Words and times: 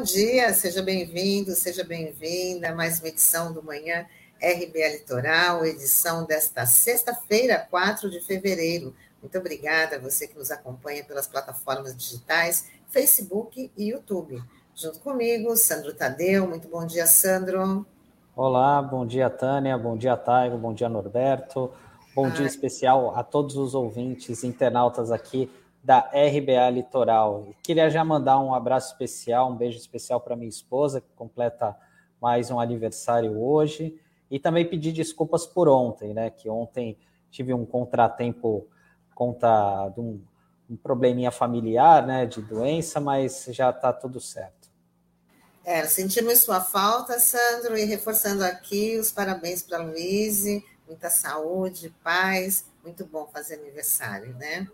bom 0.00 0.04
dia, 0.04 0.50
seja 0.54 0.80
bem-vindo, 0.80 1.50
seja 1.50 1.84
bem-vinda 1.84 2.70
a 2.70 2.74
mais 2.74 3.00
uma 3.00 3.08
edição 3.08 3.52
do 3.52 3.62
Manhã 3.62 4.06
RBA 4.42 4.88
Litoral, 4.92 5.62
edição 5.66 6.24
desta 6.24 6.64
sexta-feira, 6.64 7.66
4 7.70 8.08
de 8.08 8.18
fevereiro. 8.22 8.94
Muito 9.20 9.36
obrigada 9.36 9.96
a 9.96 9.98
você 9.98 10.26
que 10.26 10.38
nos 10.38 10.50
acompanha 10.50 11.04
pelas 11.04 11.26
plataformas 11.26 11.94
digitais, 11.94 12.70
Facebook 12.88 13.70
e 13.76 13.90
YouTube. 13.90 14.42
Junto 14.74 15.00
comigo, 15.00 15.54
Sandro 15.54 15.92
Tadeu. 15.92 16.48
Muito 16.48 16.66
bom 16.66 16.86
dia, 16.86 17.06
Sandro. 17.06 17.84
Olá, 18.34 18.80
bom 18.80 19.06
dia, 19.06 19.28
Tânia, 19.28 19.76
bom 19.76 19.98
dia, 19.98 20.16
Taigo, 20.16 20.56
bom 20.56 20.72
dia, 20.72 20.88
Norberto. 20.88 21.70
Bom 22.14 22.30
dia 22.30 22.46
especial 22.46 23.14
a 23.14 23.22
todos 23.22 23.54
os 23.54 23.74
ouvintes, 23.74 24.44
internautas 24.44 25.12
aqui 25.12 25.50
da 25.82 25.98
RBA 25.98 26.70
Litoral. 26.70 27.48
Queria 27.62 27.88
já 27.88 28.04
mandar 28.04 28.38
um 28.38 28.54
abraço 28.54 28.92
especial, 28.92 29.50
um 29.50 29.56
beijo 29.56 29.78
especial 29.78 30.20
para 30.20 30.36
minha 30.36 30.48
esposa, 30.48 31.00
que 31.00 31.12
completa 31.16 31.76
mais 32.20 32.50
um 32.50 32.60
aniversário 32.60 33.40
hoje, 33.40 33.98
e 34.30 34.38
também 34.38 34.68
pedir 34.68 34.92
desculpas 34.92 35.46
por 35.46 35.68
ontem, 35.68 36.12
né? 36.12 36.30
Que 36.30 36.48
ontem 36.48 36.98
tive 37.30 37.54
um 37.54 37.64
contratempo 37.64 38.68
conta 39.14 39.88
de 39.88 40.00
um, 40.00 40.22
um 40.68 40.76
probleminha 40.76 41.30
familiar, 41.30 42.06
né? 42.06 42.26
De 42.26 42.42
doença, 42.42 43.00
mas 43.00 43.46
já 43.50 43.70
está 43.70 43.92
tudo 43.92 44.20
certo. 44.20 44.70
É, 45.64 45.84
sentimos 45.86 46.40
sua 46.40 46.60
falta, 46.60 47.18
Sandro, 47.18 47.76
e 47.76 47.84
reforçando 47.84 48.44
aqui 48.44 48.98
os 48.98 49.10
parabéns 49.10 49.62
para 49.62 49.78
a 49.78 49.82
Luíse, 49.82 50.64
muita 50.86 51.10
saúde, 51.10 51.94
paz, 52.02 52.64
muito 52.82 53.04
bom 53.04 53.26
fazer 53.26 53.54
aniversário, 53.56 54.34
né? 54.36 54.66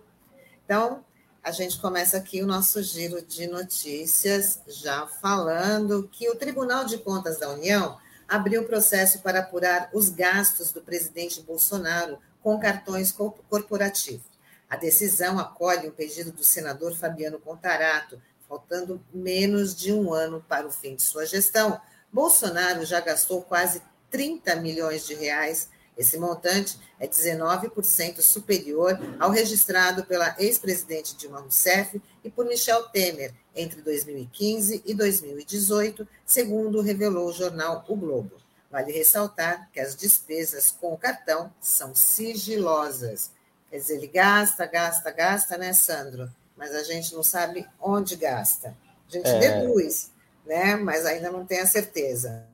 Então, 0.67 1.05
a 1.45 1.53
gente 1.53 1.79
começa 1.79 2.17
aqui 2.17 2.43
o 2.43 2.47
nosso 2.47 2.83
giro 2.83 3.23
de 3.23 3.47
notícias, 3.47 4.59
já 4.67 5.07
falando 5.07 6.09
que 6.11 6.29
o 6.29 6.35
Tribunal 6.35 6.85
de 6.85 6.99
Contas 6.99 7.39
da 7.39 7.49
União 7.51 7.97
abriu 8.27 8.65
processo 8.65 9.21
para 9.21 9.39
apurar 9.39 9.89
os 9.93 10.09
gastos 10.09 10.73
do 10.73 10.83
presidente 10.83 11.41
Bolsonaro 11.41 12.19
com 12.43 12.59
cartões 12.59 13.13
corporativos. 13.49 14.27
A 14.69 14.75
decisão 14.75 15.39
acolhe 15.39 15.87
o 15.87 15.93
pedido 15.93 16.33
do 16.33 16.43
senador 16.43 16.97
Fabiano 16.97 17.39
Contarato, 17.39 18.21
faltando 18.49 19.01
menos 19.15 19.73
de 19.73 19.93
um 19.93 20.13
ano 20.13 20.45
para 20.49 20.67
o 20.67 20.73
fim 20.73 20.97
de 20.97 21.03
sua 21.03 21.25
gestão. 21.27 21.81
Bolsonaro 22.13 22.85
já 22.85 22.99
gastou 22.99 23.41
quase 23.43 23.81
30 24.11 24.57
milhões 24.57 25.07
de 25.07 25.15
reais 25.15 25.69
esse 25.97 26.19
montante 26.19 26.79
é 27.01 27.09
19% 27.09 28.21
superior 28.21 28.99
ao 29.19 29.31
registrado 29.31 30.05
pela 30.05 30.35
ex-presidente 30.39 31.17
Dilma 31.17 31.41
Rousseff 31.41 32.01
e 32.23 32.31
por 32.31 32.45
Michel 32.45 32.85
Temer 32.91 33.33
entre 33.55 33.81
2015 33.81 34.83
e 34.85 34.95
2018, 34.95 36.07
segundo 36.25 36.83
revelou 36.83 37.29
o 37.29 37.33
jornal 37.33 37.85
O 37.89 37.97
Globo. 37.97 38.33
Vale 38.71 38.93
ressaltar 38.93 39.71
que 39.73 39.81
as 39.81 39.97
despesas 39.97 40.71
com 40.71 40.93
o 40.93 40.99
cartão 40.99 41.51
são 41.61 41.95
sigilosas. 41.95 43.31
Quer 43.71 43.79
dizer, 43.79 43.95
ele 43.95 44.09
gasta, 44.09 44.67
gasta, 44.67 45.11
gasta, 45.11 45.57
né, 45.57 45.73
Sandro? 45.73 46.31
Mas 46.57 46.75
a 46.75 46.83
gente 46.83 47.15
não 47.15 47.23
sabe 47.23 47.67
onde 47.81 48.17
gasta. 48.17 48.77
A 49.09 49.13
gente 49.13 49.29
é... 49.29 49.39
deduz, 49.39 50.11
né? 50.45 50.77
Mas 50.77 51.07
ainda 51.07 51.31
não 51.31 51.47
tem 51.47 51.61
a 51.61 51.67
certeza. 51.67 52.45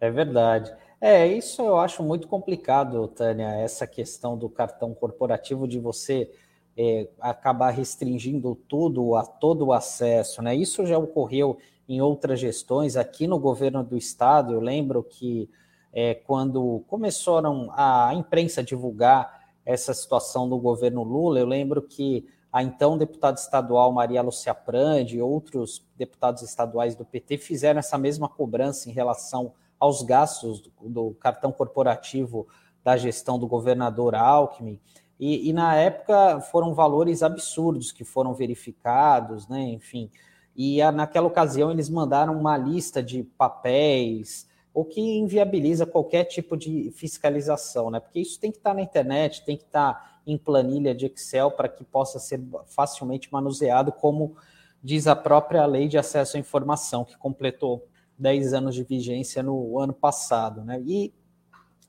É 0.00 0.10
verdade. 0.10 0.72
É, 1.06 1.26
isso 1.26 1.60
eu 1.60 1.76
acho 1.76 2.02
muito 2.02 2.26
complicado, 2.26 3.06
Tânia, 3.08 3.48
essa 3.56 3.86
questão 3.86 4.38
do 4.38 4.48
cartão 4.48 4.94
corporativo 4.94 5.68
de 5.68 5.78
você 5.78 6.30
é, 6.74 7.06
acabar 7.20 7.68
restringindo 7.72 8.54
tudo, 8.66 9.14
a 9.14 9.22
todo 9.22 9.66
o 9.66 9.72
acesso, 9.74 10.40
né? 10.40 10.54
Isso 10.54 10.86
já 10.86 10.96
ocorreu 10.96 11.58
em 11.86 12.00
outras 12.00 12.40
gestões, 12.40 12.96
aqui 12.96 13.26
no 13.26 13.38
governo 13.38 13.84
do 13.84 13.98
estado, 13.98 14.54
eu 14.54 14.60
lembro 14.60 15.02
que 15.02 15.50
é, 15.92 16.14
quando 16.14 16.82
começaram 16.88 17.70
a 17.76 18.10
imprensa 18.14 18.62
divulgar 18.62 19.52
essa 19.62 19.92
situação 19.92 20.48
do 20.48 20.56
governo 20.56 21.02
Lula, 21.02 21.38
eu 21.38 21.46
lembro 21.46 21.82
que 21.82 22.26
a 22.50 22.62
então 22.62 22.96
deputada 22.96 23.38
estadual 23.38 23.92
Maria 23.92 24.22
Lucia 24.22 24.54
Prandi 24.54 25.18
e 25.18 25.20
outros 25.20 25.84
deputados 25.98 26.42
estaduais 26.42 26.96
do 26.96 27.04
PT 27.04 27.36
fizeram 27.36 27.80
essa 27.80 27.98
mesma 27.98 28.26
cobrança 28.26 28.88
em 28.88 28.92
relação 28.94 29.52
aos 29.78 30.02
gastos 30.02 30.60
do, 30.60 30.72
do 30.82 31.10
cartão 31.14 31.52
corporativo 31.52 32.46
da 32.82 32.96
gestão 32.96 33.38
do 33.38 33.46
governador 33.46 34.14
Alckmin. 34.14 34.78
E, 35.18 35.48
e, 35.48 35.52
na 35.52 35.74
época 35.76 36.40
foram 36.40 36.74
valores 36.74 37.22
absurdos 37.22 37.92
que 37.92 38.04
foram 38.04 38.34
verificados, 38.34 39.48
né? 39.48 39.62
Enfim. 39.62 40.10
E 40.56 40.82
a, 40.82 40.92
naquela 40.92 41.26
ocasião 41.26 41.70
eles 41.70 41.88
mandaram 41.88 42.38
uma 42.38 42.56
lista 42.56 43.02
de 43.02 43.22
papéis, 43.22 44.48
o 44.72 44.84
que 44.84 45.00
inviabiliza 45.00 45.86
qualquer 45.86 46.24
tipo 46.24 46.56
de 46.56 46.90
fiscalização, 46.90 47.90
né? 47.90 48.00
Porque 48.00 48.20
isso 48.20 48.38
tem 48.40 48.50
que 48.50 48.58
estar 48.58 48.74
na 48.74 48.82
internet, 48.82 49.44
tem 49.44 49.56
que 49.56 49.64
estar 49.64 50.20
em 50.26 50.36
planilha 50.36 50.94
de 50.94 51.06
Excel 51.06 51.50
para 51.50 51.68
que 51.68 51.84
possa 51.84 52.18
ser 52.18 52.42
facilmente 52.66 53.32
manuseado, 53.32 53.92
como 53.92 54.36
diz 54.82 55.06
a 55.06 55.14
própria 55.14 55.64
lei 55.64 55.88
de 55.88 55.96
acesso 55.96 56.36
à 56.36 56.40
informação, 56.40 57.04
que 57.04 57.16
completou 57.16 57.86
10 58.18 58.54
anos 58.54 58.74
de 58.74 58.84
vigência 58.84 59.42
no 59.42 59.78
ano 59.78 59.92
passado. 59.92 60.64
Né? 60.64 60.80
E 60.84 61.12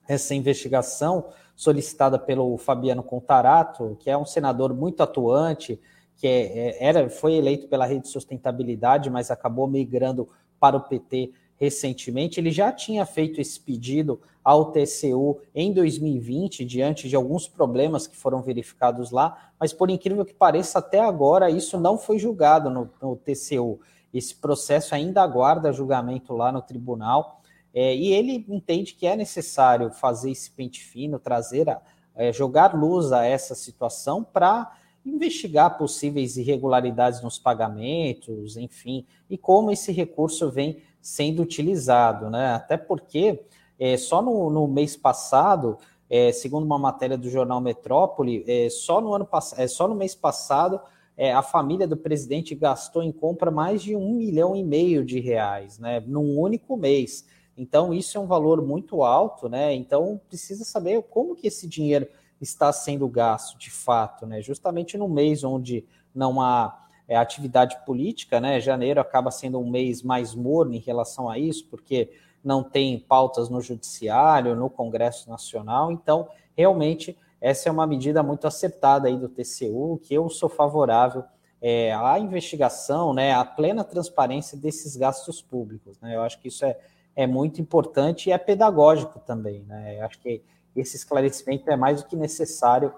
essa 0.07 0.35
investigação, 0.35 1.25
solicitada 1.55 2.19
pelo 2.19 2.57
Fabiano 2.57 3.01
Contarato, 3.03 3.97
que 3.99 4.09
é 4.09 4.17
um 4.17 4.25
senador 4.25 4.73
muito 4.73 5.01
atuante, 5.01 5.79
que 6.15 6.27
é, 6.27 6.57
é 6.57 6.83
era, 6.83 7.09
foi 7.09 7.33
eleito 7.33 7.67
pela 7.67 7.85
Rede 7.85 8.07
Sustentabilidade, 8.07 9.09
mas 9.09 9.31
acabou 9.31 9.67
migrando 9.67 10.27
para 10.59 10.77
o 10.77 10.81
PT 10.81 11.31
recentemente, 11.57 12.39
ele 12.39 12.51
já 12.51 12.71
tinha 12.71 13.05
feito 13.05 13.39
esse 13.39 13.59
pedido 13.59 14.19
ao 14.43 14.71
TCU 14.71 15.39
em 15.55 15.73
2020, 15.73 16.65
diante 16.65 17.09
de 17.09 17.15
alguns 17.15 17.47
problemas 17.47 18.05
que 18.05 18.15
foram 18.15 18.41
verificados 18.41 19.09
lá, 19.09 19.51
mas 19.59 19.73
por 19.73 19.89
incrível 19.89 20.25
que 20.25 20.33
pareça, 20.33 20.79
até 20.79 20.99
agora 20.99 21.49
isso 21.49 21.79
não 21.79 21.97
foi 21.97 22.19
julgado 22.19 22.69
no, 22.69 22.89
no 23.01 23.15
TCU. 23.15 23.79
Esse 24.17 24.35
processo 24.35 24.95
ainda 24.95 25.21
aguarda 25.21 25.73
julgamento 25.73 26.33
lá 26.33 26.51
no 26.51 26.61
tribunal. 26.61 27.41
É, 27.73 27.93
e 27.93 28.13
ele 28.13 28.45
entende 28.47 28.93
que 28.93 29.05
é 29.05 29.17
necessário 29.17 29.91
fazer 29.91 30.31
esse 30.31 30.49
pente 30.49 30.81
fino, 30.81 31.19
trazer, 31.19 31.69
a, 31.69 31.81
é, 32.15 32.31
jogar 32.31 32.73
luz 32.73 33.11
a 33.11 33.25
essa 33.25 33.53
situação 33.53 34.23
para 34.23 34.71
investigar 35.05 35.77
possíveis 35.77 36.37
irregularidades 36.37 37.21
nos 37.21 37.37
pagamentos, 37.37 38.57
enfim, 38.57 39.05
e 39.29 39.37
como 39.37 39.69
esse 39.69 39.91
recurso 39.91 40.49
vem 40.49 40.81
sendo 41.01 41.43
utilizado, 41.43 42.29
né? 42.29 42.55
Até 42.55 42.77
porque 42.77 43.43
é, 43.77 43.97
só 43.97 44.21
no, 44.21 44.49
no 44.49 44.67
mês 44.67 44.95
passado, 44.95 45.77
é, 46.09 46.31
segundo 46.31 46.63
uma 46.63 46.79
matéria 46.79 47.17
do 47.17 47.29
jornal 47.29 47.61
Metrópole, 47.61 48.43
é, 48.47 48.69
só 48.69 48.99
no 49.01 49.13
ano 49.13 49.27
é, 49.57 49.67
só 49.67 49.87
no 49.87 49.95
mês 49.95 50.15
passado 50.15 50.79
é, 51.17 51.33
a 51.33 51.41
família 51.41 51.87
do 51.87 51.95
presidente 51.95 52.53
gastou 52.55 53.01
em 53.01 53.11
compra 53.11 53.49
mais 53.49 53.81
de 53.81 53.95
um 53.95 54.13
milhão 54.13 54.55
e 54.55 54.63
meio 54.63 55.03
de 55.03 55.19
reais, 55.19 55.79
né, 55.79 56.01
num 56.05 56.37
único 56.39 56.75
mês. 56.75 57.25
Então, 57.57 57.93
isso 57.93 58.17
é 58.17 58.21
um 58.21 58.27
valor 58.27 58.61
muito 58.61 59.01
alto, 59.01 59.47
né? 59.47 59.73
Então, 59.73 60.19
precisa 60.27 60.65
saber 60.65 61.01
como 61.03 61.35
que 61.35 61.47
esse 61.47 61.67
dinheiro 61.67 62.05
está 62.41 62.71
sendo 62.73 63.07
gasto 63.07 63.57
de 63.57 63.71
fato, 63.71 64.25
né? 64.25 64.41
Justamente 64.41 64.97
no 64.97 65.07
mês 65.07 65.41
onde 65.41 65.85
não 66.13 66.41
há 66.41 66.85
é, 67.07 67.15
atividade 67.15 67.77
política, 67.85 68.41
né? 68.41 68.59
Janeiro 68.59 68.99
acaba 68.99 69.31
sendo 69.31 69.57
um 69.57 69.69
mês 69.69 70.03
mais 70.03 70.35
morno 70.35 70.73
em 70.73 70.79
relação 70.79 71.29
a 71.29 71.39
isso, 71.39 71.65
porque 71.69 72.11
não 72.43 72.61
tem 72.61 72.99
pautas 72.99 73.49
no 73.49 73.61
judiciário, 73.61 74.55
no 74.55 74.69
Congresso 74.69 75.29
Nacional. 75.29 75.91
Então, 75.91 76.27
realmente 76.57 77.17
essa 77.45 77.69
é 77.69 77.71
uma 77.71 77.85
medida 77.85 78.23
muito 78.23 78.47
acertada 78.47 79.07
aí 79.07 79.15
do 79.15 79.29
TCU, 79.29 79.99
que 80.01 80.15
eu 80.15 80.27
sou 80.31 80.49
favorável 80.49 81.23
é, 81.61 81.93
à 81.93 82.17
investigação, 82.17 83.13
né, 83.13 83.35
à 83.35 83.45
plena 83.45 83.83
transparência 83.83 84.57
desses 84.57 84.95
gastos 84.95 85.43
públicos. 85.43 85.99
Né? 85.99 86.15
Eu 86.15 86.23
acho 86.23 86.41
que 86.41 86.47
isso 86.47 86.65
é, 86.65 86.75
é 87.15 87.27
muito 87.27 87.61
importante 87.61 88.29
e 88.29 88.31
é 88.31 88.37
pedagógico 88.39 89.19
também. 89.19 89.61
Né? 89.61 89.99
Eu 89.99 90.05
acho 90.07 90.19
que 90.21 90.41
esse 90.75 90.95
esclarecimento 90.95 91.69
é 91.69 91.75
mais 91.75 92.01
do 92.01 92.07
que 92.07 92.15
necessário 92.15 92.91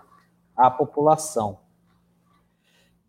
à 0.56 0.72
população. 0.72 1.60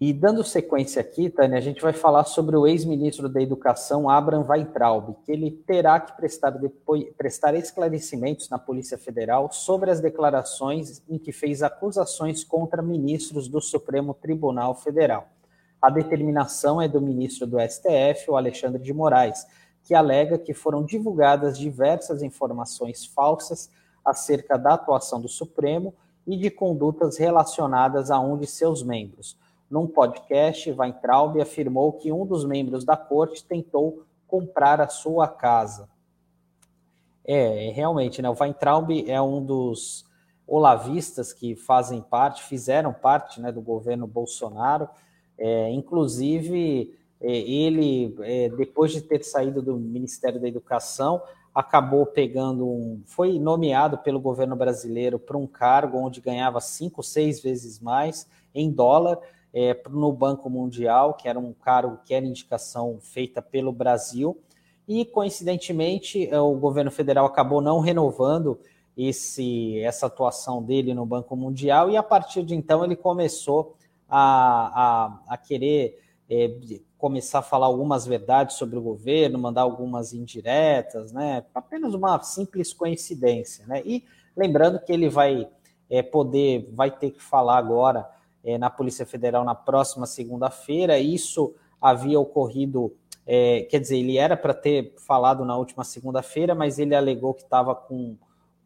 E 0.01 0.13
dando 0.13 0.45
sequência 0.45 1.01
aqui, 1.01 1.29
Tânia, 1.29 1.59
a 1.59 1.61
gente 1.61 1.83
vai 1.83 1.93
falar 1.93 2.23
sobre 2.23 2.57
o 2.57 2.69
ex-ministro 2.69 3.29
da 3.29 3.43
Educação, 3.43 4.09
Abraham 4.09 4.47
Weintraub, 4.49 5.17
que 5.25 5.33
ele 5.33 5.51
terá 5.51 5.99
que 5.99 6.17
prestar, 6.17 6.51
depois, 6.51 7.05
prestar 7.17 7.57
esclarecimentos 7.57 8.49
na 8.49 8.61
Polícia 8.61 8.97
Federal 8.97 9.51
sobre 9.51 9.91
as 9.91 9.99
declarações 10.01 11.03
em 11.09 11.19
que 11.19 11.33
fez 11.33 11.65
acusações 11.65 12.45
contra 12.45 12.81
ministros 12.81 13.49
do 13.49 13.61
Supremo 13.61 14.15
Tribunal 14.15 14.73
Federal. 14.77 15.27
A 15.83 15.91
determinação 15.91 16.81
é 16.81 16.87
do 16.87 17.01
ministro 17.01 17.45
do 17.45 17.59
STF, 17.59 18.31
o 18.31 18.37
Alexandre 18.37 18.81
de 18.81 18.95
Moraes, 18.95 19.49
que 19.83 19.97
alega 19.97 20.39
que 20.39 20.55
foram 20.55 20.85
divulgadas 20.85 21.59
diversas 21.59 22.23
informações 22.23 23.05
falsas 23.05 23.69
acerca 24.05 24.57
da 24.57 24.75
atuação 24.75 25.21
do 25.21 25.29
Supremo 25.29 25.93
e 26.25 26.37
de 26.37 26.53
condutas 26.53 27.19
relacionadas 27.19 28.13
a 28.13 28.21
um 28.21 28.39
de 28.39 28.47
seus 28.47 28.81
membros 28.81 29.37
num 29.71 29.87
podcast, 29.87 30.71
Weintraub 30.73 31.41
afirmou 31.41 31.93
que 31.93 32.11
um 32.11 32.25
dos 32.25 32.45
membros 32.45 32.85
da 32.85 32.97
corte 32.97 33.45
tentou 33.45 34.05
comprar 34.27 34.81
a 34.81 34.89
sua 34.89 35.29
casa. 35.29 35.89
É, 37.25 37.71
realmente, 37.75 38.23
né? 38.23 38.31
O 38.31 38.37
Weintraub 38.39 38.91
é 39.07 39.21
um 39.21 39.45
dos 39.45 40.07
olavistas 40.47 41.33
que 41.33 41.55
fazem 41.55 42.01
parte, 42.01 42.43
fizeram 42.45 42.93
parte 42.93 43.41
né, 43.41 43.53
do 43.53 43.61
governo 43.61 44.07
Bolsonaro. 44.07 44.89
É, 45.37 45.71
inclusive, 45.71 46.99
é, 47.21 47.31
ele, 47.31 48.17
é, 48.21 48.49
depois 48.49 48.93
de 48.93 49.03
ter 49.03 49.23
saído 49.23 49.61
do 49.61 49.77
Ministério 49.77 50.41
da 50.41 50.49
Educação, 50.49 51.23
acabou 51.55 52.07
pegando 52.07 52.67
um. 52.67 53.03
Foi 53.05 53.39
nomeado 53.39 53.99
pelo 53.99 54.21
governo 54.21 54.57
brasileiro 54.57 55.19
para 55.19 55.37
um 55.37 55.47
cargo 55.47 55.99
onde 55.99 56.23
ganhava 56.23 56.61
cinco, 56.61 57.03
seis 57.03 57.41
vezes 57.43 57.79
mais 57.79 58.27
em 58.55 58.71
dólar 58.71 59.19
é, 59.53 59.81
no 59.91 60.13
Banco 60.13 60.49
Mundial, 60.51 61.15
que 61.15 61.29
era 61.29 61.39
um 61.39 61.53
cargo 61.53 61.99
que 62.05 62.15
era 62.15 62.25
indicação 62.25 62.99
feita 63.01 63.41
pelo 63.41 63.73
Brasil. 63.73 64.39
E, 64.87 65.05
coincidentemente, 65.05 66.29
é, 66.29 66.41
o 66.41 66.55
governo 66.55 66.91
federal 66.91 67.27
acabou 67.27 67.61
não 67.61 67.81
renovando 67.81 68.59
esse, 68.97 69.79
essa 69.81 70.07
atuação 70.07 70.63
dele 70.63 70.93
no 70.93 71.07
Banco 71.07 71.37
Mundial, 71.37 71.89
e 71.89 71.97
a 71.97 72.03
partir 72.03 72.43
de 72.43 72.55
então 72.55 72.85
ele 72.85 72.97
começou 72.97 73.77
a, 74.09 75.21
a, 75.29 75.35
a 75.35 75.37
querer 75.37 76.03
é, 76.29 76.51
começar 76.97 77.39
a 77.39 77.43
falar 77.43 77.67
algumas 77.67 78.05
verdades 78.05 78.57
sobre 78.57 78.77
o 78.77 78.83
governo, 78.83 79.39
mandar 79.39 79.63
algumas 79.63 80.13
indiretas, 80.13 81.13
né? 81.13 81.45
Apenas 81.55 81.95
uma 81.95 82.21
simples 82.23 82.75
coincidência, 82.75 83.65
né? 83.67 83.83
E 83.85 84.05
lembrando 84.37 84.81
que 84.81 84.93
ele 84.93 85.09
vai 85.09 85.49
é, 85.89 86.03
poder, 86.03 86.69
vai 86.73 86.91
ter 86.91 87.13
que 87.13 87.23
falar 87.23 87.57
agora 87.57 88.09
é, 88.49 88.57
na 88.57 88.71
Polícia 88.71 89.05
Federal 89.05 89.45
na 89.45 89.55
próxima 89.55 90.07
segunda-feira. 90.07 90.99
Isso 90.99 91.55
havia 91.79 92.19
ocorrido, 92.19 92.95
é, 93.27 93.67
quer 93.69 93.79
dizer, 93.79 93.99
ele 93.99 94.17
era 94.17 94.39
para 94.39 94.55
ter 94.55 94.95
falado 95.07 95.45
na 95.45 95.55
última 95.55 95.85
segunda-feira, 95.85 96.55
mas 96.55 96.79
ele 96.79 96.95
alegou 96.95 97.35
que 97.35 97.43
estava 97.43 97.75
com, 97.75 98.17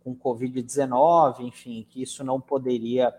com 0.05 0.15
Covid-19, 0.15 1.41
enfim, 1.41 1.85
que 1.91 2.01
isso 2.01 2.23
não 2.23 2.41
poderia 2.41 3.13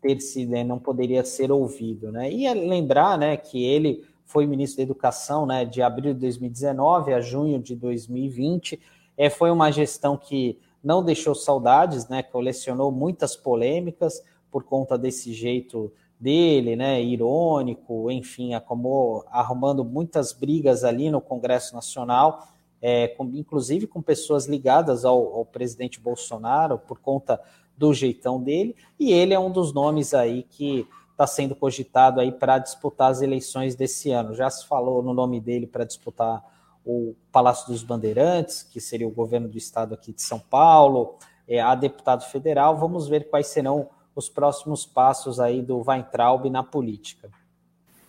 ter 0.00 0.20
sido, 0.20 0.52
né, 0.52 0.62
não 0.62 0.78
poderia 0.78 1.24
ser 1.24 1.50
ouvido, 1.50 2.12
né? 2.12 2.32
E 2.32 2.52
lembrar, 2.52 3.18
né, 3.18 3.36
que 3.36 3.64
ele 3.64 4.04
foi 4.24 4.46
ministro 4.46 4.78
da 4.78 4.82
Educação, 4.84 5.46
né, 5.46 5.64
de 5.64 5.82
abril 5.82 6.14
de 6.14 6.20
2019 6.20 7.12
a 7.12 7.20
junho 7.20 7.60
de 7.60 7.74
2020. 7.74 8.80
É, 9.16 9.28
foi 9.28 9.50
uma 9.50 9.72
gestão 9.72 10.16
que 10.16 10.58
não 10.82 11.02
deixou 11.02 11.34
saudades, 11.34 12.08
né, 12.08 12.22
colecionou 12.22 12.92
muitas 12.92 13.34
polêmicas 13.34 14.22
por 14.50 14.64
conta 14.64 14.96
desse 14.96 15.32
jeito 15.32 15.92
dele, 16.18 16.74
né, 16.74 17.00
irônico, 17.00 18.10
enfim, 18.10 18.54
acabou 18.54 19.24
arrumando 19.30 19.84
muitas 19.84 20.32
brigas 20.32 20.82
ali 20.82 21.10
no 21.10 21.20
Congresso 21.20 21.74
Nacional, 21.74 22.48
é, 22.82 23.08
com, 23.08 23.24
inclusive 23.34 23.86
com 23.86 24.02
pessoas 24.02 24.46
ligadas 24.46 25.04
ao, 25.04 25.34
ao 25.34 25.44
presidente 25.44 26.00
Bolsonaro 26.00 26.78
por 26.78 26.98
conta 26.98 27.40
do 27.76 27.94
jeitão 27.94 28.42
dele, 28.42 28.74
e 28.98 29.12
ele 29.12 29.32
é 29.32 29.38
um 29.38 29.50
dos 29.50 29.72
nomes 29.72 30.12
aí 30.12 30.42
que 30.42 30.86
está 31.12 31.26
sendo 31.26 31.54
cogitado 31.54 32.20
aí 32.20 32.30
para 32.30 32.58
disputar 32.58 33.10
as 33.10 33.22
eleições 33.22 33.74
desse 33.74 34.10
ano. 34.10 34.34
Já 34.34 34.48
se 34.50 34.66
falou 34.66 35.02
no 35.02 35.12
nome 35.12 35.40
dele 35.40 35.66
para 35.66 35.84
disputar 35.84 36.44
o 36.84 37.14
Palácio 37.32 37.66
dos 37.72 37.82
Bandeirantes, 37.82 38.62
que 38.62 38.80
seria 38.80 39.06
o 39.06 39.10
governo 39.10 39.48
do 39.48 39.58
estado 39.58 39.94
aqui 39.94 40.12
de 40.12 40.22
São 40.22 40.38
Paulo, 40.38 41.16
é, 41.46 41.60
a 41.60 41.74
deputado 41.74 42.24
federal. 42.24 42.76
Vamos 42.76 43.08
ver 43.08 43.28
quais 43.28 43.48
serão 43.48 43.88
os 44.18 44.28
próximos 44.28 44.84
passos 44.84 45.38
aí 45.38 45.62
do 45.62 45.82
Weintraub 45.86 46.48
na 46.50 46.62
política. 46.62 47.30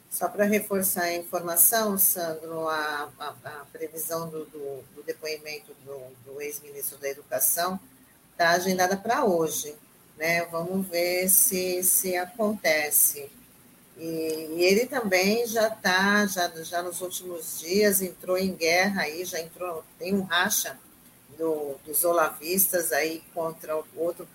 Só 0.09 0.27
para 0.27 0.45
reforçar 0.45 1.03
a 1.03 1.15
informação, 1.15 1.97
Sandro, 1.97 2.67
a, 2.67 3.09
a, 3.19 3.27
a 3.27 3.65
previsão 3.71 4.27
do, 4.27 4.45
do, 4.45 4.83
do, 4.95 5.03
depoimento 5.03 5.71
do, 5.85 5.99
do 6.25 6.41
ex-ministro 6.41 6.97
da 6.97 7.09
Educação 7.09 7.79
está 8.33 8.51
agendada 8.51 8.97
para 8.97 9.23
hoje 9.23 9.75
né? 10.19 10.45
Vamos 10.51 10.85
ver 10.85 11.29
se, 11.29 11.81
se 11.81 12.15
acontece. 12.17 13.31
E, 13.97 14.03
e 14.57 14.63
ele 14.63 14.85
também 14.85 15.47
já 15.47 15.69
está, 15.69 16.25
já, 16.27 16.49
já 16.63 16.83
nos 16.83 17.01
últimos 17.01 17.59
dias, 17.59 18.01
entrou 18.01 18.37
em 18.37 18.53
guerra 18.53 19.03
aí, 19.03 19.23
já 19.23 19.39
entrou, 19.39 19.83
tem 19.97 20.13
um 20.13 20.23
racha 20.23 20.77
do, 21.37 21.75
dos 21.85 22.03
olavistas 22.03 22.91
aí 22.91 23.23
contra 23.33 23.81
outro, 23.95 24.27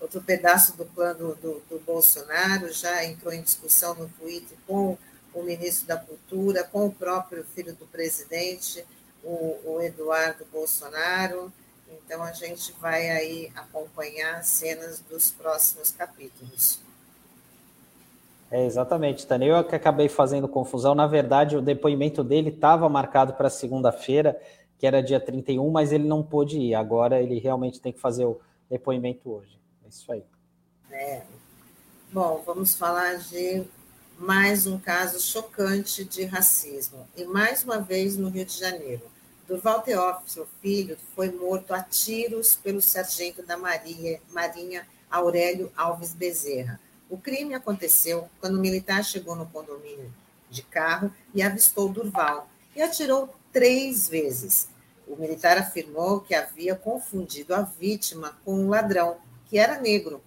outro 0.00 0.20
pedaço 0.22 0.76
do 0.76 0.84
plano 0.84 1.34
do, 1.36 1.62
do 1.68 1.78
Bolsonaro, 1.80 2.72
já 2.72 3.04
entrou 3.04 3.32
em 3.32 3.42
discussão 3.42 3.94
no 3.94 4.08
Twitter 4.08 4.56
com 4.66 4.96
o 5.34 5.42
ministro 5.42 5.86
da 5.86 5.96
Cultura, 5.96 6.64
com 6.64 6.86
o 6.86 6.92
próprio 6.92 7.44
filho 7.44 7.74
do 7.74 7.86
presidente, 7.86 8.84
o, 9.22 9.56
o 9.64 9.80
Eduardo 9.82 10.44
Bolsonaro. 10.52 11.52
Então 11.88 12.22
a 12.22 12.32
gente 12.32 12.72
vai 12.80 13.10
aí 13.10 13.52
acompanhar 13.54 14.42
cenas 14.44 15.00
dos 15.00 15.30
próximos 15.30 15.90
capítulos. 15.90 16.80
É, 18.50 18.64
exatamente, 18.64 19.26
Tânia. 19.26 19.46
Eu 19.46 19.64
que 19.64 19.74
acabei 19.74 20.08
fazendo 20.08 20.48
confusão. 20.48 20.94
Na 20.94 21.06
verdade, 21.06 21.56
o 21.56 21.62
depoimento 21.62 22.24
dele 22.24 22.48
estava 22.48 22.88
marcado 22.88 23.34
para 23.34 23.50
segunda-feira, 23.50 24.40
que 24.78 24.86
era 24.86 25.02
dia 25.02 25.20
31, 25.20 25.70
mas 25.70 25.92
ele 25.92 26.08
não 26.08 26.22
pôde 26.22 26.58
ir. 26.58 26.74
Agora 26.74 27.20
ele 27.20 27.38
realmente 27.38 27.80
tem 27.80 27.92
que 27.92 28.00
fazer 28.00 28.24
o 28.24 28.40
depoimento 28.70 29.30
hoje. 29.30 29.58
É 29.88 29.90
isso 29.90 30.12
aí. 30.12 30.22
É. 30.90 31.22
Bom, 32.12 32.42
vamos 32.44 32.74
falar 32.74 33.16
de 33.16 33.64
mais 34.18 34.66
um 34.66 34.78
caso 34.78 35.18
chocante 35.18 36.04
de 36.04 36.26
racismo. 36.26 37.08
E 37.16 37.24
mais 37.24 37.64
uma 37.64 37.80
vez 37.80 38.14
no 38.14 38.28
Rio 38.28 38.44
de 38.44 38.58
Janeiro. 38.58 39.10
Durval 39.46 39.80
Teófilo 39.80 40.46
Filho 40.60 40.98
foi 41.14 41.30
morto 41.30 41.72
a 41.72 41.82
tiros 41.82 42.54
pelo 42.54 42.82
sargento 42.82 43.42
da 43.42 43.56
Maria, 43.56 44.20
Marinha 44.30 44.86
Aurélio 45.10 45.72
Alves 45.74 46.12
Bezerra. 46.12 46.78
O 47.08 47.16
crime 47.16 47.54
aconteceu 47.54 48.28
quando 48.40 48.56
o 48.56 48.60
militar 48.60 49.02
chegou 49.02 49.34
no 49.34 49.46
condomínio 49.46 50.12
de 50.50 50.62
carro 50.62 51.10
e 51.34 51.40
avistou 51.40 51.88
Durval 51.88 52.46
e 52.76 52.82
atirou 52.82 53.34
três 53.50 54.06
vezes. 54.06 54.68
O 55.06 55.16
militar 55.16 55.56
afirmou 55.56 56.20
que 56.20 56.34
havia 56.34 56.74
confundido 56.74 57.54
a 57.54 57.62
vítima 57.62 58.36
com 58.44 58.52
um 58.54 58.68
ladrão, 58.68 59.16
que 59.48 59.58
era 59.58 59.80
negro. 59.80 60.22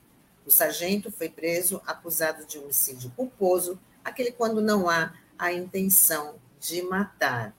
O 0.46 0.52
sargento 0.52 1.12
foi 1.12 1.30
preso 1.30 1.82
acusado 1.86 2.46
de 2.46 2.58
homicídio 2.58 3.12
culposo, 3.16 3.80
aquele 4.04 4.32
quando 4.32 4.62
não 4.62 4.90
há 4.90 5.14
a 5.38 5.54
intenção 5.54 6.36
de 6.60 6.82
matar. 6.82 7.56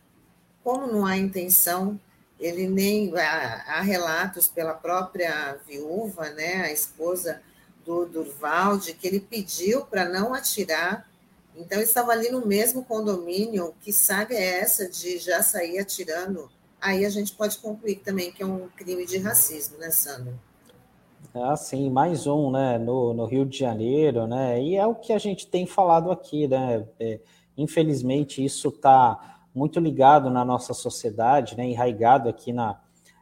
Como 0.62 0.86
não 0.86 1.06
há 1.06 1.16
intenção, 1.16 1.98
ele 2.38 2.68
nem 2.68 3.16
há, 3.16 3.78
há 3.78 3.80
relatos 3.80 4.48
pela 4.48 4.74
própria 4.74 5.58
viúva, 5.66 6.30
né, 6.30 6.62
a 6.62 6.72
esposa 6.72 7.40
do 7.84 8.06
Durval, 8.06 8.78
de 8.78 8.92
que 8.94 9.06
ele 9.06 9.20
pediu 9.20 9.84
para 9.86 10.08
não 10.08 10.34
atirar. 10.34 11.08
Então, 11.54 11.80
estava 11.80 12.12
ali 12.12 12.30
no 12.30 12.46
mesmo 12.46 12.84
condomínio. 12.84 13.74
Que 13.80 13.92
saga 13.92 14.34
é 14.34 14.60
essa 14.60 14.88
de 14.88 15.18
já 15.18 15.42
sair 15.42 15.78
atirando? 15.78 16.50
Aí 16.80 17.04
a 17.04 17.10
gente 17.10 17.32
pode 17.32 17.58
concluir 17.58 17.96
também 17.96 18.32
que 18.32 18.42
é 18.42 18.46
um 18.46 18.68
crime 18.68 19.06
de 19.06 19.18
racismo, 19.18 19.78
né, 19.78 19.90
Sandro? 19.90 20.38
Ah, 21.34 21.56
sim, 21.56 21.88
mais 21.88 22.26
um, 22.26 22.50
né, 22.50 22.76
no, 22.76 23.14
no 23.14 23.24
Rio 23.24 23.46
de 23.46 23.58
Janeiro, 23.58 24.26
né, 24.26 24.62
e 24.62 24.76
é 24.76 24.86
o 24.86 24.94
que 24.94 25.14
a 25.14 25.18
gente 25.18 25.46
tem 25.46 25.64
falado 25.64 26.10
aqui, 26.10 26.46
né, 26.46 26.86
é, 27.00 27.20
infelizmente 27.56 28.44
isso 28.44 28.68
está 28.68 29.38
muito 29.54 29.80
ligado 29.80 30.28
na 30.28 30.44
nossa 30.44 30.74
sociedade, 30.74 31.56
né, 31.56 31.64
enraigado 31.64 32.28
aqui, 32.28 32.52
na, 32.52 32.78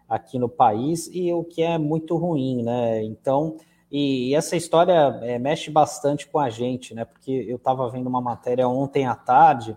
aqui 0.09 0.41
no 0.41 0.49
país, 0.49 1.09
e 1.13 1.33
o 1.33 1.45
que 1.45 1.63
é 1.63 1.79
muito 1.79 2.17
ruim, 2.17 2.65
né? 2.65 3.01
Então, 3.05 3.57
e, 3.91 4.31
e 4.31 4.35
essa 4.35 4.57
história 4.57 5.21
é, 5.23 5.39
mexe 5.39 5.71
bastante 5.71 6.27
com 6.27 6.41
a 6.41 6.51
gente, 6.51 6.95
né? 6.95 7.05
Porque 7.05 7.47
eu 7.49 7.57
estava 7.57 7.89
vendo 7.89 8.09
uma 8.09 8.21
matéria 8.21 8.69
ontem 8.69 9.07
à 9.07 9.15
tarde 9.15 9.77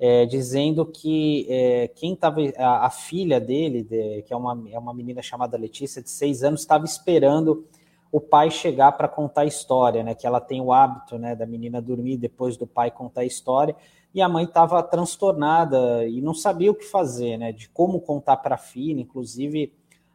é, 0.00 0.24
dizendo 0.24 0.86
que 0.86 1.46
é, 1.50 1.88
quem 1.88 2.14
estava, 2.14 2.40
a, 2.56 2.86
a, 2.86 2.90
filha 2.90 3.38
dele, 3.38 3.82
de, 3.82 4.22
que 4.22 4.32
é 4.32 4.36
uma, 4.36 4.58
é 4.72 4.78
uma 4.78 4.94
menina 4.94 5.20
chamada 5.20 5.58
Letícia, 5.58 6.02
de 6.02 6.08
seis 6.08 6.42
anos, 6.42 6.60
estava 6.60 6.86
esperando 6.86 7.66
o 8.10 8.18
pai 8.18 8.50
chegar 8.50 8.92
para 8.92 9.06
contar 9.06 9.42
a 9.42 9.46
história, 9.46 10.02
né? 10.02 10.14
Que 10.14 10.26
ela 10.26 10.40
tem 10.40 10.58
o 10.58 10.72
hábito, 10.72 11.18
né, 11.18 11.36
da 11.36 11.44
menina 11.44 11.82
dormir 11.82 12.16
depois 12.16 12.56
do 12.56 12.66
pai 12.66 12.90
contar 12.90 13.20
a 13.20 13.26
história 13.26 13.76
e 14.12 14.20
a 14.20 14.28
mãe 14.28 14.44
estava 14.44 14.82
transtornada 14.82 16.04
e 16.06 16.20
não 16.20 16.34
sabia 16.34 16.70
o 16.70 16.74
que 16.74 16.84
fazer, 16.84 17.36
né? 17.36 17.52
De 17.52 17.68
como 17.68 18.00
contar 18.00 18.38
para 18.38 18.54
a 18.54 18.58
filha, 18.58 19.00
inclusive 19.00 19.72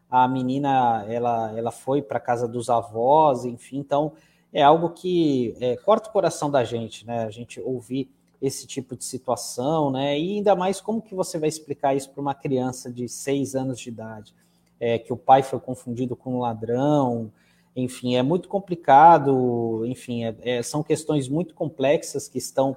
a 0.10 0.27
menina 0.27 1.06
ela, 1.08 1.58
ela 1.58 1.72
foi 1.72 2.01
para 2.01 2.20
casa 2.20 2.48
dos 2.48 2.70
avós, 2.70 3.46
enfim, 3.46 3.77
então 3.77 4.13
é 4.51 4.63
algo 4.63 4.89
que 4.89 5.56
é, 5.60 5.75
corta 5.77 6.10
o 6.10 6.12
coração 6.12 6.50
da 6.50 6.63
gente, 6.63 7.06
né? 7.06 7.25
A 7.25 7.30
gente 7.30 7.62
ouvir 7.62 8.10
esse 8.42 8.68
tipo 8.68 8.96
de 8.96 9.04
situação, 9.04 9.92
né? 9.92 10.20
E 10.20 10.38
ainda 10.38 10.56
mais 10.56 10.82
como 10.82 11.01
que 11.01 11.15
você 11.15 11.38
vai 11.38 11.50
explicar 11.50 11.96
isso 11.96 12.10
para 12.12 12.22
uma 12.22 12.36
criança 12.36 12.92
de 12.92 13.08
seis 13.08 13.56
anos 13.56 13.80
de 13.80 13.89
idade, 13.89 14.34
é, 14.80 15.00
que 15.00 15.13
o 15.13 15.18
pai 15.18 15.42
foi 15.44 15.60
confundido 15.60 16.15
com 16.15 16.36
um 16.36 16.39
ladrão, 16.39 17.32
enfim, 17.75 18.15
é 18.15 18.24
muito 18.24 18.48
complicado, 18.48 19.86
enfim, 19.86 20.24
é, 20.24 20.36
é, 20.42 20.63
são 20.63 20.82
questões 20.82 21.27
muito 21.27 21.54
complexas 21.54 22.27
que 22.27 22.38
estão 22.38 22.75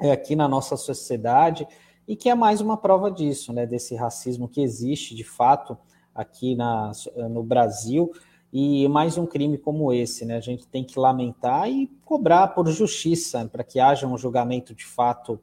é, 0.00 0.10
aqui 0.10 0.34
na 0.34 0.48
nossa 0.48 0.76
sociedade 0.76 1.66
e 2.08 2.16
que 2.16 2.28
é 2.28 2.34
mais 2.34 2.60
uma 2.60 2.76
prova 2.76 3.10
disso, 3.10 3.52
né, 3.52 3.66
desse 3.66 3.94
racismo 3.94 4.48
que 4.48 4.62
existe 4.62 5.14
de 5.14 5.24
fato 5.24 5.76
aqui 6.14 6.54
na, 6.54 6.92
no 7.28 7.42
Brasil 7.42 8.10
e 8.58 8.88
mais 8.88 9.18
um 9.18 9.26
crime 9.26 9.58
como 9.58 9.92
esse, 9.92 10.24
né, 10.24 10.34
a 10.34 10.40
gente 10.40 10.66
tem 10.66 10.82
que 10.82 10.98
lamentar 10.98 11.68
e 11.68 11.88
cobrar 12.06 12.48
por 12.48 12.66
justiça 12.68 13.46
para 13.52 13.62
que 13.62 13.78
haja 13.78 14.06
um 14.06 14.16
julgamento 14.16 14.74
de 14.74 14.86
fato 14.86 15.38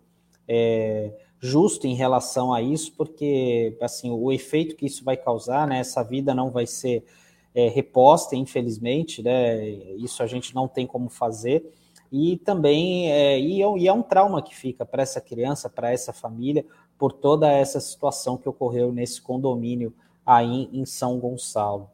é, 0.48 1.13
justo 1.39 1.86
em 1.86 1.93
relação 1.93 2.51
a 2.51 2.60
isso, 2.60 2.91
porque 2.98 3.77
assim 3.79 4.10
o 4.10 4.32
efeito 4.32 4.75
que 4.75 4.88
isso 4.88 5.03
vai 5.03 5.15
causar, 5.15 5.67
né, 5.67 5.77
essa 5.77 6.01
vida 6.01 6.34
não 6.34 6.50
vai 6.50 6.65
ser 6.65 7.05
é, 7.53 7.67
reposta, 7.70 8.36
infelizmente, 8.36 9.22
né? 9.22 9.63
Isso 9.70 10.24
a 10.24 10.25
gente 10.25 10.55
não 10.55 10.67
tem 10.67 10.88
como 10.88 11.08
fazer. 11.08 11.72
E 12.12 12.38
também 12.38 13.12
é, 13.12 13.39
e 13.39 13.62
é, 13.62 13.77
e 13.77 13.88
é 13.88 13.93
um 13.93 14.01
trauma 14.01 14.41
que 14.41 14.55
fica 14.55 14.88
para 14.88 15.03
essa 15.03 15.22
criança, 15.22 15.70
para 15.70 15.91
essa 15.91 16.12
família, 16.12 16.65
por 16.98 17.13
toda 17.13 17.48
essa 17.51 17.79
situação 17.79 18.38
que 18.38 18.50
ocorreu 18.50 18.91
nesse 18.91 19.22
condomínio 19.22 19.93
aí 20.25 20.67
em 20.74 20.84
São 20.84 21.20
Gonçalo. 21.20 21.93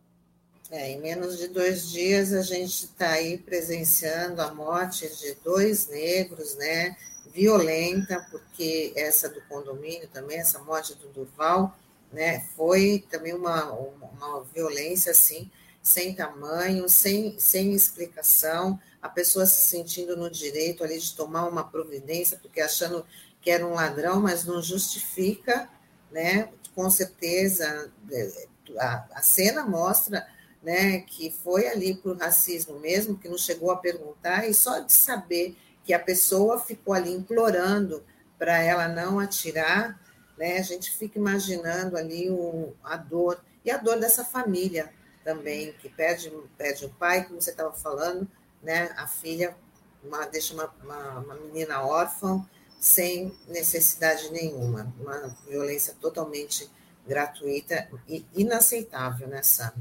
É, 0.71 0.91
em 0.91 1.01
menos 1.01 1.39
de 1.39 1.47
dois 1.47 1.89
dias 1.89 2.31
a 2.31 2.43
gente 2.43 2.85
está 2.85 3.09
aí 3.13 3.39
presenciando 3.39 4.39
a 4.39 4.53
morte 4.53 5.09
de 5.17 5.33
dois 5.43 5.88
negros, 5.88 6.55
né? 6.57 6.95
Violenta, 7.33 8.23
porque 8.29 8.93
essa 8.95 9.27
do 9.29 9.41
condomínio 9.41 10.07
também, 10.09 10.38
essa 10.38 10.59
morte 10.59 10.93
do 10.93 11.07
Durval, 11.07 11.75
né? 12.11 12.45
Foi 12.55 13.03
também 13.09 13.33
uma, 13.33 13.71
uma 13.71 14.43
violência 14.53 15.11
assim, 15.11 15.49
sem 15.81 16.13
tamanho, 16.13 16.88
sem, 16.88 17.39
sem 17.39 17.73
explicação, 17.73 18.79
a 19.01 19.09
pessoa 19.09 19.47
se 19.47 19.65
sentindo 19.65 20.15
no 20.15 20.29
direito 20.29 20.83
ali 20.83 20.99
de 20.99 21.15
tomar 21.15 21.47
uma 21.47 21.63
providência, 21.63 22.38
porque 22.38 22.61
achando 22.61 23.03
que 23.41 23.49
era 23.49 23.65
um 23.65 23.73
ladrão, 23.73 24.21
mas 24.21 24.45
não 24.45 24.61
justifica, 24.61 25.67
né? 26.11 26.49
Com 26.75 26.91
certeza, 26.91 27.91
é, 28.11 28.47
a, 28.77 29.05
a 29.15 29.21
cena 29.23 29.65
mostra 29.65 30.27
né, 30.61 30.99
que 31.01 31.31
foi 31.31 31.67
ali 31.67 31.95
por 31.95 32.17
racismo 32.17 32.79
mesmo, 32.79 33.17
que 33.17 33.29
não 33.29 33.37
chegou 33.37 33.71
a 33.71 33.77
perguntar, 33.77 34.47
e 34.47 34.53
só 34.53 34.79
de 34.79 34.91
saber 34.91 35.55
que 35.83 35.93
a 35.93 35.99
pessoa 35.99 36.59
ficou 36.59 36.93
ali 36.93 37.11
implorando 37.11 38.03
para 38.37 38.61
ela 38.61 38.87
não 38.87 39.19
atirar, 39.19 39.99
né? 40.37 40.57
A 40.57 40.61
gente 40.61 40.91
fica 40.91 41.17
imaginando 41.19 41.97
ali 41.97 42.29
o, 42.29 42.73
a 42.83 42.95
dor, 42.95 43.41
e 43.63 43.71
a 43.71 43.77
dor 43.77 43.99
dessa 43.99 44.23
família 44.23 44.91
também, 45.23 45.73
que 45.73 45.89
perde, 45.89 46.31
perde 46.57 46.85
o 46.85 46.89
pai, 46.89 47.25
como 47.25 47.41
você 47.41 47.51
estava 47.51 47.73
falando, 47.73 48.27
né? 48.63 48.93
a 48.97 49.07
filha 49.07 49.55
uma, 50.03 50.25
deixa 50.25 50.53
uma, 50.53 50.73
uma, 50.83 51.19
uma 51.19 51.35
menina 51.35 51.81
órfã 51.81 52.45
sem 52.79 53.37
necessidade 53.47 54.31
nenhuma, 54.31 54.93
uma 54.99 55.35
violência 55.47 55.93
totalmente 55.99 56.69
gratuita 57.05 57.89
e 58.07 58.25
inaceitável, 58.33 59.27
né, 59.27 59.43
Sam? 59.43 59.73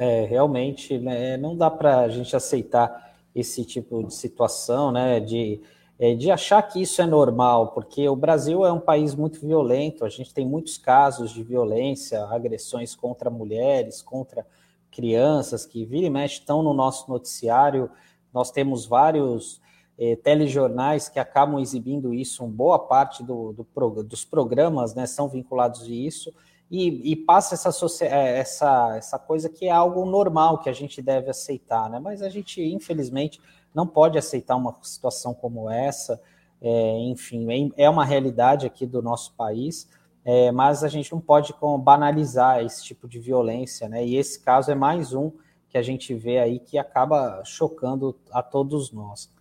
É, 0.00 0.24
realmente, 0.24 0.98
né, 0.98 1.36
não 1.36 1.54
dá 1.54 1.70
para 1.70 2.00
a 2.00 2.08
gente 2.08 2.34
aceitar 2.34 3.12
esse 3.34 3.64
tipo 3.64 4.02
de 4.02 4.14
situação, 4.14 4.90
né, 4.90 5.20
de 5.20 5.60
é, 6.00 6.14
de 6.14 6.30
achar 6.30 6.62
que 6.62 6.80
isso 6.80 7.02
é 7.02 7.06
normal, 7.06 7.72
porque 7.72 8.08
o 8.08 8.16
Brasil 8.16 8.64
é 8.64 8.72
um 8.72 8.80
país 8.80 9.14
muito 9.14 9.38
violento, 9.38 10.02
a 10.02 10.08
gente 10.08 10.32
tem 10.32 10.46
muitos 10.46 10.78
casos 10.78 11.30
de 11.30 11.42
violência, 11.42 12.24
agressões 12.24 12.94
contra 12.94 13.28
mulheres, 13.28 14.00
contra 14.00 14.46
crianças, 14.90 15.66
que 15.66 15.84
vira 15.84 16.06
e 16.06 16.10
mexe 16.10 16.40
estão 16.40 16.62
no 16.62 16.72
nosso 16.72 17.10
noticiário. 17.10 17.90
Nós 18.32 18.50
temos 18.50 18.86
vários 18.86 19.60
é, 19.98 20.16
telejornais 20.16 21.10
que 21.10 21.18
acabam 21.18 21.60
exibindo 21.60 22.14
isso, 22.14 22.42
uma 22.42 22.50
boa 22.50 22.78
parte 22.78 23.22
do, 23.22 23.52
do, 23.52 24.02
dos 24.02 24.24
programas 24.24 24.94
né, 24.94 25.04
são 25.04 25.28
vinculados 25.28 25.82
a 25.82 25.88
isso, 25.90 26.32
e, 26.70 27.12
e 27.12 27.16
passa 27.16 27.54
essa, 27.54 28.04
é, 28.04 28.38
essa, 28.38 28.96
essa 28.96 29.18
coisa 29.18 29.48
que 29.48 29.66
é 29.66 29.70
algo 29.70 30.04
normal, 30.06 30.58
que 30.58 30.68
a 30.68 30.72
gente 30.72 31.02
deve 31.02 31.28
aceitar, 31.28 31.90
né? 31.90 31.98
mas 31.98 32.22
a 32.22 32.28
gente, 32.28 32.62
infelizmente, 32.62 33.40
não 33.74 33.86
pode 33.86 34.16
aceitar 34.16 34.54
uma 34.56 34.76
situação 34.82 35.34
como 35.34 35.68
essa. 35.68 36.20
É, 36.62 36.98
enfim, 37.00 37.72
é, 37.76 37.84
é 37.84 37.90
uma 37.90 38.04
realidade 38.04 38.66
aqui 38.66 38.86
do 38.86 39.02
nosso 39.02 39.34
país, 39.34 39.88
é, 40.24 40.52
mas 40.52 40.84
a 40.84 40.88
gente 40.88 41.10
não 41.10 41.20
pode 41.20 41.54
banalizar 41.82 42.62
esse 42.62 42.84
tipo 42.84 43.08
de 43.08 43.18
violência, 43.18 43.88
né? 43.88 44.04
E 44.04 44.16
esse 44.16 44.38
caso 44.38 44.70
é 44.70 44.74
mais 44.74 45.12
um 45.14 45.32
que 45.68 45.78
a 45.78 45.82
gente 45.82 46.14
vê 46.14 46.38
aí 46.38 46.58
que 46.58 46.76
acaba 46.76 47.42
chocando 47.44 48.14
a 48.30 48.42
todos 48.42 48.92
nós. 48.92 49.32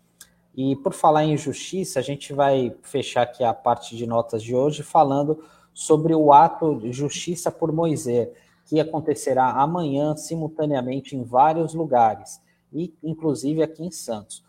E 0.55 0.75
por 0.77 0.93
falar 0.93 1.25
em 1.25 1.35
justiça, 1.35 1.99
a 1.99 2.01
gente 2.01 2.33
vai 2.33 2.75
fechar 2.81 3.23
aqui 3.23 3.43
a 3.43 3.53
parte 3.53 3.95
de 3.95 4.07
notas 4.07 4.41
de 4.41 4.55
hoje 4.55 4.81
falando 4.81 5.43
sobre 5.79 6.13
o 6.13 6.33
ato 6.33 6.75
de 6.75 6.91
justiça 6.91 7.49
por 7.49 7.71
Moisés, 7.71 8.27
que 8.65 8.81
acontecerá 8.81 9.49
amanhã 9.49 10.13
simultaneamente 10.13 11.15
em 11.15 11.23
vários 11.23 11.73
lugares 11.73 12.41
e 12.73 12.93
inclusive 13.01 13.63
aqui 13.63 13.85
em 13.85 13.89
Santos. 13.89 14.43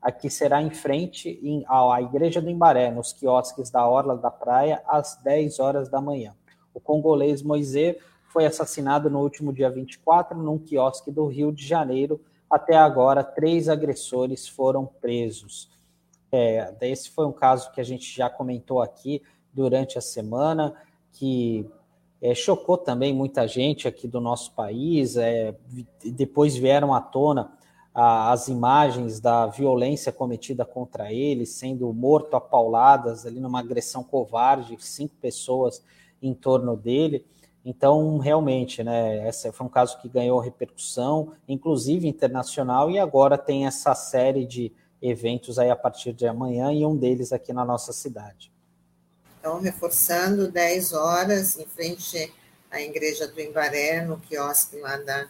Aqui 0.00 0.30
será 0.30 0.62
em 0.62 0.70
frente 0.70 1.40
em, 1.42 1.64
à 1.66 2.00
Igreja 2.00 2.40
do 2.40 2.48
Embaré, 2.48 2.92
nos 2.92 3.12
quiosques 3.12 3.68
da 3.68 3.84
Orla 3.84 4.16
da 4.16 4.30
Praia, 4.30 4.80
às 4.86 5.16
10 5.24 5.58
horas 5.58 5.88
da 5.88 6.00
manhã. 6.00 6.36
O 6.72 6.78
congolês 6.78 7.42
Moisés 7.42 7.96
foi 8.28 8.46
assassinado 8.46 9.10
no 9.10 9.18
último 9.18 9.52
dia 9.52 9.68
24 9.68 10.38
num 10.40 10.56
quiosque 10.56 11.10
do 11.10 11.26
Rio 11.26 11.50
de 11.50 11.66
Janeiro. 11.66 12.20
Até 12.48 12.76
agora, 12.76 13.24
três 13.24 13.68
agressores 13.68 14.46
foram 14.46 14.86
presos. 14.86 15.68
É, 16.30 16.72
esse 16.82 17.10
foi 17.10 17.26
um 17.26 17.32
caso 17.32 17.72
que 17.72 17.80
a 17.80 17.84
gente 17.84 18.16
já 18.16 18.30
comentou 18.30 18.80
aqui 18.80 19.20
durante 19.56 19.96
a 19.96 20.02
semana, 20.02 20.74
que 21.12 21.66
é, 22.20 22.34
chocou 22.34 22.76
também 22.76 23.14
muita 23.14 23.48
gente 23.48 23.88
aqui 23.88 24.06
do 24.06 24.20
nosso 24.20 24.52
país. 24.52 25.16
É, 25.16 25.54
depois 26.04 26.54
vieram 26.54 26.92
à 26.92 27.00
tona 27.00 27.56
as 27.98 28.48
imagens 28.48 29.20
da 29.20 29.46
violência 29.46 30.12
cometida 30.12 30.66
contra 30.66 31.10
ele, 31.10 31.46
sendo 31.46 31.90
morto 31.94 32.36
a 32.36 32.40
pauladas 32.40 33.24
ali 33.24 33.40
numa 33.40 33.60
agressão 33.60 34.04
covarde, 34.04 34.76
cinco 34.80 35.14
pessoas 35.18 35.82
em 36.20 36.34
torno 36.34 36.76
dele. 36.76 37.24
Então, 37.64 38.18
realmente, 38.18 38.84
né, 38.84 39.26
esse 39.26 39.50
foi 39.50 39.66
um 39.66 39.70
caso 39.70 39.98
que 39.98 40.10
ganhou 40.10 40.38
repercussão, 40.38 41.32
inclusive 41.48 42.06
internacional, 42.06 42.90
e 42.90 42.98
agora 42.98 43.38
tem 43.38 43.66
essa 43.66 43.94
série 43.94 44.44
de 44.44 44.70
eventos 45.00 45.58
aí 45.58 45.70
a 45.70 45.76
partir 45.76 46.12
de 46.12 46.26
amanhã, 46.26 46.70
e 46.74 46.84
um 46.84 46.94
deles 46.94 47.32
aqui 47.32 47.50
na 47.50 47.64
nossa 47.64 47.94
cidade. 47.94 48.52
Então, 49.46 49.60
reforçando, 49.60 50.50
10 50.50 50.92
horas, 50.92 51.56
em 51.56 51.66
frente 51.66 52.34
à 52.68 52.80
Igreja 52.80 53.28
do 53.28 53.40
Embaré, 53.40 54.00
no 54.00 54.18
quiosque 54.18 54.76
lá 54.80 54.96
da 54.96 55.28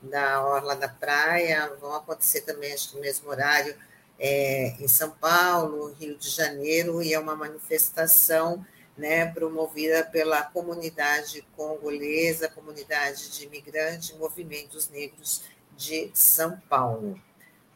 da 0.00 0.42
Orla 0.42 0.74
da 0.74 0.88
Praia, 0.88 1.70
vão 1.78 1.94
acontecer 1.94 2.42
também, 2.42 2.72
acho 2.72 2.90
que 2.90 2.94
no 2.94 3.02
mesmo 3.02 3.28
horário, 3.28 3.76
é, 4.18 4.74
em 4.80 4.88
São 4.88 5.10
Paulo, 5.10 5.92
Rio 6.00 6.16
de 6.16 6.30
Janeiro, 6.30 7.02
e 7.02 7.12
é 7.12 7.18
uma 7.18 7.36
manifestação 7.36 8.64
né, 8.96 9.26
promovida 9.26 10.02
pela 10.02 10.42
comunidade 10.44 11.44
congolesa, 11.54 12.48
comunidade 12.48 13.28
de 13.32 13.44
imigrantes, 13.44 14.16
movimentos 14.16 14.88
negros 14.88 15.42
de 15.76 16.10
São 16.14 16.58
Paulo. 16.70 17.20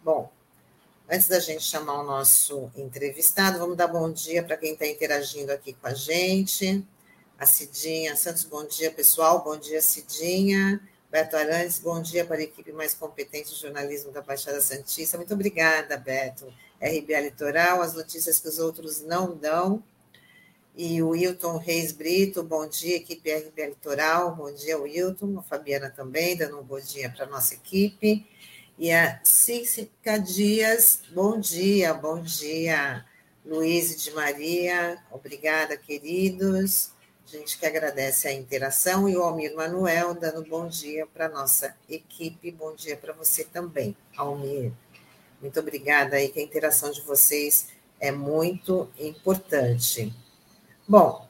Bom, 0.02 0.32
antes 1.08 1.28
da 1.28 1.38
gente 1.40 1.62
chamar 1.62 2.00
o 2.00 2.04
nosso 2.04 2.70
entrevistado, 2.76 3.58
vamos 3.58 3.76
dar 3.76 3.88
bom 3.88 4.10
dia 4.10 4.42
para 4.42 4.56
quem 4.56 4.72
está 4.72 4.86
interagindo 4.86 5.52
aqui 5.52 5.72
com 5.74 5.86
a 5.86 5.94
gente. 5.94 6.84
A 7.38 7.46
Cidinha 7.46 8.14
Santos, 8.14 8.44
bom 8.44 8.64
dia, 8.64 8.90
pessoal. 8.90 9.42
Bom 9.42 9.56
dia, 9.56 9.82
Cidinha. 9.82 10.80
Beto 11.10 11.36
Arantes, 11.36 11.78
bom 11.78 12.00
dia 12.00 12.24
para 12.24 12.36
a 12.36 12.42
equipe 12.42 12.72
mais 12.72 12.94
competente 12.94 13.50
de 13.50 13.60
jornalismo 13.60 14.10
da 14.12 14.22
Baixada 14.22 14.60
Santista. 14.60 15.18
Muito 15.18 15.34
obrigada, 15.34 15.96
Beto. 15.96 16.46
RBA 16.80 17.20
Litoral, 17.20 17.82
as 17.82 17.94
notícias 17.94 18.40
que 18.40 18.48
os 18.48 18.58
outros 18.58 19.02
não 19.02 19.36
dão. 19.36 19.82
E 20.74 21.02
o 21.02 21.10
Wilton 21.10 21.58
Reis 21.58 21.92
Brito, 21.92 22.42
bom 22.42 22.66
dia, 22.66 22.96
equipe 22.96 23.30
RBA 23.30 23.66
Litoral. 23.66 24.34
Bom 24.34 24.50
dia, 24.54 24.78
Wilton. 24.78 25.38
A 25.38 25.42
Fabiana 25.42 25.90
também, 25.90 26.34
dando 26.34 26.58
um 26.58 26.62
bom 26.62 26.80
dia 26.80 27.10
para 27.10 27.26
a 27.26 27.28
nossa 27.28 27.52
equipe. 27.52 28.26
E 28.82 28.90
a 28.90 29.20
Cícica 29.22 30.18
Dias, 30.18 31.02
bom 31.14 31.38
dia, 31.38 31.94
bom 31.94 32.20
dia. 32.20 33.06
Luiz 33.46 34.02
de 34.02 34.10
Maria, 34.10 35.00
obrigada, 35.08 35.76
queridos. 35.76 36.90
A 37.24 37.30
gente 37.30 37.56
que 37.56 37.64
agradece 37.64 38.26
a 38.26 38.32
interação 38.32 39.08
e 39.08 39.16
o 39.16 39.22
Almir 39.22 39.54
Manuel 39.54 40.14
dando 40.14 40.44
bom 40.44 40.66
dia 40.66 41.06
para 41.06 41.26
a 41.26 41.28
nossa 41.28 41.76
equipe. 41.88 42.50
Bom 42.50 42.74
dia 42.74 42.96
para 42.96 43.12
você 43.12 43.44
também, 43.44 43.96
Almir. 44.16 44.72
Muito 45.40 45.60
obrigada 45.60 46.16
aí, 46.16 46.28
que 46.28 46.40
a 46.40 46.42
interação 46.42 46.90
de 46.90 47.02
vocês 47.02 47.68
é 48.00 48.10
muito 48.10 48.90
importante. 48.98 50.12
Bom, 50.88 51.28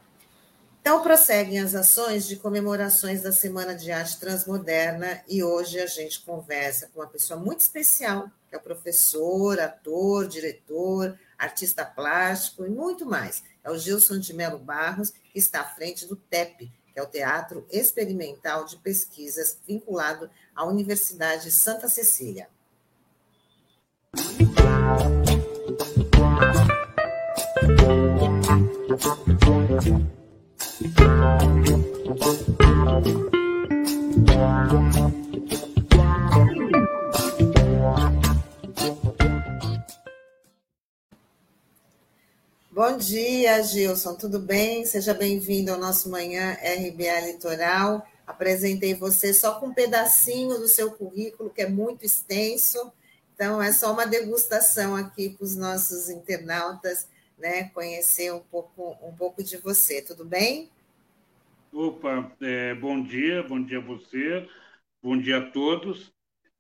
Então, 0.83 1.01
prosseguem 1.01 1.61
as 1.61 1.77
ações 1.77 2.27
de 2.27 2.35
comemorações 2.35 3.23
da 3.23 3.31
Semana 3.31 3.73
de 3.73 3.93
Arte 3.93 4.19
Transmoderna 4.19 5.23
e 5.29 5.41
hoje 5.41 5.79
a 5.79 5.87
gente 5.87 6.21
conversa 6.23 6.89
com 6.89 6.99
uma 6.99 7.07
pessoa 7.07 7.39
muito 7.39 7.61
especial, 7.61 8.29
que 8.49 8.57
é 8.57 8.59
professor, 8.59 9.61
ator, 9.61 10.27
diretor, 10.27 11.17
artista 11.39 11.85
plástico 11.85 12.67
e 12.67 12.69
muito 12.69 13.07
mais. 13.07 13.45
É 13.63 13.71
o 13.71 13.79
Gilson 13.79 14.19
de 14.19 14.35
Melo 14.35 14.59
Barros, 14.59 15.11
que 15.11 15.39
está 15.39 15.61
à 15.61 15.65
frente 15.65 16.05
do 16.05 16.17
TEP, 16.17 16.69
que 16.93 16.99
é 16.99 17.03
o 17.03 17.07
Teatro 17.07 17.65
Experimental 17.71 18.65
de 18.65 18.77
Pesquisas, 18.79 19.57
vinculado 19.65 20.29
à 20.53 20.67
Universidade 20.67 21.53
Santa 21.53 21.89
Cecília. 21.89 22.49
Bom 42.73 42.97
dia, 42.97 43.63
Gilson, 43.63 44.17
tudo 44.17 44.41
bem? 44.41 44.85
Seja 44.85 45.15
bem-vindo 45.15 45.71
ao 45.71 45.79
nosso 45.79 46.11
Manhã 46.11 46.55
RBA 46.55 47.21
Litoral. 47.27 48.05
Apresentei 48.27 48.93
você 48.93 49.33
só 49.33 49.61
com 49.61 49.67
um 49.67 49.75
pedacinho 49.75 50.59
do 50.59 50.67
seu 50.67 50.91
currículo, 50.91 51.51
que 51.51 51.63
é 51.63 51.69
muito 51.69 52.05
extenso, 52.05 52.93
então 53.35 53.63
é 53.63 53.73
só 53.73 53.93
uma 53.93 54.05
degustação 54.05 54.97
aqui 54.97 55.31
para 55.31 55.45
os 55.45 55.55
nossos 55.55 56.09
internautas 56.09 57.07
né, 57.43 57.65
conhecer 57.71 58.33
um 58.33 58.41
pouco, 58.41 58.97
um 59.03 59.15
pouco 59.17 59.43
de 59.43 59.57
você, 59.57 60.01
tudo 60.01 60.25
bem? 60.25 60.71
Opa, 61.73 62.31
é, 62.41 62.73
bom 62.75 63.03
dia, 63.03 63.43
bom 63.43 63.61
dia 63.61 63.79
a 63.79 63.83
você, 63.83 64.49
bom 65.03 65.19
dia 65.19 65.39
a 65.39 65.51
todos. 65.51 66.13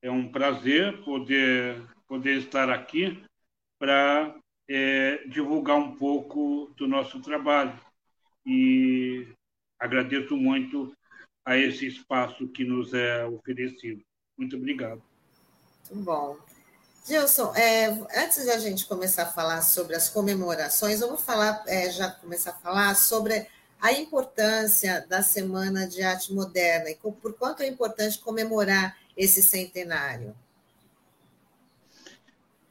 É 0.03 0.11
um 0.11 0.33
prazer 0.33 1.05
poder, 1.05 1.81
poder 2.09 2.39
estar 2.39 2.69
aqui 2.69 3.23
para 3.79 4.35
é, 4.69 5.19
divulgar 5.29 5.77
um 5.77 5.95
pouco 5.95 6.73
do 6.77 6.89
nosso 6.89 7.21
trabalho. 7.21 7.79
E 8.45 9.29
agradeço 9.79 10.37
muito 10.37 10.93
a 11.45 11.57
esse 11.57 11.87
espaço 11.87 12.49
que 12.49 12.65
nos 12.65 12.93
é 12.93 13.25
oferecido. 13.25 14.03
Muito 14.37 14.57
obrigado. 14.57 15.01
Muito 15.89 16.05
bom. 16.05 16.52
Gilson, 17.05 17.53
é, 17.57 17.87
antes 18.23 18.47
da 18.47 18.59
gente 18.59 18.87
começar 18.87 19.25
a 19.25 19.33
falar 19.33 19.61
sobre 19.63 19.97
as 19.97 20.09
comemorações, 20.09 21.01
vamos 21.01 21.23
falar, 21.23 21.65
é, 21.67 21.91
já 21.91 22.09
começar 22.11 22.51
a 22.51 22.55
falar 22.55 22.95
sobre 22.95 23.47
a 23.81 23.93
importância 23.93 25.05
da 25.09 25.21
Semana 25.21 25.89
de 25.89 26.01
Arte 26.03 26.33
Moderna 26.33 26.91
e 26.91 26.95
por 26.95 27.35
quanto 27.35 27.63
é 27.63 27.67
importante 27.67 28.21
comemorar 28.21 28.97
esse 29.17 29.43
centenário. 29.43 30.33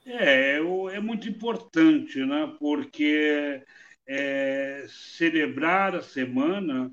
É, 0.06 0.58
é 0.58 1.00
muito 1.02 1.28
importante, 1.28 2.18
né? 2.26 2.56
porque 2.58 3.62
é, 4.08 4.86
celebrar 5.18 5.94
a 5.94 6.02
semana 6.02 6.90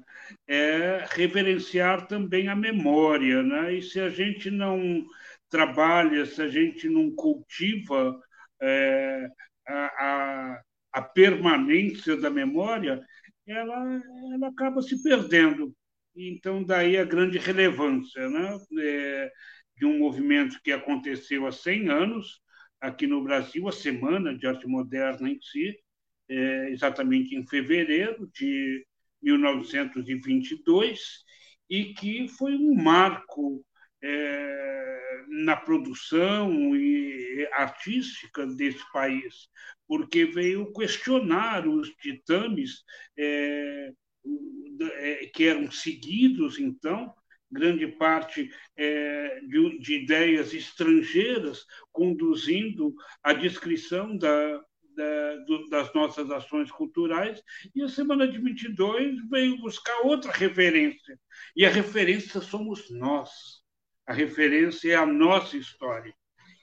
é 0.47 1.05
reverenciar 1.11 2.09
também 2.09 2.49
a 2.49 2.57
memória. 2.57 3.45
Né? 3.45 3.75
E 3.75 3.83
se 3.83 4.01
a 4.01 4.11
gente 4.11 4.51
não 4.51 5.07
trabalha, 5.49 6.27
se 6.27 6.41
a 6.43 6.49
gente 6.49 6.89
não 6.89 7.15
cultiva 7.15 8.19
é, 8.61 9.29
a, 9.67 9.75
a, 9.75 10.63
a, 10.95 11.03
permanência 11.03 12.17
da 12.17 12.31
memória, 12.31 13.01
ela, 13.47 14.01
ela 14.35 14.49
acaba 14.49 14.83
se 14.83 15.03
perdendo. 15.03 15.75
Então, 16.15 16.65
daí 16.65 16.97
a 16.97 17.05
grande 17.05 17.39
relevância 17.39 18.29
né? 18.29 18.59
É, 18.81 19.31
de 19.77 19.87
um 19.87 19.99
movimento 19.99 20.61
que 20.63 20.73
aconteceu 20.73 21.47
há 21.47 21.53
100 21.53 21.89
anos, 21.89 22.41
aqui 22.81 23.07
no 23.07 23.23
Brasil, 23.23 23.69
a 23.69 23.73
Semana 23.73 24.37
de 24.37 24.47
Arte 24.47 24.67
Moderna 24.67 25.31
em 25.31 25.41
si, 25.41 25.79
é, 26.29 26.71
exatamente 26.71 27.35
em 27.35 27.47
fevereiro 27.47 28.29
de 28.35 28.85
1922, 29.23 31.25
e 31.71 31.95
que 31.95 32.29
foi 32.29 32.55
um 32.55 32.75
marco 32.75 33.65
é, 34.03 35.25
na 35.29 35.57
produção 35.57 36.77
e 36.77 37.49
artística 37.53 38.47
desse 38.47 38.85
país, 38.93 39.49
porque 39.87 40.27
veio 40.27 40.73
questionar 40.73 41.67
os 41.67 41.93
ditames 42.03 42.83
é, 43.17 43.93
é 44.81 45.27
que 45.35 45.45
eram 45.45 45.71
seguidos, 45.71 46.59
então, 46.59 47.13
grande 47.51 47.87
parte 47.87 48.51
é, 48.77 49.41
de, 49.41 49.79
de, 49.79 50.03
ideias 50.03 50.53
estrangeiras 50.53 51.65
conduzindo 51.91 52.95
a 53.23 53.33
descrição 53.33 54.17
da, 54.17 54.63
da, 54.95 55.37
do, 55.47 55.69
das 55.69 55.93
nossas 55.95 56.31
ações 56.31 56.71
culturais, 56.71 57.43
e 57.75 57.83
a 57.83 57.89
Semana 57.89 58.29
de 58.29 58.39
22 58.39 59.29
veio 59.31 59.59
buscar 59.59 60.01
outra 60.01 60.31
referência, 60.33 61.19
e 61.57 61.65
a 61.65 61.71
referência 61.71 62.41
somos 62.41 62.91
nós, 62.91 63.58
a 64.09 64.13
referência 64.15 64.93
é 64.93 64.95
a 64.97 65.05
nossa 65.05 65.55
história. 65.59 66.15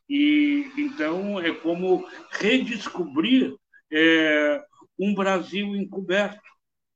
E 0.09 0.65
então 0.75 1.39
é 1.39 1.53
como 1.53 2.03
redescobrir 2.31 3.55
é, 3.91 4.63
um 4.97 5.13
Brasil 5.13 5.75
encoberto, 5.75 6.41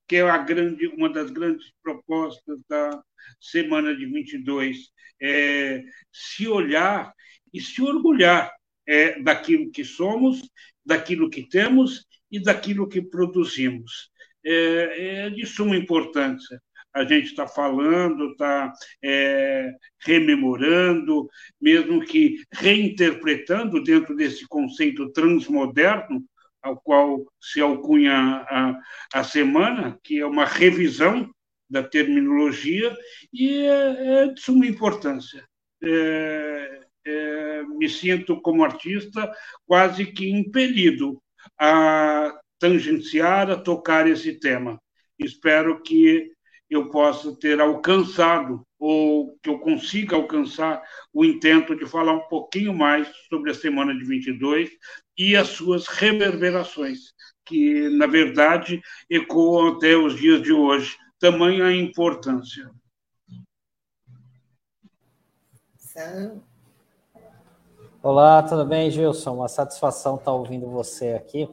que 0.07 0.15
é 0.15 0.43
grande, 0.43 0.87
uma 0.87 1.07
das 1.07 1.29
grandes 1.29 1.71
propostas 1.83 2.59
da 2.67 2.99
semana 3.39 3.95
de 3.95 4.07
22, 4.07 4.89
é 5.21 5.83
se 6.11 6.47
olhar 6.47 7.13
e 7.53 7.61
se 7.61 7.83
orgulhar 7.83 8.51
é, 8.87 9.21
daquilo 9.21 9.69
que 9.69 9.83
somos, 9.83 10.41
daquilo 10.83 11.29
que 11.29 11.47
temos 11.47 12.07
e 12.31 12.41
daquilo 12.41 12.89
que 12.89 13.03
produzimos. 13.03 14.09
É, 14.43 15.25
é 15.25 15.29
de 15.29 15.45
suma 15.45 15.75
importância. 15.75 16.59
A 16.99 17.05
gente 17.05 17.27
está 17.27 17.47
falando, 17.47 18.31
está 18.31 18.73
é, 19.01 19.71
rememorando, 19.99 21.29
mesmo 21.61 22.01
que 22.01 22.43
reinterpretando 22.51 23.81
dentro 23.81 24.13
desse 24.13 24.45
conceito 24.45 25.09
transmoderno, 25.13 26.25
ao 26.61 26.75
qual 26.81 27.25
se 27.39 27.61
alcunha 27.61 28.13
a, 28.49 28.77
a 29.13 29.23
semana, 29.23 29.97
que 30.03 30.19
é 30.19 30.25
uma 30.25 30.43
revisão 30.43 31.33
da 31.69 31.81
terminologia, 31.81 32.93
e 33.31 33.59
é, 33.59 34.23
é 34.23 34.27
de 34.33 34.41
suma 34.41 34.67
importância. 34.67 35.47
É, 35.81 36.81
é, 37.05 37.63
me 37.63 37.87
sinto, 37.87 38.41
como 38.41 38.61
artista, 38.61 39.31
quase 39.65 40.05
que 40.05 40.29
impelido 40.29 41.23
a 41.57 42.37
tangenciar, 42.59 43.49
a 43.49 43.55
tocar 43.55 44.05
esse 44.05 44.37
tema. 44.37 44.77
Espero 45.17 45.81
que 45.81 46.29
eu 46.69 46.89
possa 46.89 47.35
ter 47.35 47.59
alcançado, 47.59 48.63
ou 48.77 49.37
que 49.41 49.49
eu 49.49 49.59
consiga 49.59 50.15
alcançar, 50.15 50.81
o 51.13 51.25
intento 51.25 51.75
de 51.75 51.85
falar 51.85 52.13
um 52.13 52.27
pouquinho 52.27 52.73
mais 52.73 53.09
sobre 53.27 53.51
a 53.51 53.55
semana 53.55 53.93
de 53.93 54.05
22 54.05 54.69
e 55.17 55.35
as 55.35 55.47
suas 55.49 55.87
reverberações, 55.87 57.13
que, 57.45 57.89
na 57.89 58.05
verdade, 58.05 58.81
ecoam 59.09 59.75
até 59.75 59.97
os 59.97 60.15
dias 60.15 60.41
de 60.41 60.53
hoje. 60.53 60.95
Tamanha 61.19 61.65
a 61.65 61.75
importância. 61.75 62.69
Olá, 68.01 68.41
tudo 68.43 68.65
bem, 68.65 68.89
Gilson? 68.89 69.35
Uma 69.35 69.49
satisfação 69.49 70.15
estar 70.15 70.31
ouvindo 70.31 70.69
você 70.69 71.09
aqui. 71.09 71.49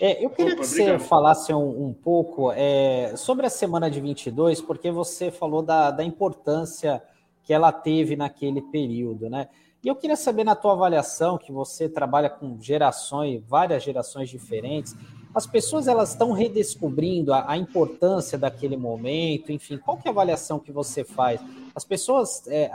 É, 0.00 0.24
eu 0.24 0.30
queria 0.30 0.54
Opa, 0.54 0.62
que 0.62 0.66
você 0.66 0.80
obrigado. 0.80 1.06
falasse 1.06 1.52
um, 1.52 1.88
um 1.88 1.92
pouco 1.92 2.50
é, 2.52 3.12
sobre 3.16 3.44
a 3.44 3.50
semana 3.50 3.90
de 3.90 4.00
22, 4.00 4.62
porque 4.62 4.90
você 4.90 5.30
falou 5.30 5.60
da, 5.60 5.90
da 5.90 6.02
importância 6.02 7.02
que 7.44 7.52
ela 7.52 7.70
teve 7.70 8.16
naquele 8.16 8.62
período, 8.62 9.28
né? 9.28 9.48
E 9.84 9.88
eu 9.88 9.94
queria 9.94 10.16
saber, 10.16 10.44
na 10.44 10.54
tua 10.54 10.72
avaliação, 10.72 11.36
que 11.36 11.52
você 11.52 11.88
trabalha 11.88 12.30
com 12.30 12.58
gerações, 12.60 13.42
várias 13.46 13.82
gerações 13.82 14.28
diferentes, 14.28 14.94
as 15.34 15.46
pessoas 15.46 15.86
elas 15.86 16.10
estão 16.10 16.32
redescobrindo 16.32 17.32
a, 17.32 17.50
a, 17.50 17.56
importância 17.56 18.36
daquele 18.36 18.76
momento, 18.76 19.52
enfim, 19.52 19.78
qual 19.78 19.96
que 19.96 20.08
é 20.08 20.10
a 20.10 20.12
avaliação 20.12 20.58
que 20.58 20.72
você 20.72 21.04
faz? 21.04 21.40
As 21.74 21.84
pessoas 21.84 22.46
é, 22.48 22.70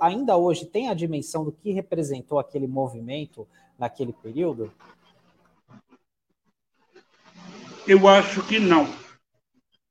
ainda 0.00 0.36
hoje 0.36 0.64
têm 0.64 0.88
a 0.88 0.94
dimensão 0.94 1.44
do 1.44 1.52
que 1.52 1.70
representou 1.72 2.38
aquele 2.38 2.66
movimento 2.66 3.46
naquele 3.78 4.12
período? 4.12 4.72
Eu 7.88 8.06
acho 8.06 8.46
que 8.46 8.58
não, 8.58 8.86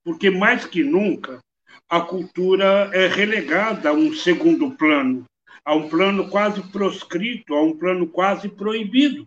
porque 0.03 0.29
mais 0.29 0.65
que 0.65 0.83
nunca 0.83 1.39
a 1.89 1.99
cultura 1.99 2.91
é 2.93 3.07
relegada 3.07 3.89
a 3.89 3.93
um 3.93 4.13
segundo 4.13 4.71
plano 4.71 5.25
a 5.67 5.75
um 5.75 5.89
plano 5.89 6.29
quase 6.29 6.62
proscrito, 6.71 7.53
a 7.53 7.62
um 7.62 7.77
plano 7.77 8.07
quase 8.07 8.47
proibido. 8.47 9.25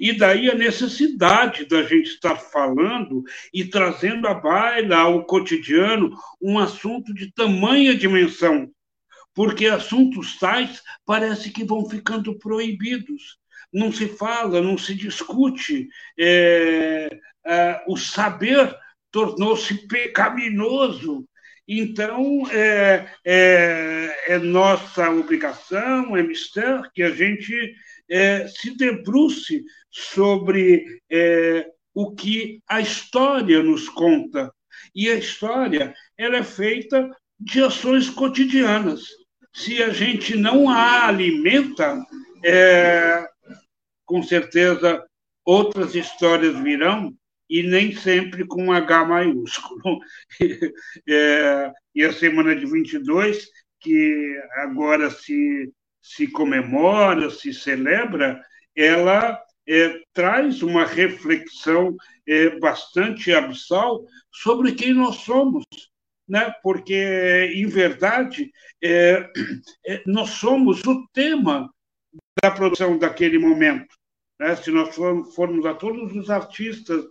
E 0.00 0.12
daí 0.12 0.50
a 0.50 0.54
necessidade 0.54 1.64
da 1.64 1.84
gente 1.84 2.08
estar 2.08 2.34
falando 2.34 3.22
e 3.54 3.64
trazendo 3.64 4.26
à 4.26 4.34
baila, 4.34 4.96
ao 4.96 5.24
cotidiano, 5.24 6.18
um 6.42 6.58
assunto 6.58 7.14
de 7.14 7.32
tamanha 7.32 7.94
dimensão, 7.94 8.68
porque 9.32 9.66
assuntos 9.66 10.36
tais 10.40 10.82
parece 11.06 11.50
que 11.50 11.62
vão 11.62 11.88
ficando 11.88 12.36
proibidos. 12.36 13.38
Não 13.72 13.92
se 13.92 14.08
fala, 14.08 14.60
não 14.60 14.76
se 14.76 14.92
discute. 14.92 15.88
É, 16.18 17.08
o 17.86 17.96
saber 17.96 18.76
tornou-se 19.10 19.86
pecaminoso. 19.86 21.26
Então, 21.66 22.42
é, 22.50 23.08
é, 23.24 24.34
é, 24.34 24.38
nossa 24.38 25.08
obrigação, 25.10 26.16
é 26.16 26.22
mistério 26.22 26.90
que 26.92 27.02
a 27.02 27.10
gente 27.10 27.74
é, 28.08 28.48
se 28.48 28.76
debruce 28.76 29.64
sobre 29.88 30.84
é, 31.08 31.66
o 31.94 32.12
que 32.14 32.60
a 32.68 32.80
história 32.80 33.62
nos 33.62 33.88
conta. 33.88 34.52
E 34.94 35.08
a 35.08 35.14
história 35.14 35.94
ela 36.18 36.38
é 36.38 36.42
feita 36.42 37.08
de 37.38 37.62
ações 37.62 38.10
cotidianas. 38.10 39.04
Se 39.54 39.80
a 39.82 39.90
gente 39.90 40.36
não 40.36 40.68
a 40.68 41.06
alimenta, 41.06 42.04
é, 42.44 43.24
com 44.04 44.22
certeza 44.22 45.04
outras 45.44 45.94
histórias 45.94 46.58
virão 46.58 47.14
e 47.50 47.62
nem 47.64 47.94
sempre 47.94 48.46
com 48.46 48.72
H 48.72 49.04
maiúsculo. 49.04 49.98
É, 51.08 51.72
e 51.94 52.04
a 52.04 52.12
semana 52.12 52.54
de 52.54 52.64
22, 52.66 53.48
que 53.80 54.40
agora 54.62 55.10
se 55.10 55.70
se 56.00 56.26
comemora, 56.28 57.30
se 57.30 57.52
celebra, 57.52 58.42
ela 58.74 59.40
é, 59.68 60.00
traz 60.12 60.62
uma 60.62 60.84
reflexão 60.84 61.94
é, 62.26 62.58
bastante 62.58 63.32
abissal 63.32 64.04
sobre 64.30 64.72
quem 64.72 64.94
nós 64.94 65.16
somos, 65.16 65.64
né? 66.28 66.52
porque, 66.62 67.52
em 67.54 67.66
verdade, 67.66 68.50
é, 68.82 69.28
é 69.86 70.02
nós 70.06 70.30
somos 70.30 70.82
o 70.84 71.06
tema 71.12 71.70
da 72.42 72.50
produção 72.50 72.98
daquele 72.98 73.38
momento. 73.38 73.99
Né? 74.40 74.56
Se 74.56 74.70
nós 74.70 74.94
formos 75.34 75.66
a 75.66 75.74
todos 75.74 76.16
os 76.16 76.30
artistas 76.30 77.04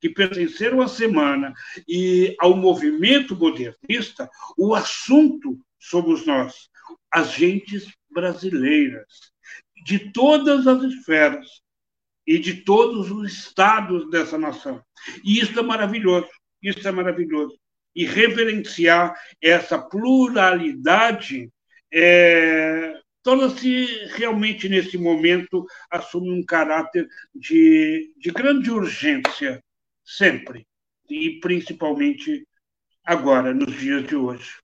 que 0.00 0.08
pertenceram 0.08 0.80
à 0.80 0.86
semana 0.86 1.52
e 1.88 2.36
ao 2.38 2.56
movimento 2.56 3.34
modernista, 3.34 4.30
o 4.56 4.72
assunto 4.72 5.58
somos 5.80 6.24
nós, 6.24 6.70
as 7.10 7.32
gentes 7.32 7.88
brasileiras, 8.08 9.32
de 9.84 10.12
todas 10.12 10.68
as 10.68 10.80
esferas 10.84 11.60
e 12.24 12.38
de 12.38 12.62
todos 12.62 13.10
os 13.10 13.32
estados 13.32 14.08
dessa 14.08 14.38
nação. 14.38 14.80
E 15.24 15.40
isso 15.40 15.58
é 15.58 15.62
maravilhoso, 15.62 16.28
isso 16.62 16.86
é 16.86 16.92
maravilhoso. 16.92 17.58
E 17.96 18.04
reverenciar 18.04 19.18
essa 19.42 19.76
pluralidade 19.76 21.50
é, 21.92 22.94
torna-se 23.26 23.86
realmente, 24.14 24.68
nesse 24.68 24.96
momento, 24.96 25.66
assume 25.90 26.30
um 26.30 26.46
caráter 26.46 27.08
de, 27.34 28.14
de 28.16 28.30
grande 28.30 28.70
urgência, 28.70 29.60
sempre, 30.04 30.64
e 31.10 31.40
principalmente 31.40 32.46
agora, 33.04 33.52
nos 33.52 33.76
dias 33.76 34.06
de 34.06 34.14
hoje. 34.14 34.58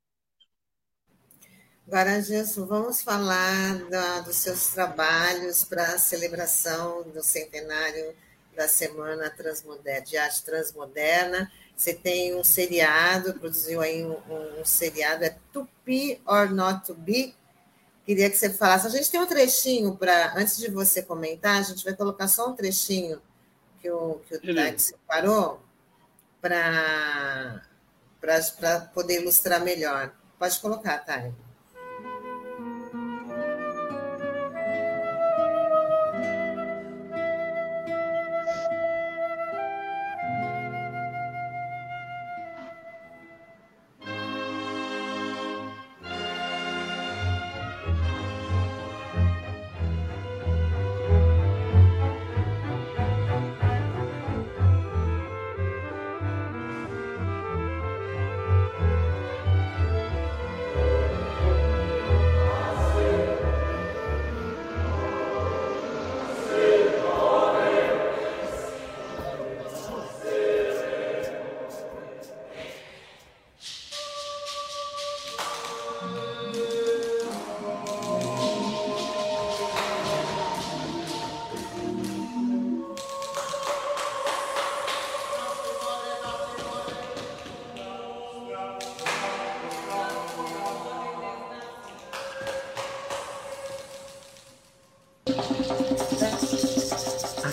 Agora, 1.88 2.22
vamos 2.68 3.02
falar 3.02 3.78
da, 3.90 4.20
dos 4.20 4.36
seus 4.36 4.68
trabalhos 4.68 5.64
para 5.64 5.82
a 5.82 5.98
celebração 5.98 7.02
do 7.10 7.20
centenário 7.20 8.14
da 8.54 8.68
Semana 8.68 9.28
Transmoderna, 9.28 10.02
de 10.02 10.16
Arte 10.16 10.44
Transmoderna. 10.44 11.50
Você 11.76 11.94
tem 11.94 12.36
um 12.36 12.44
seriado, 12.44 13.34
produziu 13.34 13.80
aí 13.80 14.04
um, 14.04 14.12
um, 14.12 14.60
um 14.60 14.64
seriado, 14.64 15.24
é 15.24 15.36
Be 15.84 16.20
or 16.24 16.48
Not 16.48 16.86
To 16.86 16.94
Be. 16.94 17.34
Queria 18.04 18.28
que 18.28 18.36
você 18.36 18.50
falasse. 18.50 18.86
A 18.86 18.90
gente 18.90 19.10
tem 19.10 19.20
um 19.20 19.26
trechinho 19.26 19.96
para, 19.96 20.34
antes 20.36 20.58
de 20.58 20.70
você 20.70 21.02
comentar, 21.02 21.60
a 21.60 21.62
gente 21.62 21.84
vai 21.84 21.94
colocar 21.94 22.26
só 22.28 22.48
um 22.48 22.54
trechinho 22.54 23.20
que 23.80 23.90
o, 23.90 24.20
que 24.26 24.36
o 24.36 24.80
separou 24.80 25.60
para 26.40 27.62
poder 28.92 29.20
ilustrar 29.20 29.62
melhor. 29.62 30.12
Pode 30.38 30.58
colocar, 30.58 30.98
Thay. 30.98 31.32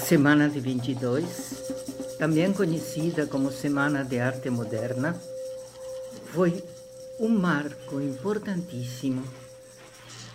Semana 0.09 0.49
de 0.49 0.59
22, 0.59 2.17
também 2.17 2.51
conhecida 2.51 3.27
como 3.27 3.51
Semana 3.51 4.03
de 4.03 4.19
Arte 4.19 4.49
Moderna, 4.49 5.13
foi 6.33 6.63
um 7.19 7.29
marco 7.29 8.01
importantíssimo 8.01 9.23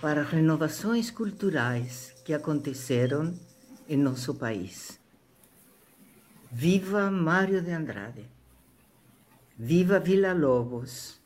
para 0.00 0.22
renovações 0.22 1.10
culturais 1.10 2.14
que 2.24 2.32
aconteceram 2.32 3.34
em 3.88 3.96
nosso 3.96 4.36
país. 4.36 5.00
Viva 6.52 7.10
Mário 7.10 7.60
de 7.60 7.72
Andrade! 7.72 8.24
Viva 9.58 9.98
Vila 9.98 10.32
Lobos! 10.32 11.20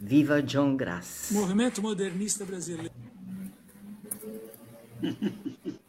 Viva 0.00 0.40
John 0.40 0.78
Grass! 0.78 1.28
Movimento 1.32 1.82
modernista 1.82 2.46
brasileiro. 2.46 2.94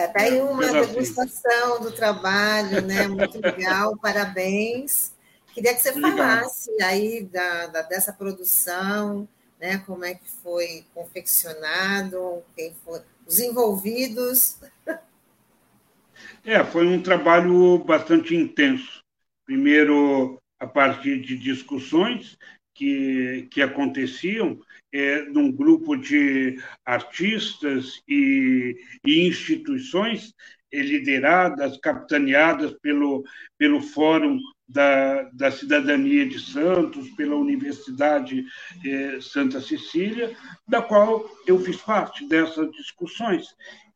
É, 0.00 0.06
tá 0.06 0.22
aí 0.22 0.40
uma 0.40 0.66
degustação 0.66 1.82
do 1.82 1.92
trabalho, 1.92 2.80
né? 2.86 3.06
Muito 3.06 3.38
legal, 3.38 3.94
parabéns. 4.00 5.12
Queria 5.52 5.74
que 5.74 5.82
você 5.82 5.92
falasse 5.92 6.70
aí 6.82 7.22
da, 7.24 7.66
da, 7.66 7.82
dessa 7.82 8.10
produção, 8.10 9.28
né? 9.60 9.76
Como 9.86 10.02
é 10.02 10.14
que 10.14 10.26
foi 10.42 10.86
confeccionado, 10.94 12.42
quem 12.56 12.74
foi, 12.82 13.02
os 13.26 13.40
envolvidos. 13.40 14.56
É, 16.46 16.64
foi 16.64 16.86
um 16.86 17.02
trabalho 17.02 17.76
bastante 17.84 18.34
intenso. 18.34 19.02
Primeiro, 19.44 20.40
a 20.58 20.66
partir 20.66 21.20
de 21.20 21.36
discussões 21.36 22.38
que, 22.74 23.48
que 23.50 23.60
aconteciam 23.60 24.58
é, 24.92 25.22
num 25.22 25.50
grupo 25.52 25.96
de 25.96 26.58
artistas 26.84 28.02
e, 28.08 28.76
e 29.04 29.26
instituições 29.28 30.34
lideradas, 30.72 31.76
capitaneadas 31.78 32.72
pelo, 32.80 33.24
pelo 33.58 33.80
Fórum 33.80 34.38
da, 34.68 35.22
da 35.32 35.50
Cidadania 35.50 36.26
de 36.26 36.38
Santos, 36.38 37.10
pela 37.10 37.34
Universidade 37.34 38.44
eh, 38.86 39.18
Santa 39.20 39.60
Cecília, 39.60 40.36
da 40.68 40.80
qual 40.80 41.28
eu 41.46 41.58
fiz 41.58 41.76
parte 41.76 42.26
dessas 42.28 42.70
discussões, 42.70 43.48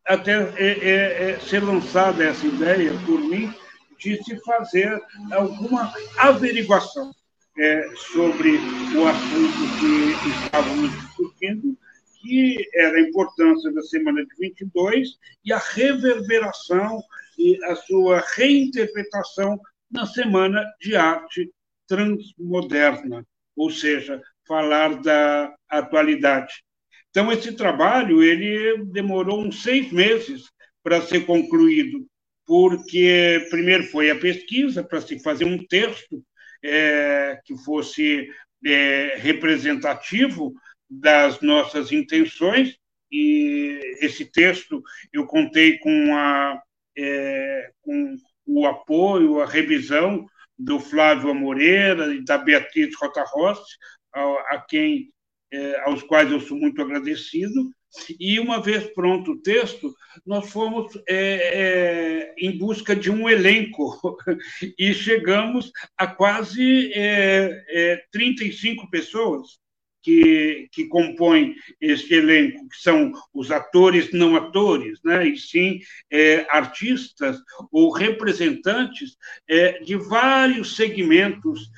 até 0.04 0.32
é, 0.56 1.30
é, 1.30 1.38
ser 1.38 1.62
lançada 1.62 2.24
essa 2.24 2.44
ideia 2.44 2.92
por 3.06 3.20
mim 3.20 3.54
de 3.98 4.22
se 4.24 4.36
fazer 4.40 5.00
alguma 5.30 5.94
averiguação 6.18 7.14
é, 7.56 7.88
sobre 7.96 8.56
o 8.96 9.06
assunto 9.06 9.58
que 9.78 10.44
estávamos 10.44 10.90
discutindo, 10.90 11.78
que 12.20 12.56
era 12.74 12.96
a 12.96 13.00
importância 13.00 13.72
da 13.72 13.82
Semana 13.82 14.24
de 14.24 14.34
22 14.38 15.18
e 15.44 15.52
a 15.52 15.58
reverberação 15.58 17.02
e 17.38 17.62
a 17.64 17.76
sua 17.76 18.24
reinterpretação 18.34 19.58
na 19.90 20.06
Semana 20.06 20.64
de 20.80 20.96
Arte 20.96 21.50
Transmoderna, 21.86 23.26
ou 23.56 23.70
seja, 23.70 24.20
falar 24.46 25.00
da 25.00 25.54
atualidade. 25.68 26.64
Então, 27.10 27.30
esse 27.30 27.52
trabalho 27.52 28.22
ele 28.22 28.84
demorou 28.86 29.40
uns 29.40 29.62
seis 29.62 29.92
meses 29.92 30.50
para 30.82 31.00
ser 31.00 31.24
concluído, 31.24 32.04
porque 32.46 33.46
primeiro 33.50 33.84
foi 33.84 34.10
a 34.10 34.18
pesquisa 34.18 34.82
para 34.82 35.00
se 35.00 35.22
fazer 35.22 35.44
um 35.44 35.64
texto 35.66 36.24
é, 36.64 37.38
que 37.44 37.56
fosse 37.58 38.28
é, 38.64 39.16
representativo 39.18 40.54
das 40.88 41.40
nossas 41.40 41.92
intenções, 41.92 42.76
e 43.12 43.80
esse 44.00 44.24
texto 44.24 44.82
eu 45.12 45.26
contei 45.26 45.78
com, 45.78 46.16
a, 46.16 46.60
é, 46.96 47.70
com 47.82 48.16
o 48.46 48.66
apoio, 48.66 49.40
a 49.40 49.46
revisão 49.46 50.26
do 50.58 50.80
Flávio 50.80 51.34
Moreira 51.34 52.14
e 52.14 52.24
da 52.24 52.38
Beatriz 52.38 52.94
Rota 52.96 53.24
Rossi, 53.24 53.76
a, 54.12 54.22
a 54.54 54.64
quem, 54.66 55.10
é, 55.52 55.80
aos 55.80 56.02
quais 56.02 56.30
eu 56.30 56.40
sou 56.40 56.56
muito 56.56 56.80
agradecido, 56.80 57.70
e 58.18 58.38
uma 58.40 58.60
vez 58.60 58.84
pronto 58.92 59.32
o 59.32 59.40
texto, 59.40 59.94
nós 60.26 60.50
fomos 60.50 60.96
é, 61.08 61.14
é, 61.16 62.34
em 62.38 62.56
busca 62.56 62.94
de 62.94 63.10
um 63.10 63.28
elenco 63.28 64.16
e 64.78 64.92
chegamos 64.94 65.70
a 65.96 66.06
quase 66.06 66.92
é, 66.94 68.04
35 68.12 68.84
é, 68.84 68.90
pessoas 68.90 69.58
que, 70.02 70.68
que 70.70 70.86
compõem 70.86 71.54
este 71.80 72.14
elenco, 72.14 72.68
que 72.68 72.76
são 72.76 73.12
os 73.32 73.50
atores 73.50 74.12
não 74.12 74.36
atores, 74.36 75.00
né? 75.02 75.26
e 75.26 75.38
sim 75.38 75.80
é, 76.10 76.46
artistas 76.50 77.38
ou 77.72 77.90
representantes 77.90 79.16
é, 79.48 79.80
de 79.80 79.96
vários 79.96 80.76
segmentos 80.76 81.70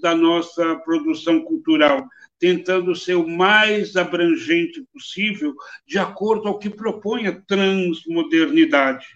da 0.00 0.14
nossa 0.14 0.76
produção 0.76 1.42
cultural 1.42 2.06
tentando 2.40 2.96
ser 2.96 3.14
o 3.14 3.28
mais 3.28 3.94
abrangente 3.96 4.82
possível, 4.92 5.54
de 5.86 5.98
acordo 5.98 6.48
ao 6.48 6.58
que 6.58 6.70
propõe 6.70 7.26
a 7.26 7.40
transmodernidade. 7.42 9.06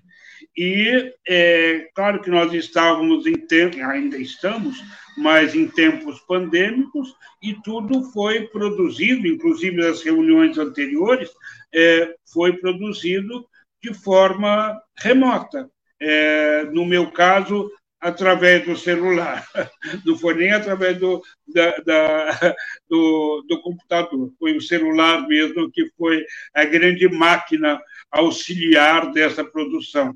E 0.56 1.12
é 1.26 1.88
claro 1.94 2.20
que 2.20 2.30
nós 2.30 2.52
estávamos 2.52 3.26
em 3.26 3.34
tempo, 3.34 3.76
ainda 3.82 4.18
estamos, 4.18 4.78
mas 5.16 5.54
em 5.54 5.66
tempos 5.66 6.20
pandêmicos, 6.20 7.12
e 7.42 7.54
tudo 7.64 8.04
foi 8.12 8.42
produzido, 8.48 9.26
inclusive 9.26 9.84
as 9.84 10.02
reuniões 10.02 10.58
anteriores, 10.58 11.30
é, 11.72 12.14
foi 12.30 12.52
produzido 12.58 13.46
de 13.82 13.94
forma 13.94 14.78
remota. 14.98 15.68
É, 16.00 16.64
no 16.72 16.84
meu 16.84 17.10
caso, 17.10 17.70
através 18.04 18.66
do 18.66 18.76
celular, 18.76 19.48
não 20.04 20.14
foi 20.18 20.34
nem 20.34 20.52
através 20.52 20.98
do, 20.98 21.22
da, 21.48 21.70
da, 21.78 22.54
do, 22.86 23.42
do, 23.48 23.62
computador, 23.62 24.30
foi 24.38 24.54
o 24.54 24.60
celular 24.60 25.26
mesmo 25.26 25.70
que 25.70 25.88
foi 25.96 26.22
a 26.54 26.66
grande 26.66 27.08
máquina 27.08 27.80
auxiliar 28.10 29.10
dessa 29.10 29.42
produção. 29.42 30.14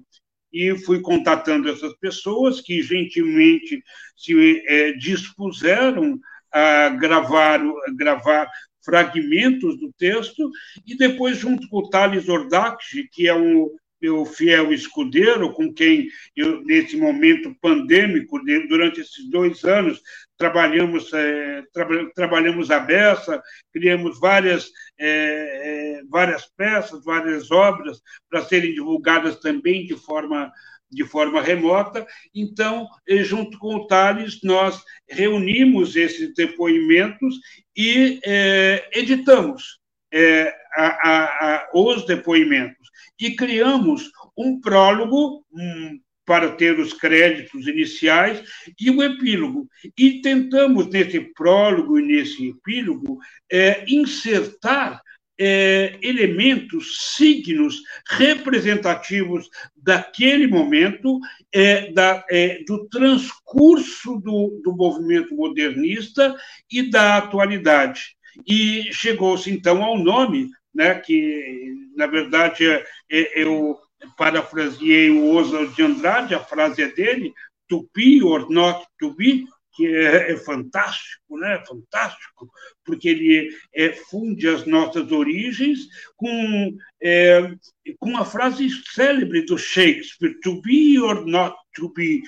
E 0.53 0.77
fui 0.77 1.01
contatando 1.01 1.71
essas 1.71 1.95
pessoas 1.95 2.61
que 2.61 2.83
gentilmente 2.83 3.83
se 4.15 4.63
é, 4.67 4.93
dispuseram 4.93 6.21
a 6.53 6.91
gravar, 6.91 7.61
gravar 7.97 8.51
fragmentos 8.85 9.79
do 9.79 9.91
texto, 9.95 10.51
e 10.87 10.95
depois, 10.95 11.39
junto 11.39 11.67
com 11.69 11.79
o 11.79 11.89
Thales 11.89 12.29
Ordakji, 12.29 13.09
que 13.11 13.29
é 13.29 13.35
um 13.35 13.71
meu 14.01 14.25
fiel 14.25 14.73
escudeiro, 14.73 15.53
com 15.53 15.73
quem 15.73 16.09
eu, 16.37 16.63
nesse 16.65 16.97
momento 16.97 17.55
pandêmico, 17.61 18.41
durante 18.69 19.01
esses 19.01 19.29
dois 19.29 19.65
anos, 19.65 20.01
trabalhamos, 20.37 21.13
é, 21.13 21.63
tra 21.73 21.87
trabalhamos 22.15 22.71
a 22.71 22.79
beça, 22.79 23.43
criamos 23.73 24.19
várias, 24.21 24.71
é, 24.99 26.01
é, 26.01 26.03
várias 26.09 26.47
peças, 26.57 27.05
várias 27.05 27.51
obras 27.51 28.01
para 28.31 28.43
serem 28.43 28.73
divulgadas 28.73 29.41
também 29.41 29.87
de 29.87 29.97
forma 29.97 30.51
de 30.91 31.05
forma 31.05 31.43
remota. 31.43 32.07
Então, 32.35 32.89
junto 33.21 33.59
com 33.59 33.75
o 33.75 33.87
Thales, 33.87 34.41
nós 34.43 34.83
reunimos 35.07 35.97
esses 35.97 36.33
depoimentos 36.33 37.39
e 37.77 38.19
é, 38.25 38.89
editamos 38.95 39.78
é, 40.13 40.55
a, 40.75 40.87
a, 40.87 41.25
a, 41.25 41.69
os 41.75 42.07
depoimentos 42.07 42.89
e 43.21 43.35
criamos 43.35 44.11
um 44.37 44.61
prólogo 44.61 45.45
um, 45.53 46.01
para 46.25 46.53
ter 46.53 46.79
os 46.79 46.93
créditos 46.93 47.67
iniciais 47.67 48.43
e 48.79 48.91
o 48.91 49.03
epílogo. 49.03 49.67
E 49.97 50.21
tentamos, 50.21 50.87
nesse 50.89 51.21
prólogo 51.21 51.99
e 51.99 52.03
nesse 52.03 52.51
epílogo, 52.51 53.19
é, 53.51 53.85
insertar 53.89 55.01
é, 55.41 55.97
elementos, 56.03 57.15
signos 57.17 57.81
representativos 58.07 59.49
daquele 59.77 60.47
momento, 60.47 61.19
é, 61.53 61.93
da, 61.93 62.25
é, 62.29 62.63
do 62.67 62.89
transcurso 62.89 64.17
do, 64.19 64.61
do 64.63 64.77
movimento 64.77 65.35
modernista 65.35 66.37
e 66.71 66.91
da 66.91 67.17
atualidade. 67.17 68.18
E 68.47 68.93
chegou-se, 68.93 69.51
então, 69.51 69.83
ao 69.83 69.99
nome 69.99 70.51
né, 70.75 70.95
que, 70.95 71.75
na 71.97 72.07
verdade, 72.07 72.67
é, 72.67 72.85
é, 73.11 73.43
eu 73.43 73.79
parafraseei 74.17 75.11
o 75.11 75.35
Oswald 75.35 75.75
de 75.75 75.83
Andrade, 75.83 76.35
a 76.35 76.41
frase 76.41 76.83
é 76.83 76.89
dele, 76.89 77.33
to 77.69 77.89
be 77.95 78.23
or 78.23 78.51
not 78.51 78.87
to 78.99 79.15
be, 79.15 79.47
que 79.79 79.87
é, 79.87 80.33
é 80.33 80.37
fantástico, 80.37 81.39
né? 81.39 81.63
fantástico, 81.65 82.51
porque 82.85 83.09
ele 83.09 83.49
é, 83.73 83.93
funde 83.93 84.49
as 84.49 84.67
nossas 84.67 85.13
origens 85.13 85.87
com, 86.17 86.77
é, 87.01 87.55
com 88.01 88.17
a 88.17 88.25
frase 88.25 88.69
célebre 88.93 89.47
do 89.47 89.57
Shakespeare, 89.57 90.35
to 90.43 90.61
be 90.63 90.99
or 90.99 91.25
not 91.25 91.55
to 91.77 91.93
be, 91.95 92.25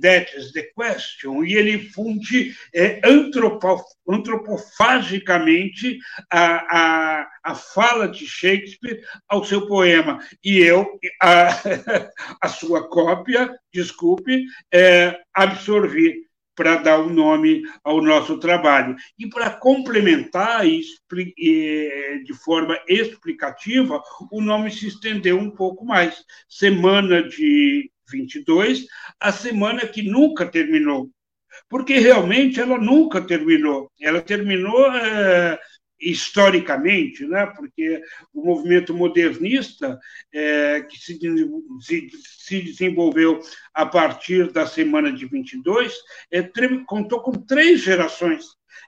that 0.00 0.28
is 0.36 0.52
the 0.54 0.64
question, 0.74 1.44
e 1.44 1.54
ele 1.54 1.88
funde 1.90 2.52
é, 2.74 3.00
antropo, 3.04 3.84
antropofagicamente 4.08 6.00
a, 6.28 7.20
a, 7.20 7.28
a 7.44 7.54
fala 7.54 8.08
de 8.08 8.26
Shakespeare 8.26 9.00
ao 9.28 9.44
seu 9.44 9.68
poema, 9.68 10.18
e 10.42 10.58
eu, 10.58 10.98
a, 11.22 11.50
a 12.42 12.48
sua 12.48 12.88
cópia, 12.88 13.56
desculpe, 13.72 14.42
é, 14.74 15.16
absorvi 15.32 16.27
para 16.58 16.74
dar 16.74 16.98
o 16.98 17.06
um 17.06 17.14
nome 17.14 17.62
ao 17.84 18.02
nosso 18.02 18.36
trabalho. 18.36 18.96
E 19.16 19.28
para 19.28 19.48
complementar 19.48 20.66
de 20.66 22.34
forma 22.34 22.76
explicativa, 22.88 24.02
o 24.32 24.40
nome 24.40 24.68
se 24.72 24.88
estendeu 24.88 25.38
um 25.38 25.52
pouco 25.52 25.86
mais. 25.86 26.24
Semana 26.48 27.22
de 27.22 27.88
22, 28.10 28.86
a 29.20 29.30
semana 29.30 29.86
que 29.86 30.02
nunca 30.02 30.44
terminou. 30.46 31.08
Porque 31.68 31.98
realmente 31.98 32.60
ela 32.60 32.76
nunca 32.76 33.20
terminou. 33.20 33.88
Ela 34.00 34.20
terminou 34.20 34.92
é, 34.96 35.56
historicamente, 36.00 37.26
né? 37.26 37.46
porque 37.46 38.00
o 38.32 38.44
movimento 38.44 38.94
modernista, 38.94 39.98
é, 40.32 40.82
que 40.82 40.98
se, 40.98 41.18
se, 41.80 42.10
se, 42.38 42.60
desenvolveu 42.62 43.40
a 43.74 43.84
partir 43.84 44.52
da 44.52 44.66
semana 44.66 45.12
de 45.12 45.26
22, 45.26 45.94
é, 46.30 46.42
contou 46.86 47.20
com 47.20 47.32
três 47.32 47.80
gerações, 47.80 48.46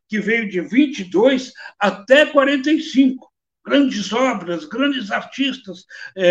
que 0.09 0.21
veio 0.21 0.49
de 0.49 0.61
22 0.61 1.53
até 1.79 2.27
45 2.27 3.31
grandes 3.65 4.13
obras, 4.13 4.65
grandes 4.65 5.11
artistas 5.11 5.85
é, 6.17 6.25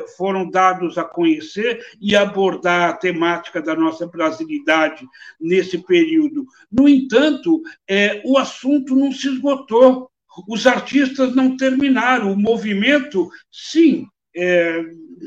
é, 0.00 0.08
foram 0.16 0.50
dados 0.50 0.98
a 0.98 1.04
conhecer 1.04 1.80
e 2.00 2.16
abordar 2.16 2.90
a 2.90 2.96
temática 2.96 3.62
da 3.62 3.74
nossa 3.74 4.06
brasilidade 4.06 5.06
nesse 5.40 5.78
período. 5.78 6.46
No 6.70 6.88
entanto, 6.88 7.62
é, 7.88 8.20
o 8.24 8.36
assunto 8.36 8.94
não 8.94 9.12
se 9.12 9.28
esgotou. 9.28 10.10
Os 10.48 10.66
artistas 10.66 11.34
não 11.34 11.56
terminaram, 11.56 12.32
o 12.32 12.38
movimento, 12.38 13.30
sim, 13.50 14.06
é, 14.36 14.80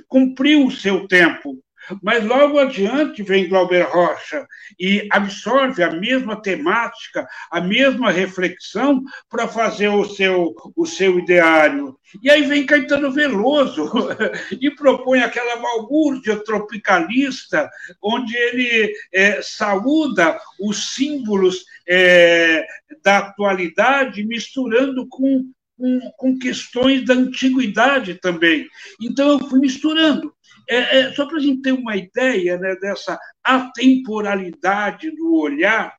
cumpriu 0.07 0.65
o 0.65 0.71
seu 0.71 1.07
tempo, 1.07 1.57
mas 2.01 2.25
logo 2.25 2.59
adiante 2.59 3.23
vem 3.23 3.47
Glauber 3.47 3.83
Rocha 3.83 4.45
e 4.79 5.07
absorve 5.11 5.83
a 5.83 5.91
mesma 5.91 6.41
temática, 6.41 7.27
a 7.49 7.61
mesma 7.61 8.11
reflexão 8.11 9.01
para 9.29 9.47
fazer 9.47 9.87
o 9.87 10.05
seu, 10.05 10.53
o 10.75 10.85
seu 10.85 11.19
ideário. 11.19 11.97
E 12.21 12.29
aí 12.29 12.43
vem 12.43 12.65
Caetano 12.65 13.11
Veloso 13.11 13.89
e 14.59 14.69
propõe 14.71 15.21
aquela 15.21 15.57
balbúrdia 15.57 16.43
tropicalista, 16.43 17.69
onde 18.01 18.35
ele 18.35 18.93
é, 19.13 19.41
saúda 19.41 20.37
os 20.59 20.95
símbolos 20.95 21.63
é, 21.87 22.65
da 23.03 23.19
atualidade, 23.19 24.25
misturando 24.25 25.07
com 25.07 25.51
com, 25.77 25.99
com 26.17 26.39
questões 26.39 27.05
da 27.05 27.13
antiguidade 27.13 28.15
também. 28.15 28.67
Então, 28.99 29.33
eu 29.33 29.47
fui 29.47 29.59
misturando. 29.59 30.33
É, 30.67 30.99
é, 30.99 31.13
só 31.13 31.25
para 31.25 31.37
a 31.37 31.39
gente 31.39 31.61
ter 31.61 31.71
uma 31.71 31.95
ideia 31.95 32.57
né, 32.57 32.75
dessa 32.75 33.17
atemporalidade 33.43 35.11
do 35.11 35.35
olhar, 35.35 35.95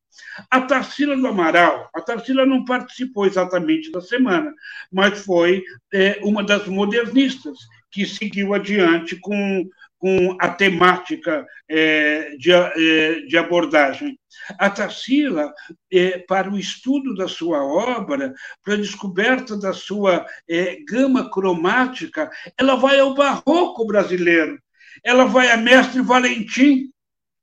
a 0.50 0.60
Tarsila 0.60 1.16
do 1.16 1.26
Amaral, 1.28 1.88
a 1.94 2.00
Tarsila 2.00 2.44
não 2.44 2.64
participou 2.64 3.24
exatamente 3.24 3.90
da 3.92 4.00
semana, 4.00 4.52
mas 4.92 5.20
foi 5.24 5.62
é, 5.94 6.18
uma 6.22 6.42
das 6.42 6.66
modernistas 6.66 7.56
que 7.90 8.04
seguiu 8.04 8.52
adiante 8.52 9.16
com, 9.16 9.64
com 9.98 10.36
a 10.40 10.48
temática 10.48 11.44
é, 11.68 12.36
de, 12.36 12.52
é, 12.52 13.20
de, 13.22 13.36
abordagem. 13.36 14.18
A 14.58 14.70
Tarsila, 14.70 15.52
é, 15.92 16.18
para 16.18 16.50
o 16.50 16.58
estudo 16.58 17.14
da 17.14 17.28
sua 17.28 17.64
obra, 17.64 18.32
para 18.64 18.74
a 18.74 18.78
descoberta 18.78 19.58
da 19.58 19.72
sua 19.72 20.24
é, 20.48 20.78
gama 20.88 21.30
cromática, 21.30 22.30
ela 22.56 22.76
vai 22.76 23.00
ao 23.00 23.14
barroco 23.14 23.84
brasileiro, 23.86 24.58
ela 25.04 25.24
vai 25.24 25.50
a 25.50 25.56
Mestre 25.56 26.00
Valentim, 26.00 26.90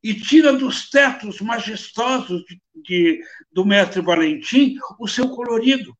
e 0.05 0.13
tira 0.13 0.53
dos 0.53 0.87
tetos 0.87 1.41
majestosos 1.41 2.43
de, 2.45 2.61
de, 2.75 3.23
do 3.51 3.65
mestre 3.65 4.01
Valentim 4.01 4.75
o 4.99 5.07
seu 5.07 5.29
colorido. 5.29 5.97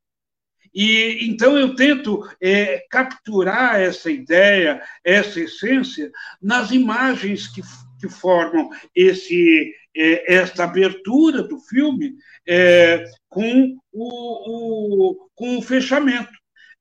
E 0.76 1.26
então 1.30 1.58
eu 1.58 1.74
tento 1.74 2.28
é, 2.42 2.86
capturar 2.90 3.80
essa 3.80 4.12
ideia, 4.12 4.82
essa 5.04 5.40
essência 5.40 6.12
nas 6.42 6.72
imagens 6.72 7.48
que, 7.48 7.62
que 8.00 8.10
formam 8.10 8.70
esse 8.94 9.74
é, 9.96 10.36
esta 10.36 10.66
abertura 10.66 11.42
do 11.42 11.58
filme 11.58 12.16
é, 12.46 13.06
com 13.30 13.78
o, 13.94 15.14
o, 15.14 15.30
com 15.34 15.58
o 15.58 15.62
fechamento 15.62 16.34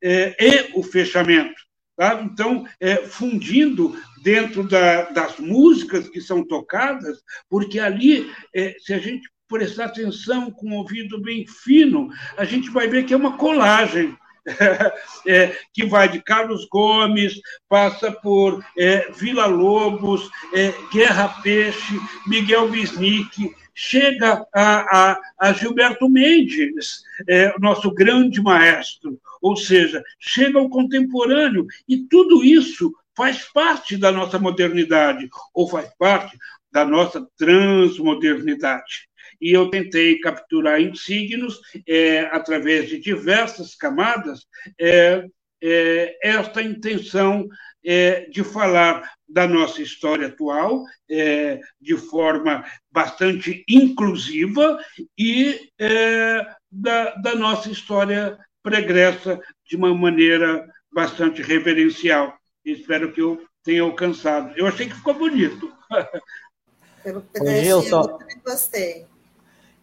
é, 0.02 0.34
e 0.38 0.70
o 0.74 0.82
fechamento. 0.82 1.62
Tá? 1.96 2.20
Então, 2.24 2.66
é, 2.80 2.96
fundindo 2.96 3.96
dentro 4.22 4.66
da, 4.66 5.10
das 5.10 5.38
músicas 5.38 6.08
que 6.08 6.20
são 6.20 6.44
tocadas, 6.44 7.22
porque 7.48 7.78
ali, 7.78 8.28
é, 8.52 8.74
se 8.80 8.92
a 8.92 8.98
gente 8.98 9.28
prestar 9.54 9.84
atenção 9.84 10.50
com 10.50 10.70
o 10.70 10.78
ouvido 10.78 11.22
bem 11.22 11.46
fino, 11.46 12.10
a 12.36 12.44
gente 12.44 12.70
vai 12.70 12.88
ver 12.88 13.04
que 13.04 13.14
é 13.14 13.16
uma 13.16 13.36
colagem. 13.38 14.16
É, 15.26 15.56
que 15.72 15.86
vai 15.86 16.06
de 16.06 16.20
Carlos 16.20 16.66
Gomes, 16.66 17.40
passa 17.66 18.12
por 18.12 18.62
é, 18.76 19.10
Vila 19.10 19.46
Lobos, 19.46 20.28
é, 20.52 20.74
Guerra 20.92 21.40
Peixe, 21.42 21.98
Miguel 22.26 22.70
Wisnik, 22.70 23.50
chega 23.74 24.46
a, 24.54 25.12
a, 25.12 25.20
a 25.38 25.52
Gilberto 25.54 26.10
Mendes, 26.10 27.02
é, 27.26 27.58
nosso 27.58 27.90
grande 27.90 28.42
maestro, 28.42 29.18
ou 29.40 29.56
seja, 29.56 30.04
chega 30.20 30.58
ao 30.58 30.68
contemporâneo, 30.68 31.66
e 31.88 32.06
tudo 32.06 32.44
isso 32.44 32.92
faz 33.16 33.50
parte 33.50 33.96
da 33.96 34.12
nossa 34.12 34.38
modernidade, 34.38 35.26
ou 35.54 35.66
faz 35.66 35.90
parte 35.98 36.36
da 36.70 36.84
nossa 36.84 37.26
transmodernidade. 37.38 39.08
E 39.44 39.52
eu 39.52 39.68
tentei 39.68 40.18
capturar 40.20 40.80
em 40.80 40.94
signos, 40.94 41.60
é, 41.86 42.20
através 42.32 42.88
de 42.88 42.98
diversas 42.98 43.74
camadas, 43.74 44.46
é, 44.80 45.26
é, 45.62 46.18
esta 46.22 46.62
intenção 46.62 47.46
é, 47.84 48.22
de 48.30 48.42
falar 48.42 49.12
da 49.28 49.46
nossa 49.46 49.82
história 49.82 50.28
atual 50.28 50.84
é, 51.10 51.60
de 51.78 51.94
forma 51.96 52.64
bastante 52.90 53.62
inclusiva 53.68 54.78
e 55.18 55.70
é, 55.78 56.46
da, 56.72 57.14
da 57.16 57.34
nossa 57.34 57.70
história 57.70 58.38
pregressa 58.62 59.38
de 59.66 59.76
uma 59.76 59.94
maneira 59.94 60.66
bastante 60.90 61.42
reverencial 61.42 62.34
espero 62.64 63.12
que 63.12 63.20
eu 63.20 63.44
tenha 63.62 63.82
alcançado. 63.82 64.54
Eu 64.56 64.66
achei 64.66 64.88
que 64.88 64.94
ficou 64.94 65.14
bonito. 65.14 65.72
Pelo 67.02 67.22
Gilson, 67.36 68.00
eu 68.00 68.18
também 68.18 68.40
gostei. 68.44 69.06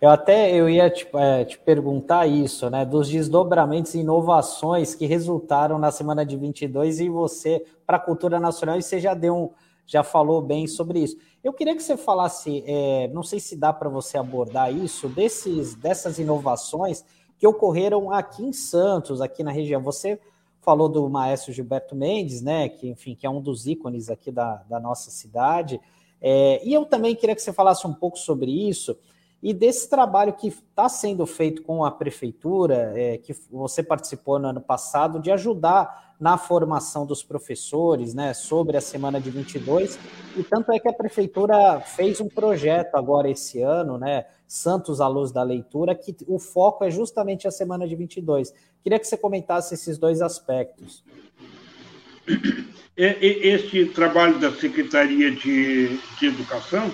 Eu 0.01 0.09
até 0.09 0.51
eu 0.51 0.67
ia 0.67 0.89
te, 0.89 1.07
é, 1.13 1.45
te, 1.45 1.59
perguntar 1.59 2.25
isso, 2.25 2.67
né? 2.71 2.83
Dos 2.83 3.07
desdobramentos 3.07 3.93
e 3.93 3.99
inovações 3.99 4.95
que 4.95 5.05
resultaram 5.05 5.77
na 5.77 5.91
semana 5.91 6.25
de 6.25 6.35
22 6.35 7.01
e 7.01 7.07
você 7.07 7.63
para 7.85 7.97
a 7.97 7.99
cultura 7.99 8.39
nacional 8.39 8.79
e 8.79 8.81
você 8.81 8.99
já 8.99 9.13
deu 9.13 9.37
um, 9.37 9.49
já 9.85 10.01
falou 10.01 10.41
bem 10.41 10.65
sobre 10.65 11.03
isso. 11.03 11.17
Eu 11.43 11.53
queria 11.53 11.75
que 11.75 11.83
você 11.83 11.95
falasse, 11.95 12.63
é, 12.65 13.09
não 13.09 13.21
sei 13.21 13.39
se 13.39 13.55
dá 13.55 13.71
para 13.71 13.89
você 13.89 14.17
abordar 14.17 14.73
isso, 14.75 15.07
desses 15.07 15.75
dessas 15.75 16.17
inovações 16.17 17.05
que 17.37 17.45
ocorreram 17.45 18.11
aqui 18.11 18.43
em 18.43 18.53
Santos, 18.53 19.21
aqui 19.21 19.43
na 19.43 19.51
região. 19.51 19.83
Você 19.83 20.19
falou 20.61 20.89
do 20.89 21.07
maestro 21.11 21.53
Gilberto 21.53 21.95
Mendes, 21.95 22.41
né, 22.41 22.69
que, 22.69 22.89
enfim, 22.89 23.13
que 23.13 23.27
é 23.27 23.29
um 23.29 23.39
dos 23.39 23.67
ícones 23.67 24.09
aqui 24.09 24.31
da, 24.31 24.63
da 24.67 24.79
nossa 24.79 25.11
cidade. 25.11 25.79
É, 26.19 26.59
e 26.63 26.73
eu 26.73 26.85
também 26.85 27.15
queria 27.15 27.35
que 27.35 27.41
você 27.41 27.53
falasse 27.53 27.85
um 27.85 27.93
pouco 27.93 28.17
sobre 28.17 28.49
isso 28.67 28.97
e 29.41 29.53
desse 29.53 29.89
trabalho 29.89 30.33
que 30.33 30.49
está 30.49 30.87
sendo 30.87 31.25
feito 31.25 31.63
com 31.63 31.83
a 31.83 31.89
prefeitura, 31.89 32.93
é, 32.95 33.17
que 33.17 33.33
você 33.49 33.81
participou 33.81 34.37
no 34.37 34.47
ano 34.47 34.61
passado, 34.61 35.19
de 35.19 35.31
ajudar 35.31 36.15
na 36.19 36.37
formação 36.37 37.03
dos 37.03 37.23
professores, 37.23 38.13
né, 38.13 38.35
sobre 38.35 38.77
a 38.77 38.81
semana 38.81 39.19
de 39.19 39.31
22. 39.31 39.97
E 40.37 40.43
tanto 40.43 40.71
é 40.71 40.79
que 40.79 40.87
a 40.87 40.93
prefeitura 40.93 41.79
fez 41.79 42.21
um 42.21 42.29
projeto 42.29 42.93
agora 42.93 43.27
esse 43.27 43.59
ano, 43.63 43.97
né, 43.97 44.25
Santos 44.47 45.01
à 45.01 45.07
Luz 45.07 45.31
da 45.31 45.41
Leitura, 45.41 45.95
que 45.95 46.15
o 46.27 46.37
foco 46.37 46.83
é 46.83 46.91
justamente 46.91 47.47
a 47.47 47.51
semana 47.51 47.87
de 47.87 47.95
22. 47.95 48.53
Queria 48.83 48.99
que 48.99 49.07
você 49.07 49.17
comentasse 49.17 49.73
esses 49.73 49.97
dois 49.97 50.21
aspectos. 50.21 51.03
Este 52.95 53.87
trabalho 53.87 54.39
da 54.39 54.51
Secretaria 54.51 55.31
de, 55.31 55.97
de 56.19 56.25
Educação, 56.27 56.91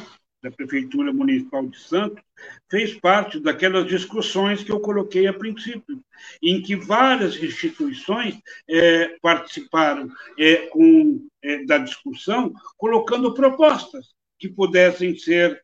da 0.47 0.55
Prefeitura 0.55 1.12
Municipal 1.12 1.67
de 1.67 1.79
Santos, 1.79 2.23
fez 2.69 2.93
parte 2.99 3.39
daquelas 3.39 3.88
discussões 3.88 4.63
que 4.63 4.71
eu 4.71 4.79
coloquei 4.79 5.27
a 5.27 5.33
princípio, 5.33 6.01
em 6.41 6.62
que 6.62 6.75
várias 6.75 7.36
instituições 7.41 8.39
é, 8.69 9.17
participaram 9.21 10.10
é, 10.39 10.67
com, 10.67 11.27
é, 11.43 11.65
da 11.65 11.77
discussão, 11.77 12.53
colocando 12.77 13.33
propostas 13.33 14.07
que 14.39 14.47
pudessem 14.47 15.17
ser 15.17 15.63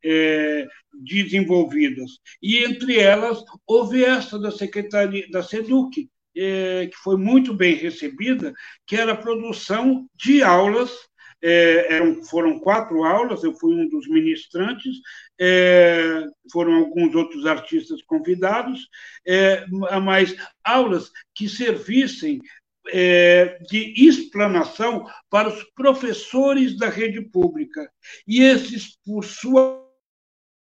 desenvolvidas. 0.91 2.17
E 2.41 2.57
entre 2.63 2.97
elas 2.97 3.43
houve 3.67 4.03
essa 4.03 4.39
da 4.39 4.49
Secretaria 4.49 5.29
da 5.29 5.43
SEDUC, 5.43 6.09
que 6.33 6.97
foi 7.03 7.15
muito 7.15 7.53
bem 7.53 7.75
recebida, 7.75 8.51
que 8.87 8.95
era 8.95 9.11
a 9.11 9.17
produção 9.17 10.07
de 10.15 10.41
aulas. 10.41 10.89
É, 11.43 11.93
eram, 11.95 12.23
foram 12.23 12.57
quatro 12.57 13.03
aulas, 13.03 13.43
eu 13.43 13.53
fui 13.53 13.75
um 13.75 13.89
dos 13.89 14.07
ministrantes, 14.07 14.95
é, 15.39 16.23
foram 16.51 16.75
alguns 16.75 17.13
outros 17.13 17.45
artistas 17.45 18.01
convidados, 18.03 18.87
é, 19.27 19.65
mas 20.01 20.33
aulas 20.63 21.11
que 21.35 21.49
servissem 21.49 22.39
é, 22.87 23.57
de 23.69 23.93
explanação 24.07 25.05
para 25.29 25.49
os 25.49 25.63
professores 25.75 26.77
da 26.77 26.89
rede 26.89 27.21
pública. 27.21 27.91
E 28.27 28.41
esses, 28.41 28.97
por 29.03 29.23
sua 29.23 29.83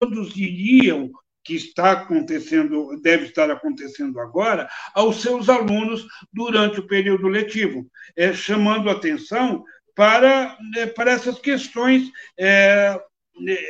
conduziriam 0.01 1.13
que 1.45 1.55
está 1.55 1.93
acontecendo, 1.93 3.01
deve 3.01 3.27
estar 3.27 3.51
acontecendo 3.51 4.21
agora, 4.21 4.69
aos 4.95 5.21
seus 5.21 5.49
alunos 5.49 6.07
durante 6.33 6.81
o 6.81 6.87
período 6.87 7.27
letivo, 7.29 7.87
é, 8.17 8.33
chamando 8.33 8.89
atenção 8.89 9.65
para, 9.95 10.57
é, 10.77 10.87
para 10.87 11.13
essas 11.13 11.39
questões 11.39 12.11
é, 12.39 12.99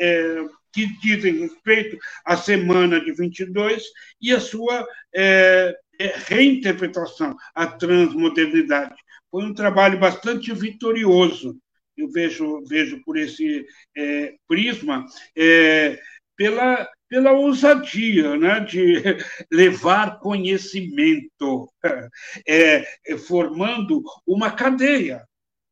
é 0.01 0.45
que 0.73 0.87
dizem 1.01 1.41
respeito 1.41 1.99
à 2.25 2.37
semana 2.37 3.01
de 3.01 3.13
22 3.13 3.85
e 4.21 4.33
a 4.33 4.41
sua 4.41 4.87
é, 5.15 5.77
é, 6.01 6.15
reinterpretação, 6.27 7.37
a 7.55 7.67
transmodernidade. 7.67 8.97
Foi 9.31 9.45
um 9.45 9.55
trabalho 9.55 9.99
bastante 9.99 10.53
vitorioso, 10.53 11.57
eu 11.97 12.11
vejo, 12.11 12.65
vejo 12.65 13.03
por 13.05 13.19
esse 13.19 13.67
é, 13.97 14.35
prisma, 14.49 15.05
é, 15.37 15.99
pela, 16.35 16.89
pela 17.09 17.33
ousadia 17.33 18.37
né, 18.37 18.61
de 18.61 19.03
levar 19.53 20.19
conhecimento, 20.19 21.71
formando 23.27 24.03
uma 24.27 24.51
cadeia. 24.51 25.23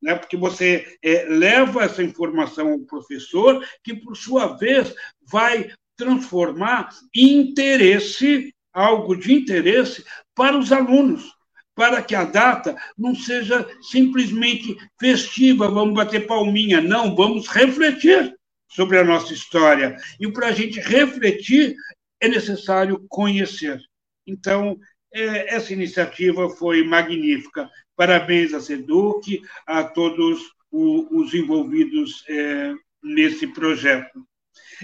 Né, 0.01 0.15
porque 0.15 0.35
você 0.35 0.97
é, 1.03 1.25
leva 1.25 1.83
essa 1.83 2.01
informação 2.01 2.71
ao 2.71 2.79
professor, 2.79 3.63
que, 3.83 3.93
por 3.93 4.17
sua 4.17 4.57
vez, 4.57 4.93
vai 5.21 5.71
transformar 5.95 6.89
em 7.13 7.37
interesse 7.37 8.51
algo 8.73 9.15
de 9.15 9.33
interesse 9.33 10.03
para 10.33 10.57
os 10.57 10.71
alunos, 10.71 11.31
para 11.75 12.01
que 12.01 12.15
a 12.15 12.23
data 12.23 12.75
não 12.97 13.13
seja 13.13 13.67
simplesmente 13.81 14.75
festiva, 14.99 15.69
vamos 15.69 15.93
bater 15.93 16.25
palminha, 16.25 16.81
não, 16.81 17.15
vamos 17.15 17.47
refletir 17.47 18.35
sobre 18.69 18.97
a 18.97 19.03
nossa 19.03 19.33
história. 19.33 19.95
E 20.19 20.31
para 20.31 20.47
a 20.47 20.51
gente 20.51 20.79
refletir, 20.79 21.75
é 22.19 22.27
necessário 22.27 23.05
conhecer. 23.09 23.79
Então, 24.25 24.77
é, 25.13 25.55
essa 25.55 25.73
iniciativa 25.73 26.49
foi 26.49 26.83
magnífica. 26.83 27.69
Parabéns 27.95 28.53
a 28.53 28.59
SEDUC, 28.59 29.41
a 29.65 29.83
todos 29.83 30.39
os 30.71 31.33
envolvidos 31.33 32.23
é, 32.29 32.73
nesse 33.03 33.47
projeto. 33.47 34.25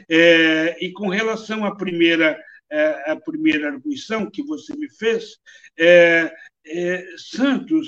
É, 0.09 0.77
e 0.83 0.91
com 0.91 1.07
relação 1.07 1.63
à 1.65 1.75
primeira, 1.75 2.37
à 3.05 3.15
primeira 3.15 3.69
arguição 3.69 4.29
que 4.29 4.43
você 4.43 4.75
me 4.75 4.89
fez, 4.89 5.37
Santos, 7.17 7.87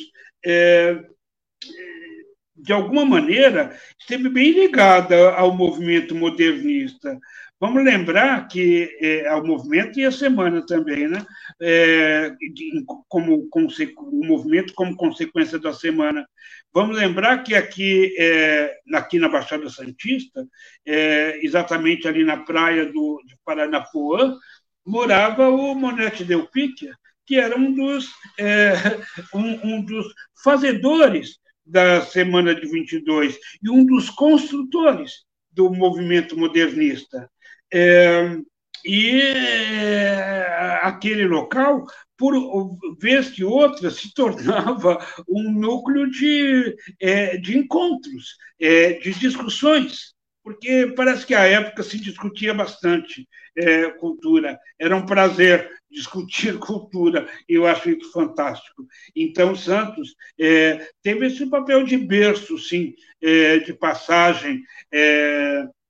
de 2.56 2.74
alguma 2.74 3.06
maneira, 3.06 3.78
esteve 4.00 4.30
bem 4.30 4.52
ligada 4.52 5.34
ao 5.34 5.54
movimento 5.54 6.16
modernista. 6.16 7.20
Vamos 7.60 7.84
lembrar 7.84 8.48
que 8.48 8.98
é, 9.02 9.28
ao 9.28 9.46
movimento 9.46 10.00
e 10.00 10.06
a 10.06 10.12
semana 10.12 10.66
também, 10.66 11.10
né? 11.10 11.26
É, 11.62 12.32
como, 13.10 13.50
como, 13.50 13.68
o 13.98 14.26
movimento 14.26 14.74
como 14.74 14.96
consequência 14.96 15.60
da 15.60 15.74
semana. 15.74 16.26
Vamos 16.74 16.96
lembrar 16.98 17.44
que 17.44 17.56
aqui, 17.56 18.16
é, 18.18 18.78
aqui 18.94 19.20
na 19.20 19.28
Baixada 19.28 19.70
Santista, 19.70 20.48
é, 20.86 21.40
exatamente 21.44 22.08
ali 22.08 22.24
na 22.24 22.38
praia 22.38 22.86
do, 22.86 23.22
de 23.26 23.36
Paranapuã, 23.44 24.38
morava 24.86 25.50
o 25.50 25.76
Monete 25.76 26.24
Del 26.24 26.48
Picchia, 26.48 26.96
que 27.26 27.36
era 27.36 27.58
um 27.58 27.74
dos, 27.74 28.10
é, 28.40 28.74
um, 29.36 29.76
um 29.76 29.82
dos 29.84 30.06
fazedores 30.44 31.40
da 31.66 32.02
Semana 32.02 32.56
de 32.56 32.66
22 32.68 33.38
e 33.62 33.70
um 33.70 33.86
dos 33.86 34.10
construtores 34.10 35.26
do 35.52 35.70
movimento 35.72 36.38
modernista. 36.38 37.30
É, 37.74 38.38
e 38.86 39.22
é, 39.22 40.80
aquele 40.84 41.28
local, 41.28 41.86
por 42.18 42.34
vez 43.00 43.30
que 43.30 43.44
outra, 43.44 43.90
se 43.90 44.14
tornava 44.14 44.98
um 45.28 45.52
núcleo 45.52 46.10
de, 46.10 46.76
é, 47.00 47.38
de 47.38 47.58
encontros, 47.58 48.38
é, 48.60 48.94
de 48.94 49.14
discussões, 49.14 50.14
porque 50.44 50.94
parece 50.96 51.26
que 51.26 51.36
à 51.36 51.46
época 51.46 51.84
se 51.84 52.00
discutia 52.00 52.54
bastante 52.54 53.28
é, 53.56 53.90
cultura, 53.92 54.58
era 54.80 54.96
um 54.96 55.06
prazer 55.06 55.70
discutir 55.92 56.58
cultura, 56.60 57.28
e 57.48 57.56
eu 57.56 57.68
acho 57.68 57.90
isso 57.90 58.12
fantástico. 58.12 58.86
Então, 59.16 59.56
Santos 59.56 60.16
é, 60.40 60.90
teve 61.04 61.28
esse 61.28 61.46
papel 61.50 61.84
de 61.84 61.98
berço, 61.98 62.58
sim, 62.58 62.94
de 63.66 63.74
passagem 63.74 64.64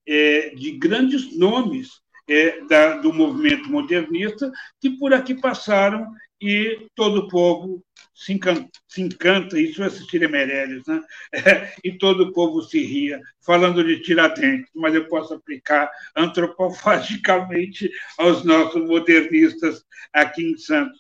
é, 0.10 0.50
de 0.56 0.72
grandes 0.72 1.38
nomes 1.38 2.02
é, 2.28 2.66
da, 2.66 2.98
do 2.98 3.14
movimento 3.14 3.70
modernista 3.70 4.52
que 4.82 4.90
por 4.98 5.14
aqui 5.14 5.36
passaram 5.36 6.12
e 6.42 6.88
todo 6.96 7.22
o 7.22 7.28
povo 7.28 7.84
se 8.14 8.34
encanta, 8.34 8.70
se 8.88 9.02
encanta 9.02 9.60
isso 9.60 9.84
é 9.84 9.88
assistir 9.88 10.24
a 10.26 10.30
Meirelles, 10.30 10.86
né? 10.88 11.02
É, 11.34 11.74
e 11.84 11.98
todo 11.98 12.24
o 12.24 12.34
povo 12.34 12.62
se 12.62 12.84
ria, 12.84 13.20
falando 13.46 13.84
de 13.84 14.02
Tiradentes, 14.02 14.70
mas 14.74 14.96
eu 14.96 15.08
posso 15.08 15.34
aplicar 15.34 15.90
antropofagicamente 16.16 17.90
aos 18.18 18.44
nossos 18.44 18.86
modernistas 18.86 19.84
aqui 20.14 20.44
em 20.44 20.58
Santos. 20.58 21.00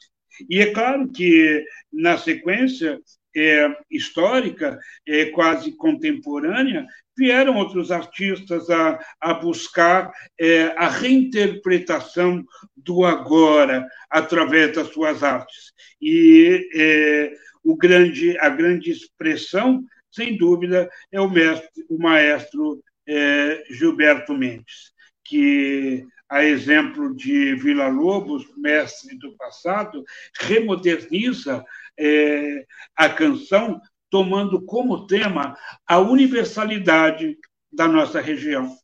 E 0.49 0.59
é 0.59 0.71
claro 0.71 1.09
que, 1.11 1.65
na 1.91 2.17
sequência 2.17 2.99
é, 3.35 3.67
histórica, 3.91 4.79
é, 5.07 5.25
quase 5.25 5.73
contemporânea, 5.73 6.85
vieram 7.19 7.57
outros 7.57 7.91
artistas 7.91 8.69
a, 8.69 8.97
a 9.19 9.33
buscar 9.33 10.09
é, 10.39 10.73
a 10.77 10.87
reinterpretação 10.87 12.45
do 12.77 13.03
agora 13.03 13.85
através 14.09 14.73
das 14.73 14.87
suas 14.87 15.21
artes. 15.21 15.73
E 16.01 16.65
é, 16.73 17.33
o 17.61 17.75
grande, 17.75 18.37
a 18.39 18.47
grande 18.47 18.89
expressão, 18.89 19.83
sem 20.09 20.37
dúvida, 20.37 20.89
é 21.11 21.19
o, 21.19 21.29
mestre, 21.29 21.85
o 21.89 21.99
maestro 21.99 22.81
é, 23.05 23.63
Gilberto 23.69 24.33
Mendes, 24.33 24.93
que 25.25 26.05
a 26.29 26.45
exemplo 26.45 27.13
de 27.15 27.55
Vila 27.55 27.89
Lobos, 27.89 28.45
mestre 28.55 29.17
do 29.17 29.35
passado, 29.35 30.05
remoderniza 30.39 31.65
é, 31.97 32.65
a 32.95 33.09
canção 33.09 33.81
tomando 34.09 34.61
como 34.61 35.05
tema 35.05 35.57
a 35.85 35.99
universalidade 35.99 37.37
da 37.71 37.87
nossa 37.87 38.19
região. 38.19 38.75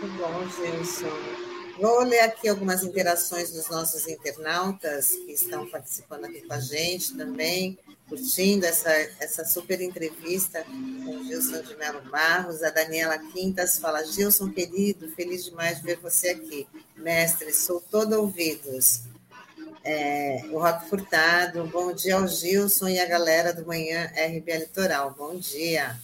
Muito 0.00 0.16
bom, 0.16 0.48
Gilson. 0.48 1.38
Vou 1.80 2.02
ler 2.02 2.20
aqui 2.20 2.48
algumas 2.48 2.82
interações 2.82 3.52
dos 3.52 3.68
nossos 3.68 4.08
internautas 4.08 5.10
que 5.10 5.30
estão 5.30 5.64
participando 5.68 6.24
aqui 6.24 6.40
com 6.42 6.52
a 6.52 6.58
gente 6.58 7.16
também, 7.16 7.78
curtindo 8.08 8.66
essa, 8.66 8.90
essa 9.20 9.44
super 9.44 9.80
entrevista 9.80 10.64
com 10.64 11.24
Gilson 11.24 11.62
de 11.62 11.76
Melo 11.76 12.00
Barros. 12.10 12.64
A 12.64 12.70
Daniela 12.70 13.16
Quintas 13.18 13.78
fala: 13.78 14.04
Gilson, 14.04 14.50
querido, 14.50 15.08
feliz 15.10 15.44
demais 15.44 15.78
de 15.78 15.84
ver 15.84 15.98
você 16.00 16.30
aqui. 16.30 16.66
Mestre, 16.96 17.52
sou 17.52 17.80
todo 17.80 18.14
ouvidos. 18.14 19.02
É, 19.90 20.42
o 20.50 20.58
Rock 20.58 20.86
Furtado, 20.86 21.64
bom 21.64 21.94
dia 21.94 22.16
ao 22.16 22.28
Gilson 22.28 22.88
e 22.88 23.00
a 23.00 23.06
galera 23.06 23.54
do 23.54 23.66
Manhã 23.66 24.04
RBA 24.14 24.58
Litoral, 24.58 25.14
bom 25.16 25.34
dia. 25.34 25.98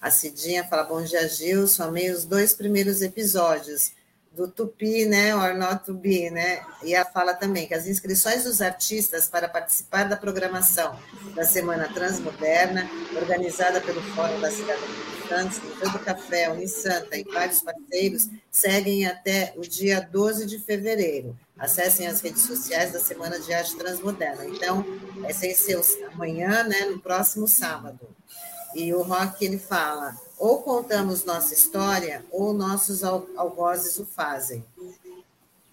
A 0.00 0.12
Cidinha 0.12 0.62
fala, 0.62 0.84
bom 0.84 1.02
dia, 1.02 1.28
Gilson, 1.28 1.82
amei 1.82 2.08
os 2.12 2.24
dois 2.24 2.52
primeiros 2.52 3.02
episódios 3.02 3.90
do 4.30 4.46
Tupi, 4.46 5.06
né, 5.06 5.34
or 5.34 5.56
not 5.56 5.92
be, 5.92 6.30
né, 6.30 6.64
e 6.84 6.94
a 6.94 7.04
fala 7.04 7.34
também 7.34 7.66
que 7.66 7.74
as 7.74 7.88
inscrições 7.88 8.44
dos 8.44 8.62
artistas 8.62 9.26
para 9.26 9.48
participar 9.48 10.04
da 10.04 10.16
programação 10.16 10.96
da 11.34 11.44
Semana 11.44 11.92
Transmoderna, 11.92 12.88
organizada 13.16 13.80
pelo 13.80 14.00
Fórum 14.14 14.40
da 14.40 14.52
Cidade 14.52 14.82
de 14.82 15.28
Santos, 15.28 15.58
do 15.58 15.98
Café, 15.98 16.48
Unisanta 16.48 17.16
e 17.16 17.24
vários 17.24 17.60
parceiros, 17.60 18.28
seguem 18.52 19.04
até 19.04 19.52
o 19.56 19.62
dia 19.62 20.00
12 20.00 20.46
de 20.46 20.60
fevereiro. 20.60 21.36
Acessem 21.58 22.06
as 22.06 22.20
redes 22.20 22.42
sociais 22.42 22.92
da 22.92 23.00
Semana 23.00 23.40
de 23.40 23.52
Arte 23.52 23.76
Transmoderna. 23.76 24.44
Então, 24.46 24.84
vai 25.16 25.32
ser 25.32 25.80
amanhã, 26.12 26.62
né, 26.64 26.86
no 26.86 26.98
próximo 26.98 27.48
sábado. 27.48 28.06
E 28.74 28.92
o 28.92 29.02
Rock, 29.02 29.42
ele 29.44 29.58
fala, 29.58 30.14
ou 30.38 30.62
contamos 30.62 31.24
nossa 31.24 31.54
história, 31.54 32.24
ou 32.30 32.52
nossos 32.52 33.02
algozes 33.02 33.98
o 33.98 34.04
fazem. 34.04 34.62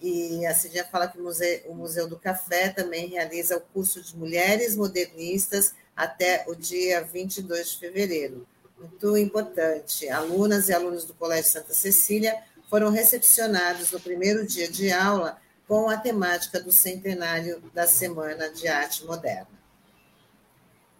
E 0.00 0.44
a 0.46 0.54
Cidinha 0.54 0.84
fala 0.84 1.08
que 1.08 1.18
o 1.18 1.22
Museu, 1.22 1.62
o 1.66 1.74
Museu 1.74 2.08
do 2.08 2.18
Café 2.18 2.68
também 2.68 3.08
realiza 3.08 3.56
o 3.56 3.60
curso 3.60 4.02
de 4.02 4.16
Mulheres 4.16 4.76
Modernistas 4.76 5.74
até 5.96 6.44
o 6.48 6.54
dia 6.54 7.02
22 7.02 7.70
de 7.70 7.78
fevereiro. 7.78 8.46
Muito 8.78 9.16
importante. 9.16 10.08
Alunas 10.08 10.68
e 10.68 10.72
alunos 10.72 11.04
do 11.04 11.14
Colégio 11.14 11.50
Santa 11.50 11.72
Cecília 11.72 12.36
foram 12.68 12.90
recepcionados 12.90 13.92
no 13.92 14.00
primeiro 14.00 14.46
dia 14.46 14.68
de 14.68 14.90
aula 14.90 15.38
com 15.66 15.88
a 15.88 15.96
temática 15.96 16.60
do 16.60 16.72
centenário 16.72 17.60
da 17.72 17.86
Semana 17.86 18.50
de 18.50 18.68
Arte 18.68 19.04
Moderna. 19.04 19.48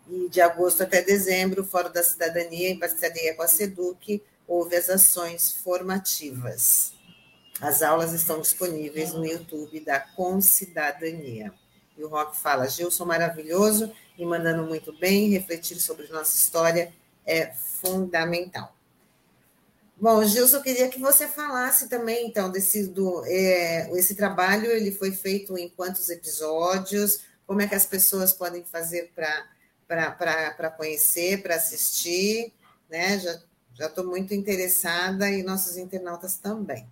E 0.09 0.29
de 0.29 0.41
agosto 0.41 0.83
até 0.83 1.03
dezembro, 1.03 1.63
o 1.63 1.67
Fórum 1.67 1.91
da 1.91 2.03
Cidadania, 2.03 2.71
em 2.71 2.79
parceria 2.79 3.35
com 3.35 3.43
a 3.43 3.49
SEDUC, 3.49 4.23
houve 4.47 4.77
as 4.77 4.91
ações 4.91 5.53
formativas. 5.53 6.93
As 7.61 7.83
aulas 7.83 8.13
estão 8.13 8.41
disponíveis 8.41 9.13
no 9.13 9.25
YouTube 9.25 9.81
da 9.81 10.01
Concidadania. 10.01 11.53
E 11.97 12.03
o 12.03 12.09
Rock 12.09 12.37
fala: 12.37 12.69
Gilson 12.69 13.05
maravilhoso 13.05 13.93
e 14.19 14.25
mandando 14.25 14.65
muito 14.65 14.93
bem, 14.93 15.31
refletir 15.31 15.81
sobre 15.81 16.09
nossa 16.09 16.37
história 16.37 16.93
é 17.25 17.53
fundamental. 17.55 18.75
Bom, 19.97 20.25
Gilson, 20.25 20.57
eu 20.57 20.63
queria 20.63 20.89
que 20.89 20.99
você 20.99 21.27
falasse 21.27 21.89
também, 21.89 22.27
então, 22.27 22.51
desse 22.51 22.89
do 22.89 23.25
é, 23.27 23.91
esse 23.97 24.15
trabalho 24.15 24.67
ele 24.67 24.91
foi 24.91 25.13
feito 25.13 25.57
em 25.57 25.69
quantos 25.69 26.11
episódios? 26.11 27.25
Como 27.47 27.61
é 27.63 27.69
que 27.69 27.75
as 27.75 27.87
pessoas 27.87 28.33
podem 28.33 28.65
fazer 28.65 29.13
para 29.87 30.71
conhecer, 30.77 31.43
para 31.43 31.55
assistir? 31.55 32.53
Né? 32.91 33.19
Já 33.19 33.87
estou 33.87 34.05
muito 34.05 34.35
interessada 34.35 35.31
e 35.31 35.43
nossos 35.43 35.77
internautas 35.77 36.39
também. 36.39 36.87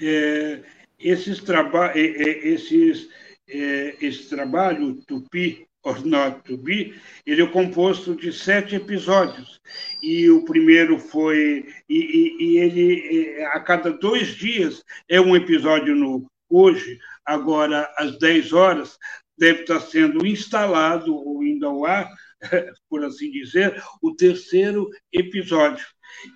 É, 0.00 0.62
esses 0.98 1.40
traba 1.42 1.92
esses, 1.96 3.08
é, 3.48 3.96
esse 4.00 4.28
trabalho 4.28 4.96
Tupi 5.02 5.68
Not 6.04 6.42
to 6.44 6.56
Be, 6.56 6.94
ele 7.26 7.42
é 7.42 7.46
composto 7.46 8.14
de 8.14 8.32
sete 8.32 8.76
episódios. 8.76 9.60
E 10.02 10.30
o 10.30 10.44
primeiro 10.44 10.98
foi. 10.98 11.66
E, 11.88 11.98
e, 11.98 12.44
e 12.44 12.58
ele, 12.58 13.44
a 13.46 13.60
cada 13.60 13.90
dois 13.90 14.28
dias, 14.28 14.84
é 15.08 15.20
um 15.20 15.34
episódio 15.34 15.94
novo. 15.94 16.30
Hoje, 16.48 16.98
agora, 17.24 17.92
às 17.98 18.18
10 18.18 18.52
horas, 18.52 18.98
deve 19.36 19.62
estar 19.62 19.80
sendo 19.80 20.24
instalado, 20.26 21.14
ou 21.14 21.42
indo 21.42 21.66
ao 21.66 21.84
ar, 21.84 22.08
por 22.88 23.04
assim 23.04 23.30
dizer, 23.30 23.82
o 24.00 24.14
terceiro 24.14 24.88
episódio. 25.12 25.84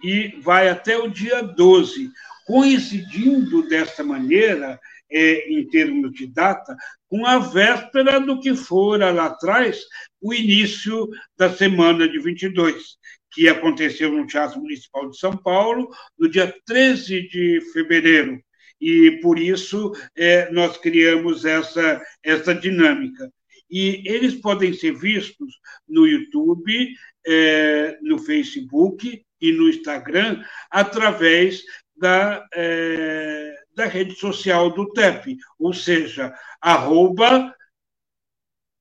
E 0.03 0.41
vai 0.41 0.69
até 0.69 0.97
o 0.97 1.09
dia 1.09 1.43
12. 1.43 2.11
Coincidindo 2.47 3.69
desta 3.69 4.03
maneira, 4.03 4.81
é, 5.11 5.53
em 5.53 5.67
termos 5.69 6.13
de 6.13 6.27
data, 6.27 6.77
com 7.09 7.25
a 7.27 7.39
véspera 7.39 8.21
do 8.21 8.41
que 8.41 8.55
fora 8.55 9.11
lá 9.11 9.27
atrás 9.27 9.81
o 10.21 10.35
início 10.35 11.09
da 11.37 11.53
semana 11.53 12.09
de 12.09 12.19
22, 12.19 12.97
que 13.33 13.49
aconteceu 13.49 14.11
no 14.11 14.27
Teatro 14.27 14.61
Municipal 14.61 15.09
de 15.11 15.19
São 15.19 15.37
Paulo, 15.37 15.89
no 16.19 16.29
dia 16.29 16.55
13 16.67 17.29
de 17.29 17.61
fevereiro. 17.73 18.41
E 18.81 19.21
por 19.23 19.39
isso 19.39 19.93
é, 20.15 20.51
nós 20.51 20.77
criamos 20.77 21.45
essa, 21.45 22.03
essa 22.23 22.55
dinâmica. 22.55 23.31
E 23.71 24.03
eles 24.05 24.35
podem 24.35 24.73
ser 24.73 24.93
vistos 24.93 25.55
no 25.89 26.07
YouTube, 26.07 26.95
é, 27.27 27.99
no 28.03 28.19
Facebook 28.19 29.23
e 29.41 29.53
no 29.53 29.69
Instagram, 29.69 30.43
através 30.71 31.63
da, 31.97 32.47
é, 32.55 33.56
da 33.77 33.87
rede 33.87 34.15
social 34.17 34.71
do 34.71 34.91
TEP, 34.93 35.37
ou 35.59 35.73
seja, 35.73 36.35
arroba 36.61 37.55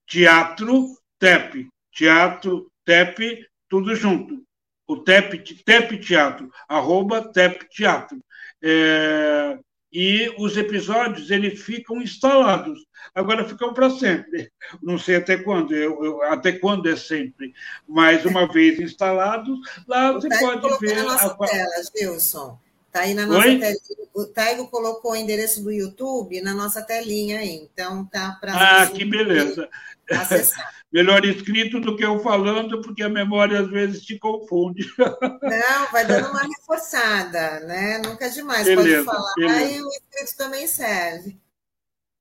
teatro 0.08 0.88
TEP, 1.20 1.68
teatro 1.92 2.72
TEP, 2.86 3.46
tudo 3.70 3.94
junto. 3.94 4.44
O 4.88 4.98
TEP, 4.98 5.40
TEP 5.64 5.98
Teatro, 5.98 6.50
arroba 6.70 7.32
TEP 7.34 7.68
Teatro. 7.70 8.24
É, 8.64 9.58
e 9.92 10.34
os 10.38 10.56
episódios 10.58 11.32
eles 11.32 11.62
ficam 11.62 12.02
instalados. 12.02 12.86
Agora 13.14 13.48
ficam 13.48 13.74
para 13.74 13.90
sempre. 13.90 14.52
Não 14.84 15.00
sei 15.00 15.16
até 15.16 15.38
quando, 15.38 15.74
eu, 15.74 16.04
eu, 16.06 16.22
até 16.24 16.52
quando 16.52 16.88
é 16.88 16.96
sempre. 16.96 17.54
Mas 17.88 18.26
uma 18.26 18.48
vez 18.48 18.80
instalados, 18.80 19.58
lá 19.88 20.12
o 20.12 20.22
você 20.22 20.30
pode 20.40 20.80
ver. 20.80 21.00
A... 21.08 21.30
tela, 21.30 21.72
Gilson. 21.98 22.60
Está 22.96 23.02
aí 23.02 23.14
na 23.14 23.26
nossa 23.26 23.42
telinha. 23.42 23.76
O 24.14 24.26
Taigo 24.26 24.68
colocou 24.70 25.12
o 25.12 25.16
endereço 25.18 25.62
do 25.62 25.70
YouTube 25.70 26.40
na 26.40 26.54
nossa 26.54 26.82
telinha 26.82 27.40
aí. 27.40 27.70
Então 27.70 28.06
tá 28.06 28.38
para. 28.40 28.84
Ah, 28.84 28.88
que 28.88 29.04
beleza. 29.04 29.70
Melhor 30.94 31.26
escrito 31.26 31.82
do 31.82 31.98
que 31.98 32.06
eu 32.06 32.20
falando, 32.20 32.82
porque 32.82 33.04
a 33.04 33.10
memória 33.10 33.60
às 33.60 33.70
vezes 33.70 34.02
te 34.06 34.18
confunde. 34.18 34.88
Não, 34.98 35.92
vai 35.92 36.06
dando 36.06 36.30
uma 36.30 36.44
reforçada, 36.44 37.60
né? 37.62 37.98
Nunca 37.98 38.28
é 38.28 38.30
demais. 38.30 38.66
Beleza, 38.66 39.04
Pode 39.04 39.18
falar 39.18 39.34
beleza. 39.36 39.72
e 39.72 39.82
o 39.82 39.90
escrito 39.90 40.38
também 40.38 40.66
serve. 40.66 41.38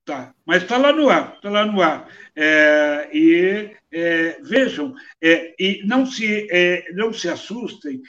Tá, 0.05 0.35
mas 0.45 0.65
está 0.65 0.77
lá 0.77 0.93
no 0.93 1.09
ar, 1.09 1.35
está 1.37 1.51
lá 1.51 1.65
no 1.65 1.81
ar. 1.81 2.09
É, 2.35 3.09
e 3.13 3.77
é, 3.93 4.39
vejam, 4.43 4.93
é, 5.23 5.55
e 5.57 5.87
não 5.87 6.05
se, 6.05 6.49
é, 6.51 6.93
não 6.93 7.13
se 7.13 7.29
assustem, 7.29 8.03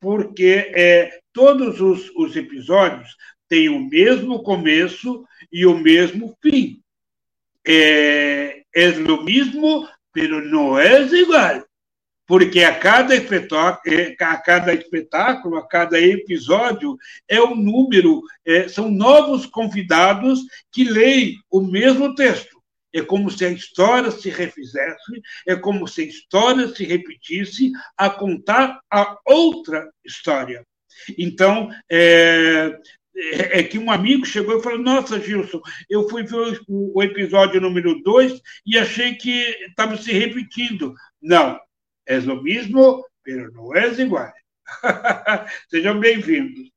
porque 0.00 0.72
é, 0.74 1.23
todos 1.34 1.80
os, 1.80 2.10
os 2.16 2.34
episódios 2.36 3.14
têm 3.48 3.68
o 3.68 3.80
mesmo 3.80 4.42
começo 4.42 5.26
e 5.52 5.66
o 5.66 5.76
mesmo 5.76 6.34
fim. 6.40 6.80
É, 7.66 8.62
é 8.74 8.88
o 8.90 9.22
mesmo, 9.22 9.86
pero 10.12 10.42
não 10.48 10.78
é 10.78 11.02
igual. 11.02 11.62
Porque 12.26 12.62
a 12.62 12.78
cada, 12.78 13.14
é, 13.14 14.16
a 14.18 14.36
cada 14.38 14.72
espetáculo, 14.72 15.56
a 15.58 15.68
cada 15.68 16.00
episódio, 16.00 16.96
é 17.28 17.40
um 17.42 17.54
número, 17.54 18.22
é, 18.46 18.66
são 18.66 18.90
novos 18.90 19.44
convidados 19.44 20.40
que 20.72 20.84
leem 20.84 21.36
o 21.50 21.60
mesmo 21.60 22.14
texto. 22.14 22.54
É 22.94 23.02
como 23.02 23.28
se 23.28 23.44
a 23.44 23.50
história 23.50 24.10
se 24.10 24.30
refizesse, 24.30 25.20
é 25.46 25.56
como 25.56 25.86
se 25.86 26.02
a 26.02 26.06
história 26.06 26.68
se 26.68 26.84
repetisse 26.84 27.72
a 27.96 28.08
contar 28.08 28.80
a 28.88 29.18
outra 29.26 29.90
história. 30.04 30.64
Então, 31.18 31.70
é, 31.90 32.78
é, 33.16 33.60
é 33.60 33.62
que 33.62 33.78
um 33.78 33.90
amigo 33.90 34.26
chegou 34.26 34.58
e 34.58 34.62
falou: 34.62 34.78
Nossa, 34.78 35.20
Gilson, 35.20 35.60
eu 35.88 36.08
fui 36.08 36.24
ver 36.24 36.60
o, 36.68 37.02
episódio 37.02 37.60
número 37.60 38.02
2 38.02 38.40
e 38.66 38.78
achei 38.78 39.14
que 39.14 39.30
estava 39.68 39.96
se 39.96 40.12
repetindo. 40.12 40.94
Não, 41.22 41.58
é 42.06 42.18
o 42.18 42.42
mesmo, 42.42 43.04
mas 43.26 43.52
não 43.52 43.74
é 43.74 43.88
igual. 43.92 44.32
Sejam 45.70 46.00
bem-vindos. 46.00 46.72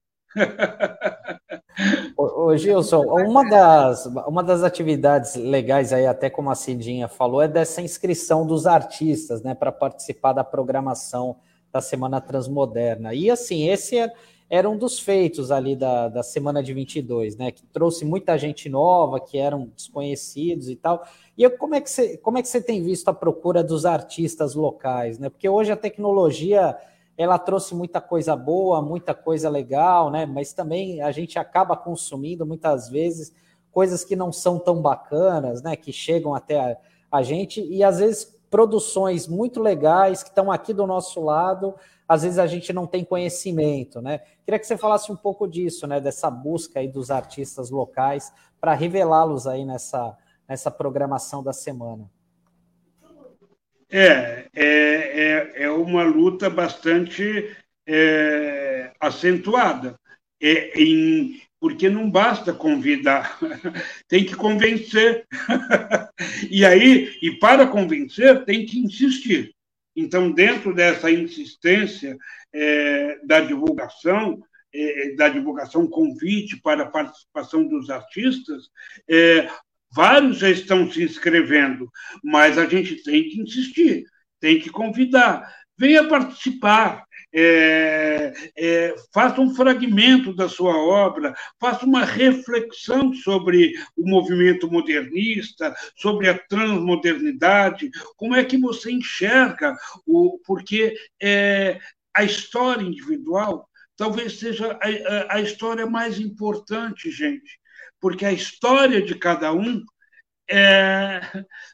Ô, 2.16 2.56
Gilson, 2.56 3.02
uma 3.02 3.48
das, 3.50 4.06
uma 4.06 4.44
das 4.44 4.64
atividades 4.64 5.36
legais 5.36 5.92
aí, 5.92 6.06
até 6.06 6.30
como 6.30 6.50
a 6.50 6.56
Cidinha 6.56 7.08
falou, 7.08 7.42
é 7.42 7.48
dessa 7.48 7.82
inscrição 7.82 8.46
dos 8.46 8.68
artistas, 8.68 9.42
né, 9.42 9.56
para 9.56 9.72
participar 9.72 10.34
da 10.34 10.44
programação 10.44 11.38
da 11.78 11.82
Semana 11.82 12.20
Transmoderna. 12.20 13.14
E 13.14 13.30
assim, 13.30 13.70
esse 13.70 13.98
é, 13.98 14.12
era 14.50 14.68
um 14.68 14.78
dos 14.78 15.00
feitos 15.00 15.52
ali 15.52 15.76
da, 15.76 16.08
da 16.08 16.24
semana 16.24 16.64
de 16.64 16.74
22, 16.74 17.38
né, 17.38 17.52
que 17.52 17.64
trouxe 17.66 18.04
muita 18.04 18.38
gente 18.38 18.68
nova, 18.68 19.20
que 19.20 19.38
eram 19.38 19.70
desconhecidos 19.76 20.70
e 20.70 20.76
tal. 20.76 21.06
E 21.38 21.44
eu, 21.44 21.52
como 21.52 21.76
é 21.76 21.82
que 21.82 21.90
você, 21.90 22.18
como 22.18 22.40
é 22.40 22.42
que 22.42 22.48
você 22.48 22.60
tem 22.60 22.82
visto 22.82 23.10
a 23.10 23.14
procura 23.14 23.64
dos 23.64 23.86
artistas 23.86 24.56
locais, 24.56 25.20
né? 25.20 25.30
Porque 25.30 25.48
hoje 25.48 25.72
a 25.72 25.78
tecnologia 25.78 26.76
ela 27.16 27.38
trouxe 27.38 27.76
muita 27.76 28.02
coisa 28.02 28.36
boa, 28.36 28.82
muita 28.82 29.14
coisa 29.14 29.50
legal, 29.50 30.10
né? 30.10 30.26
Mas 30.26 30.54
também 30.54 31.02
a 31.02 31.12
gente 31.12 31.38
acaba 31.38 31.76
consumindo 31.76 32.46
muitas 32.46 32.90
vezes 32.90 33.34
coisas 33.72 34.04
que 34.04 34.16
não 34.16 34.32
são 34.32 34.58
tão 34.58 34.82
bacanas, 34.82 35.62
né? 35.62 35.76
Que 35.76 35.92
chegam 35.92 36.34
até 36.34 36.60
a, 36.60 36.78
a 37.12 37.22
gente 37.22 37.62
e 37.62 37.84
às 37.84 38.00
vezes 38.00 38.37
produções 38.50 39.28
muito 39.28 39.62
legais 39.62 40.24
que 40.24 40.30
estão 40.30 40.52
aqui 40.52 40.74
do 40.74 40.88
nosso 40.88 41.22
lado, 41.22 41.76
às 42.08 42.24
vezes 42.24 42.40
a 42.40 42.48
gente 42.48 42.72
não 42.72 42.88
tem 42.88 43.04
conhecimento, 43.04 44.02
né? 44.02 44.20
Queria 44.46 44.60
que 44.60 44.66
você 44.66 44.78
falasse 44.78 45.12
um 45.12 45.16
pouco 45.16 45.48
disso, 45.48 45.86
né? 45.86 46.00
Dessa 46.00 46.30
busca 46.32 46.80
aí 46.80 46.88
dos 46.88 47.12
artistas 47.12 47.70
locais 47.70 48.32
para 48.62 48.74
revelá-los 48.74 49.46
aí 49.46 49.66
nessa, 49.66 50.18
nessa 50.48 50.72
programação 50.72 51.44
da 51.44 51.52
semana. 51.52 52.10
É, 53.90 54.48
é, 54.54 54.64
é, 54.64 55.64
é 55.64 55.72
uma 55.72 56.04
luta 56.04 56.50
bastante 56.50 57.56
é, 57.86 58.92
acentuada, 59.00 59.98
é, 60.42 60.82
em, 60.82 61.42
porque 61.68 61.90
não 61.90 62.10
basta 62.10 62.54
convidar, 62.54 63.38
tem 64.08 64.24
que 64.24 64.34
convencer. 64.34 65.28
e 66.50 66.66
aí, 66.66 67.12
e 67.22 67.38
para 67.40 67.68
convencer, 67.68 68.46
tem 68.46 68.66
que 68.66 68.80
insistir. 68.80 69.54
Então, 69.94 70.32
dentro 70.32 70.74
dessa 70.74 71.12
insistência 71.12 72.18
é, 72.54 73.20
da 73.26 73.42
divulgação, 73.42 74.42
é, 74.74 75.14
da 75.16 75.28
divulgação 75.28 75.86
convite 75.88 76.56
para 76.62 76.84
a 76.84 76.90
participação 76.90 77.68
dos 77.68 77.90
artistas, 77.90 78.70
é, 79.10 79.50
Vários 79.94 80.38
já 80.38 80.50
estão 80.50 80.92
se 80.92 81.02
inscrevendo, 81.02 81.90
mas 82.22 82.58
a 82.58 82.66
gente 82.66 83.02
tem 83.04 83.24
que 83.30 83.40
insistir, 83.42 84.04
tem 84.38 84.60
que 84.60 84.70
convidar. 84.70 85.50
Venha 85.78 86.06
participar, 86.08 87.06
é, 87.34 88.34
é, 88.58 88.96
faça 89.14 89.42
um 89.42 89.54
fragmento 89.54 90.34
da 90.34 90.48
sua 90.48 90.76
obra, 90.76 91.36
faça 91.60 91.86
uma 91.86 92.04
reflexão 92.04 93.14
sobre 93.14 93.74
o 93.96 94.08
movimento 94.10 94.72
modernista, 94.72 95.76
sobre 95.96 96.30
a 96.30 96.38
transmodernidade, 96.38 97.90
como 98.16 98.36
é 98.36 98.44
que 98.44 98.58
você 98.58 98.92
enxerga 98.92 99.76
o. 100.06 100.40
Porque 100.46 100.96
é, 101.22 101.80
a 102.16 102.24
história 102.24 102.84
individual 102.84 103.70
talvez 103.96 104.40
seja 104.40 104.78
a, 104.82 105.34
a, 105.34 105.38
a 105.38 105.42
história 105.42 105.86
mais 105.86 106.20
importante, 106.20 107.12
gente 107.12 107.60
porque 108.00 108.26
a 108.26 108.32
história 108.32 109.02
de 109.02 109.16
cada 109.16 109.52
um 109.54 109.84
é, 110.50 111.22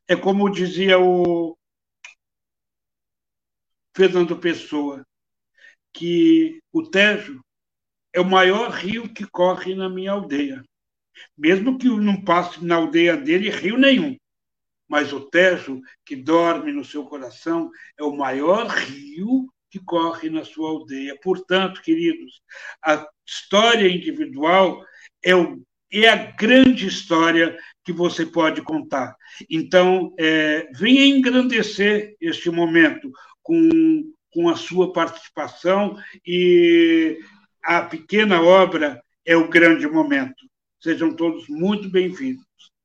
é 0.07 0.15
como 0.15 0.49
dizia 0.49 0.99
o 0.99 1.57
Fernando 3.95 4.37
Pessoa, 4.37 5.05
que 5.93 6.59
o 6.71 6.83
Tejo 6.83 7.39
é 8.11 8.19
o 8.19 8.25
maior 8.25 8.71
rio 8.71 9.07
que 9.13 9.25
corre 9.25 9.75
na 9.75 9.89
minha 9.89 10.11
aldeia. 10.11 10.63
Mesmo 11.37 11.77
que 11.77 11.87
não 11.87 12.23
passe 12.23 12.63
na 12.63 12.75
aldeia 12.75 13.15
dele 13.15 13.49
rio 13.49 13.77
nenhum. 13.77 14.17
Mas 14.87 15.13
o 15.13 15.21
Tejo, 15.21 15.81
que 16.05 16.15
dorme 16.15 16.71
no 16.71 16.83
seu 16.83 17.05
coração, 17.05 17.71
é 17.97 18.03
o 18.03 18.15
maior 18.15 18.67
rio 18.67 19.47
que 19.69 19.79
corre 19.79 20.29
na 20.29 20.43
sua 20.43 20.69
aldeia. 20.69 21.17
Portanto, 21.21 21.81
queridos, 21.81 22.41
a 22.83 23.07
história 23.25 23.87
individual 23.87 24.83
é 25.23 25.35
o 25.35 25.61
é 25.93 26.09
a 26.09 26.15
grande 26.15 26.87
história 26.87 27.55
que 27.85 27.93
você 27.93 28.25
pode 28.25 28.63
contar. 28.63 29.15
Então, 29.47 30.11
é, 30.17 30.67
venha 30.73 31.05
engrandecer 31.05 32.15
este 32.19 32.49
momento 32.49 33.11
com, 33.43 33.69
com 34.33 34.49
a 34.49 34.55
sua 34.55 34.91
participação 34.91 35.97
e 36.25 37.19
a 37.63 37.81
pequena 37.81 38.41
obra 38.41 39.01
é 39.25 39.37
o 39.37 39.47
grande 39.47 39.87
momento. 39.87 40.45
Sejam 40.81 41.15
todos 41.15 41.47
muito 41.47 41.89
bem-vindos. 41.89 42.43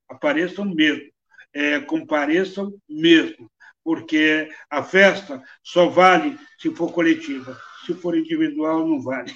Apareçam 0.09 0.65
mesmo, 0.65 1.11
é, 1.53 1.81
compareçam 1.81 2.73
mesmo, 2.89 3.51
porque 3.83 4.49
a 4.71 4.83
festa 4.83 5.43
só 5.63 5.89
vale 5.89 6.39
se 6.59 6.71
for 6.75 6.93
coletiva. 6.93 7.59
Se 7.85 7.95
for 7.95 8.17
individual, 8.17 8.87
não 8.87 9.01
vale. 9.01 9.33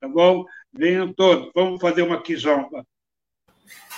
Tá 0.00 0.08
bom? 0.08 0.44
Venham 0.72 1.12
todos, 1.12 1.50
vamos 1.54 1.80
fazer 1.80 2.02
uma 2.02 2.22
quizomba. 2.22 2.86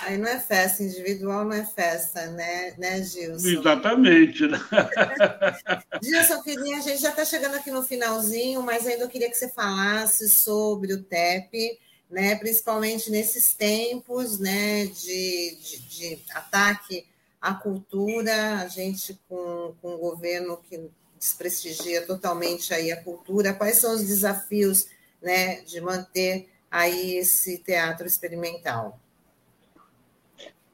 Aí 0.01 0.17
não 0.17 0.27
é 0.27 0.39
festa, 0.39 0.83
individual 0.83 1.45
não 1.45 1.53
é 1.53 1.65
festa, 1.65 2.27
né, 2.27 2.73
né 2.77 3.01
Gilson? 3.03 3.47
Exatamente. 3.47 4.47
Né? 4.47 4.57
Gilson, 6.01 6.41
queria, 6.41 6.77
a 6.77 6.81
gente 6.81 7.01
já 7.01 7.09
está 7.09 7.25
chegando 7.25 7.55
aqui 7.55 7.71
no 7.71 7.83
finalzinho, 7.83 8.61
mas 8.61 8.87
ainda 8.87 9.03
eu 9.03 9.09
queria 9.09 9.29
que 9.29 9.37
você 9.37 9.49
falasse 9.49 10.29
sobre 10.29 10.93
o 10.93 11.03
TEP, 11.03 11.79
né, 12.09 12.35
principalmente 12.35 13.11
nesses 13.11 13.53
tempos 13.53 14.39
né, 14.39 14.85
de, 14.85 15.57
de, 15.61 15.79
de 15.79 16.19
ataque 16.33 17.05
à 17.41 17.53
cultura, 17.53 18.59
a 18.59 18.67
gente 18.67 19.19
com, 19.27 19.75
com 19.81 19.95
um 19.95 19.97
governo 19.97 20.57
que 20.69 20.89
desprestigia 21.19 22.05
totalmente 22.05 22.73
aí 22.73 22.91
a 22.91 23.03
cultura, 23.03 23.53
quais 23.53 23.77
são 23.77 23.93
os 23.93 24.01
desafios 24.01 24.87
né, 25.21 25.61
de 25.61 25.81
manter 25.81 26.49
aí 26.71 27.17
esse 27.17 27.57
teatro 27.57 28.07
experimental? 28.07 28.99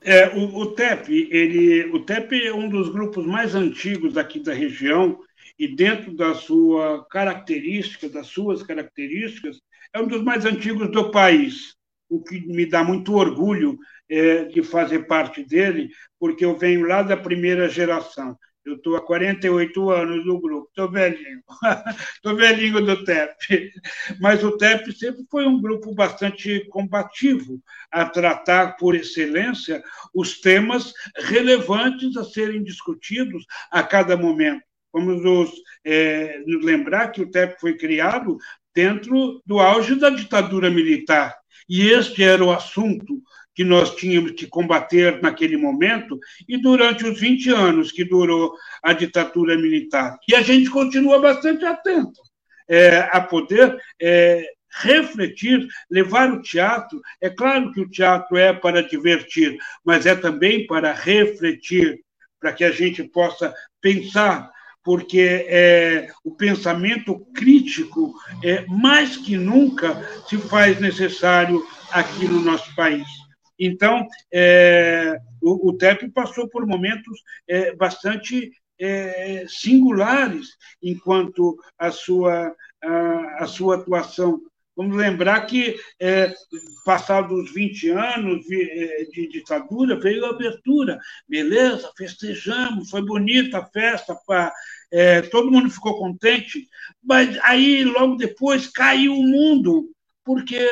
É, 0.08 0.30
o, 0.38 0.56
o, 0.58 0.66
TEP, 0.68 1.10
ele, 1.32 1.86
o 1.86 2.00
TEP 2.06 2.46
é 2.46 2.54
um 2.54 2.70
dos 2.70 2.90
grupos 2.90 3.26
mais 3.26 3.56
antigos 3.56 4.16
aqui 4.18 4.40
da 4.40 4.54
região 4.54 5.20
e 5.58 5.68
dentro 5.68 6.16
da 6.16 6.36
sua 6.36 7.04
característica, 7.10 8.08
das 8.08 8.28
suas 8.28 8.62
características, 8.62 9.60
é 9.92 10.00
um 10.00 10.08
dos 10.08 10.22
mais 10.22 10.46
antigos 10.46 10.92
do 10.92 11.10
país, 11.10 11.74
o 12.08 12.22
que 12.22 12.40
me 12.46 12.68
dá 12.68 12.84
muito 12.84 13.16
orgulho 13.16 13.80
é, 14.08 14.44
de 14.44 14.62
fazer 14.62 15.08
parte 15.08 15.44
dele, 15.44 15.90
porque 16.20 16.46
eu 16.46 16.56
venho 16.56 16.86
lá 16.86 17.02
da 17.02 17.18
primeira 17.18 17.68
geração. 17.68 18.38
Eu 18.66 18.76
estou 18.76 18.96
há 18.96 19.02
48 19.02 19.92
anos 19.92 20.26
no 20.26 20.42
grupo, 20.42 20.68
estou 20.70 20.90
velhinho, 20.90 21.44
estou 22.16 22.36
velhinho 22.36 22.84
do 22.84 23.04
TEP. 23.04 23.72
Mas 24.20 24.44
o 24.44 24.58
TEP 24.58 24.92
sempre 24.92 25.24
foi 25.30 25.46
um 25.46 25.62
grupo 25.62 25.94
bastante 25.94 26.66
combativo 26.70 27.62
a 27.92 28.06
tratar 28.06 28.76
por 28.78 28.96
excelência 28.96 29.84
os 30.14 30.42
temas 30.42 30.92
relevantes 31.16 32.18
a 32.18 32.24
serem 32.24 32.64
discutidos 32.64 33.46
a 33.70 33.84
cada 33.84 34.18
momento. 34.18 34.64
Vamos 34.92 35.22
nos, 35.22 35.52
é, 35.84 36.40
nos 36.48 36.66
lembrar 36.66 37.10
que 37.10 37.22
o 37.22 37.30
TEP 37.30 37.60
foi 37.60 37.78
criado 37.78 38.38
dentro 38.74 39.44
do 39.46 39.60
auge 39.60 39.94
da 39.96 40.10
ditadura 40.10 40.72
militar. 40.72 41.36
E 41.70 41.88
este 41.90 42.24
era 42.24 42.44
o 42.44 42.52
assunto 42.52 43.22
que 43.56 43.64
nós 43.64 43.96
tínhamos 43.96 44.34
que 44.34 44.46
combater 44.46 45.22
naquele 45.22 45.56
momento 45.56 46.20
e 46.48 46.58
durante 46.58 47.06
os 47.06 47.20
20 47.20 47.50
anos 47.52 47.92
que 47.92 48.04
durou 48.04 48.54
a 48.84 48.92
ditadura 48.92 49.56
militar. 49.56 50.18
E 50.28 50.36
a 50.36 50.42
gente 50.42 50.70
continua 50.70 51.20
bastante 51.20 51.66
atento 51.66 52.22
é, 52.68 53.10
a 53.12 53.22
poder 53.22 53.78
é, 54.02 54.46
refletir, 54.82 55.66
levar 55.90 56.32
o 56.32 56.42
teatro. 56.42 57.02
É 57.22 57.30
claro 57.30 57.72
que 57.72 57.80
o 57.80 57.90
teatro 57.90 58.36
é 58.36 58.52
para 58.52 58.84
divertir, 58.84 59.58
mas 59.84 60.06
é 60.06 60.16
também 60.16 60.68
para 60.68 60.92
refletir, 60.92 62.02
para 62.40 62.52
que 62.52 62.64
a 62.64 62.72
gente 62.72 63.04
possa 63.04 63.54
pensar 63.82 64.54
porque 64.84 65.48
é, 65.50 66.10
o 66.24 66.30
pensamento 66.30 67.20
crítico, 67.34 68.14
é, 68.44 68.64
mais 68.68 69.18
que 69.18 69.36
nunca, 69.36 70.08
se 70.30 70.38
faz 70.38 70.80
necessário 70.80 71.66
aqui 71.92 72.28
no 72.28 72.40
nosso 72.40 72.74
país. 72.76 73.08
Então, 73.60 74.08
é, 74.32 75.18
o, 75.42 75.70
o 75.70 75.78
TEP 75.78 76.10
passou 76.10 76.48
por 76.50 76.66
momentos 76.66 77.22
é, 77.48 77.74
bastante 77.76 78.52
é, 78.80 79.46
singulares 79.48 80.50
enquanto 80.82 81.58
a 81.78 81.92
sua, 81.92 82.54
a, 82.84 83.44
a 83.44 83.48
sua 83.48 83.76
atuação. 83.76 84.42
Vamos 84.76 84.98
lembrar 84.98 85.46
que, 85.46 85.80
é, 86.02 86.34
passados 86.84 87.54
20 87.54 87.90
anos 87.92 88.46
de, 88.46 88.62
é, 88.62 89.06
de, 89.06 89.30
ditadura, 89.30 89.98
veio 89.98 90.26
a 90.26 90.32
abertura. 90.32 91.00
Beleza, 91.28 91.90
festejamos, 91.98 92.90
foi 92.90 93.02
bonita 93.02 93.60
a 93.60 93.66
festa, 93.66 94.18
é, 94.92 95.22
todo 95.22 95.50
mundo 95.50 95.70
ficou 95.70 95.98
contente, 95.98 96.68
mas 97.02 97.38
aí, 97.44 97.86
logo 97.86 98.16
depois, 98.16 98.68
caiu 98.68 99.14
o 99.14 99.24
mundo, 99.24 99.90
porque 100.26 100.68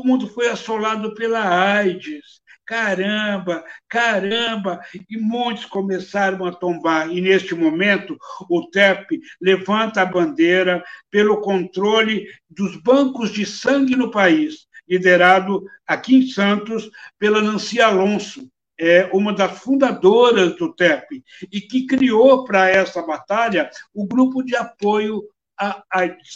o 0.00 0.06
mundo 0.06 0.28
foi 0.28 0.48
assolado 0.48 1.14
pela 1.14 1.40
AIDS. 1.40 2.40
Caramba, 2.64 3.64
caramba! 3.88 4.80
E 5.08 5.16
muitos 5.16 5.64
começaram 5.64 6.44
a 6.44 6.52
tombar. 6.52 7.10
E, 7.10 7.20
neste 7.20 7.54
momento, 7.54 8.16
o 8.48 8.68
TEP 8.68 9.20
levanta 9.40 10.02
a 10.02 10.06
bandeira 10.06 10.84
pelo 11.10 11.40
controle 11.40 12.26
dos 12.48 12.76
bancos 12.76 13.32
de 13.32 13.46
sangue 13.46 13.96
no 13.96 14.10
país, 14.10 14.66
liderado 14.86 15.64
aqui 15.86 16.16
em 16.16 16.28
Santos 16.28 16.90
pela 17.18 17.40
Nancy 17.40 17.80
Alonso, 17.80 18.46
é 18.78 19.10
uma 19.12 19.32
das 19.32 19.58
fundadoras 19.58 20.54
do 20.56 20.72
TEP, 20.72 21.24
e 21.50 21.60
que 21.60 21.86
criou 21.86 22.44
para 22.44 22.68
essa 22.68 23.02
batalha 23.02 23.68
o 23.92 24.06
grupo 24.06 24.42
de 24.42 24.54
apoio 24.54 25.24
a, 25.58 25.82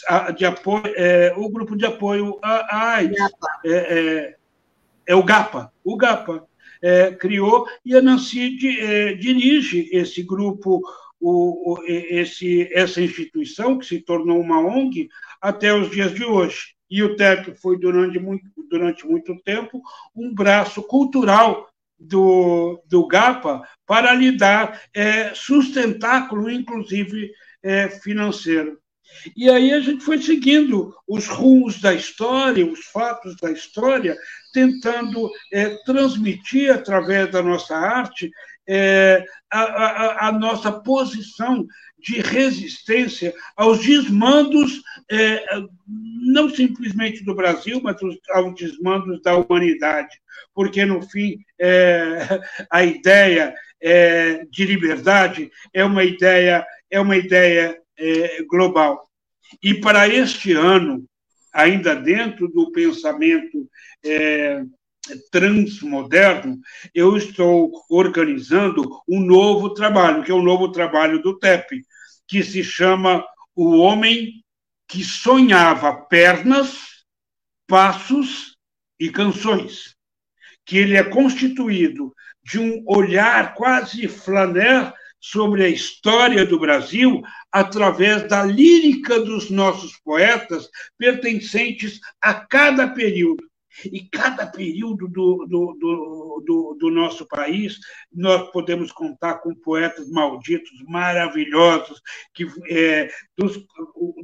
a, 0.07 0.31
de 0.31 0.45
apoio, 0.45 0.93
é, 0.95 1.33
o 1.37 1.49
grupo 1.49 1.75
de 1.75 1.85
apoio 1.85 2.37
à 2.41 2.95
AIDS. 2.95 3.17
É, 3.65 3.69
é, 3.71 4.35
é, 5.07 5.15
o 5.15 5.23
GAPA. 5.23 5.71
O 5.83 5.95
GAPA 5.95 6.45
é, 6.81 7.11
criou 7.11 7.65
e 7.85 7.95
a 7.95 8.01
Nancy 8.01 8.57
de, 8.57 8.79
é, 8.79 9.13
dirige 9.13 9.89
esse 9.91 10.21
grupo, 10.23 10.81
o, 11.19 11.73
o, 11.73 11.83
esse, 11.85 12.69
essa 12.73 13.01
instituição, 13.01 13.77
que 13.77 13.85
se 13.85 14.01
tornou 14.01 14.39
uma 14.39 14.59
ONG, 14.59 15.09
até 15.41 15.73
os 15.73 15.89
dias 15.89 16.13
de 16.13 16.25
hoje. 16.25 16.73
E 16.89 17.01
o 17.01 17.15
TEP 17.15 17.55
foi, 17.59 17.79
durante 17.79 18.19
muito, 18.19 18.45
durante 18.69 19.07
muito 19.07 19.35
tempo, 19.43 19.81
um 20.15 20.33
braço 20.33 20.83
cultural 20.83 21.69
do, 21.97 22.83
do 22.85 23.07
GAPA 23.07 23.63
para 23.85 24.13
lhe 24.13 24.35
dar 24.37 24.81
é, 24.93 25.33
sustentáculo, 25.33 26.49
inclusive 26.49 27.31
é, 27.61 27.89
financeiro. 27.89 28.82
E 29.35 29.49
aí 29.49 29.73
a 29.73 29.79
gente 29.79 30.03
foi 30.03 30.21
seguindo 30.21 30.93
os 31.07 31.27
rumos 31.27 31.81
da 31.81 31.93
história, 31.93 32.65
os 32.65 32.85
fatos 32.85 33.35
da 33.37 33.51
história, 33.51 34.15
tentando 34.53 35.29
é, 35.51 35.69
transmitir 35.85 36.71
através 36.71 37.31
da 37.31 37.41
nossa 37.41 37.75
arte 37.75 38.31
é, 38.67 39.23
a, 39.51 39.61
a, 39.61 40.27
a, 40.27 40.31
nossa 40.31 40.71
posição 40.71 41.65
de 41.99 42.21
resistência 42.21 43.33
aos 43.55 43.85
desmandos, 43.85 44.81
é, 45.09 45.43
não 45.87 46.49
simplesmente 46.49 47.23
do 47.23 47.35
Brasil, 47.35 47.81
mas 47.81 47.97
aos 48.31 48.55
desmandos 48.55 49.21
da 49.21 49.35
humanidade, 49.35 50.17
porque, 50.53 50.85
no 50.85 51.01
fim, 51.01 51.37
é, 51.59 52.41
a 52.69 52.83
ideia 52.83 53.53
é, 53.81 54.45
de 54.49 54.65
liberdade 54.65 55.51
é 55.73 55.83
uma 55.83 56.03
ideia, 56.03 56.65
é 56.89 56.99
uma 56.99 57.17
ideia 57.17 57.77
é, 58.03 58.43
global. 58.43 59.07
E 59.61 59.73
para 59.75 60.07
este 60.07 60.51
ano, 60.51 61.05
ainda 61.53 61.95
dentro 61.95 62.49
do 62.49 62.71
pensamento 62.71 63.69
é, 64.03 64.63
transmoderno, 65.31 66.59
eu 66.93 67.15
estou 67.15 67.71
organizando 67.89 69.01
um 69.07 69.19
novo 69.19 69.73
trabalho, 69.73 70.23
que 70.23 70.31
é 70.31 70.33
o 70.33 70.39
um 70.39 70.43
novo 70.43 70.71
trabalho 70.71 71.21
do 71.21 71.37
TEP, 71.37 71.81
que 72.27 72.43
se 72.43 72.63
chama 72.63 73.23
O 73.55 73.77
Homem 73.77 74.43
que 74.87 75.03
Sonhava 75.03 75.93
Pernas, 75.93 76.77
Passos 77.67 78.57
e 78.99 79.09
Canções, 79.09 79.95
que 80.65 80.77
ele 80.77 80.97
é 80.97 81.03
constituído 81.03 82.13
de 82.43 82.59
um 82.59 82.83
olhar 82.85 83.53
quase 83.55 84.07
flaneur 84.07 84.93
sobre 85.23 85.63
a 85.63 85.69
história 85.69 86.45
do 86.45 86.59
Brasil 86.59 87.23
através 87.49 88.27
da 88.27 88.43
lírica 88.43 89.21
dos 89.21 89.49
nossos 89.49 89.97
poetas 90.03 90.69
pertencentes 90.97 92.01
a 92.21 92.33
cada 92.33 92.89
período. 92.89 93.41
E 93.85 94.01
cada 94.09 94.45
período 94.45 95.07
do, 95.07 95.47
do, 95.47 95.73
do, 95.79 96.43
do, 96.45 96.77
do 96.77 96.91
nosso 96.91 97.25
país, 97.25 97.79
nós 98.11 98.51
podemos 98.51 98.91
contar 98.91 99.35
com 99.35 99.55
poetas 99.55 100.09
malditos, 100.11 100.83
maravilhosos, 100.87 102.01
que, 102.33 102.45
é, 102.69 103.09
dos, 103.37 103.65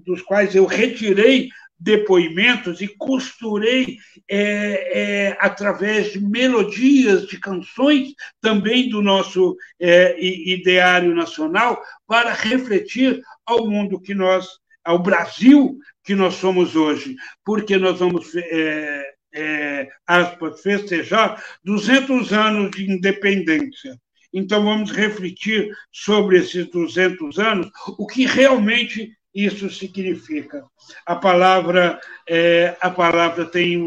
dos 0.05 0.21
quais 0.21 0.53
eu 0.53 0.65
retirei 0.65 1.49
depoimentos 1.79 2.81
e 2.81 2.87
costurei 2.87 3.97
é, 4.29 5.27
é, 5.29 5.37
através 5.39 6.11
de 6.11 6.19
melodias 6.19 7.25
de 7.27 7.39
canções 7.39 8.13
também 8.41 8.89
do 8.89 9.01
nosso 9.01 9.55
é, 9.79 10.15
ideário 10.19 11.15
nacional 11.15 11.81
para 12.05 12.33
refletir 12.33 13.21
ao 13.45 13.67
mundo 13.67 14.01
que 14.01 14.13
nós, 14.13 14.47
ao 14.83 14.99
Brasil 14.99 15.77
que 16.03 16.13
nós 16.15 16.35
somos 16.35 16.75
hoje, 16.75 17.15
porque 17.45 17.77
nós 17.77 17.99
vamos 17.99 18.35
é, 18.35 19.13
é, 19.33 19.89
aspas, 20.05 20.61
festejar 20.61 21.41
200 21.63 22.33
anos 22.33 22.71
de 22.71 22.91
independência. 22.91 23.97
Então 24.33 24.63
vamos 24.63 24.91
refletir 24.91 25.71
sobre 25.91 26.37
esses 26.37 26.67
200 26.69 27.39
anos, 27.39 27.69
o 27.97 28.05
que 28.05 28.25
realmente 28.25 29.11
isso 29.33 29.69
significa. 29.69 30.65
A 31.05 31.15
palavra, 31.15 31.99
é, 32.27 32.75
a 32.81 32.89
palavra 32.89 33.45
tem, 33.45 33.81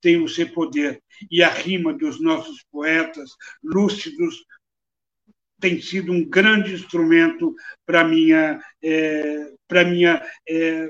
tem 0.00 0.22
o 0.22 0.28
seu 0.28 0.48
poder. 0.52 1.02
E 1.30 1.42
a 1.42 1.48
rima 1.48 1.92
dos 1.92 2.20
nossos 2.20 2.62
poetas 2.70 3.30
lúcidos 3.62 4.44
tem 5.58 5.80
sido 5.80 6.12
um 6.12 6.28
grande 6.28 6.74
instrumento 6.74 7.54
para 7.86 8.04
minha 8.04 8.60
é, 8.82 9.52
para 9.66 9.84
minha 9.84 10.22
é, 10.48 10.88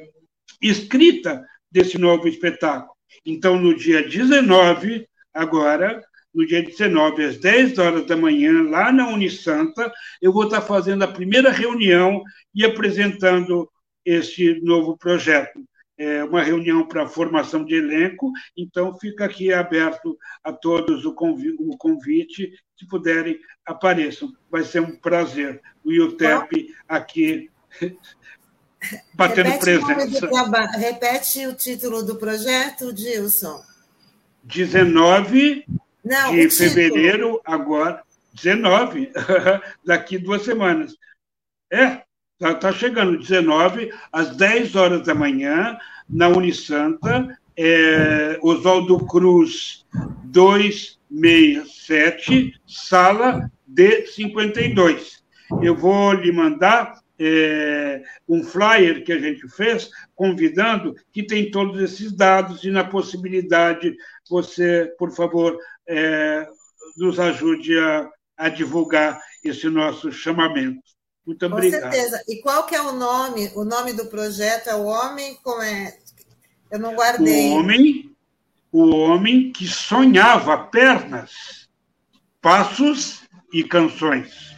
escrita 0.61 1.45
desse 1.71 1.99
novo 1.99 2.29
espetáculo. 2.29 2.95
Então, 3.25 3.59
no 3.59 3.77
dia 3.77 4.03
19, 4.07 5.07
agora, 5.33 6.03
no 6.35 6.47
dia 6.47 6.63
19, 6.63 7.25
às 7.25 7.39
10 7.39 7.79
horas 7.79 8.07
da 8.07 8.17
manhã, 8.17 8.63
lá 8.69 8.93
na 8.93 9.09
Unisanta, 9.09 9.91
eu 10.21 10.33
vou 10.33 10.45
estar 10.45 10.61
fazendo 10.61 11.03
a 11.03 11.13
primeira 11.13 11.51
reunião 11.51 12.23
e 12.55 12.65
apresentando 12.65 13.71
esse 14.07 14.61
novo 14.63 14.97
projeto. 14.97 15.63
É 15.99 16.23
uma 16.23 16.43
reunião 16.43 16.87
para 16.87 17.09
formação 17.09 17.65
de 17.65 17.75
elenco, 17.75 18.31
então 18.57 18.97
fica 18.99 19.25
aqui 19.25 19.51
aberto 19.53 20.17
a 20.45 20.53
todos 20.53 21.07
o 21.07 21.15
convite, 21.15 22.53
se 22.77 22.87
puderem, 22.87 23.41
apareçam. 23.65 24.31
Vai 24.51 24.63
ser 24.63 24.81
um 24.81 24.95
prazer. 24.95 25.61
O 25.83 25.91
IUTEP 25.91 26.75
aqui 26.87 27.51
batendo 29.15 29.51
Repete 29.51 29.61
presença. 29.61 30.31
O 30.31 30.79
Repete 30.79 31.47
o 31.47 31.55
título 31.55 32.03
do 32.03 32.17
projeto, 32.17 32.93
Dilson. 32.93 33.61
19 34.45 35.65
Não, 36.05 36.33
de 36.33 36.47
o 36.47 36.51
fevereiro, 36.51 37.41
agora, 37.45 38.03
19, 38.35 39.13
daqui 39.85 40.19
duas 40.19 40.43
semanas. 40.43 40.95
É, 41.73 42.03
está 42.41 42.55
tá 42.55 42.73
chegando, 42.73 43.19
19, 43.19 43.93
às 44.13 44.37
10 44.37 44.77
horas 44.77 45.05
da 45.07 45.15
manhã, 45.15 45.77
na 46.09 46.29
Unisanta, 46.29 47.37
é, 47.57 48.39
Oswaldo 48.43 49.05
Cruz 49.07 49.85
267, 50.25 52.55
sala 52.67 53.51
D52. 53.73 55.23
Eu 55.63 55.75
vou 55.75 56.13
lhe 56.13 56.31
mandar 56.31 57.01
é, 57.19 58.03
um 58.29 58.45
flyer 58.45 59.03
que 59.03 59.13
a 59.13 59.19
gente 59.19 59.49
fez, 59.49 59.89
convidando, 60.15 60.95
que 61.11 61.23
tem 61.23 61.51
todos 61.51 61.81
esses 61.81 62.13
dados 62.13 62.63
e 62.65 62.71
na 62.71 62.85
possibilidade 62.85 63.97
você, 64.29 64.93
por 64.99 65.11
favor, 65.13 65.59
é, 65.89 66.47
nos 66.97 67.19
ajude 67.19 67.79
a, 67.79 68.11
a, 68.37 68.51
divulgar 68.51 69.19
esse 69.43 69.67
nosso 69.69 70.13
chamamento. 70.13 70.96
Muito 71.27 71.45
obrigado. 71.47 71.83
Com 71.83 71.91
certeza. 71.91 72.23
E 72.29 72.41
qual 72.41 72.67
que 72.67 72.75
é 72.75 72.81
o 72.81 72.93
nome? 72.93 73.51
O 73.55 73.65
nome 73.65 73.93
do 73.93 74.07
projeto 74.07 74.69
é 74.69 74.75
o 74.75 74.85
Homem 74.85 75.37
como 75.43 75.63
é? 75.63 75.99
Eu 76.71 76.79
não 76.79 76.95
guardei. 76.95 77.51
O 77.51 77.55
homem, 77.57 78.17
o 78.73 78.97
homem 78.97 79.53
que 79.53 79.67
sonhava 79.67 80.57
pernas, 80.59 81.69
passos 82.41 83.23
e 83.53 83.65
canções 83.65 84.57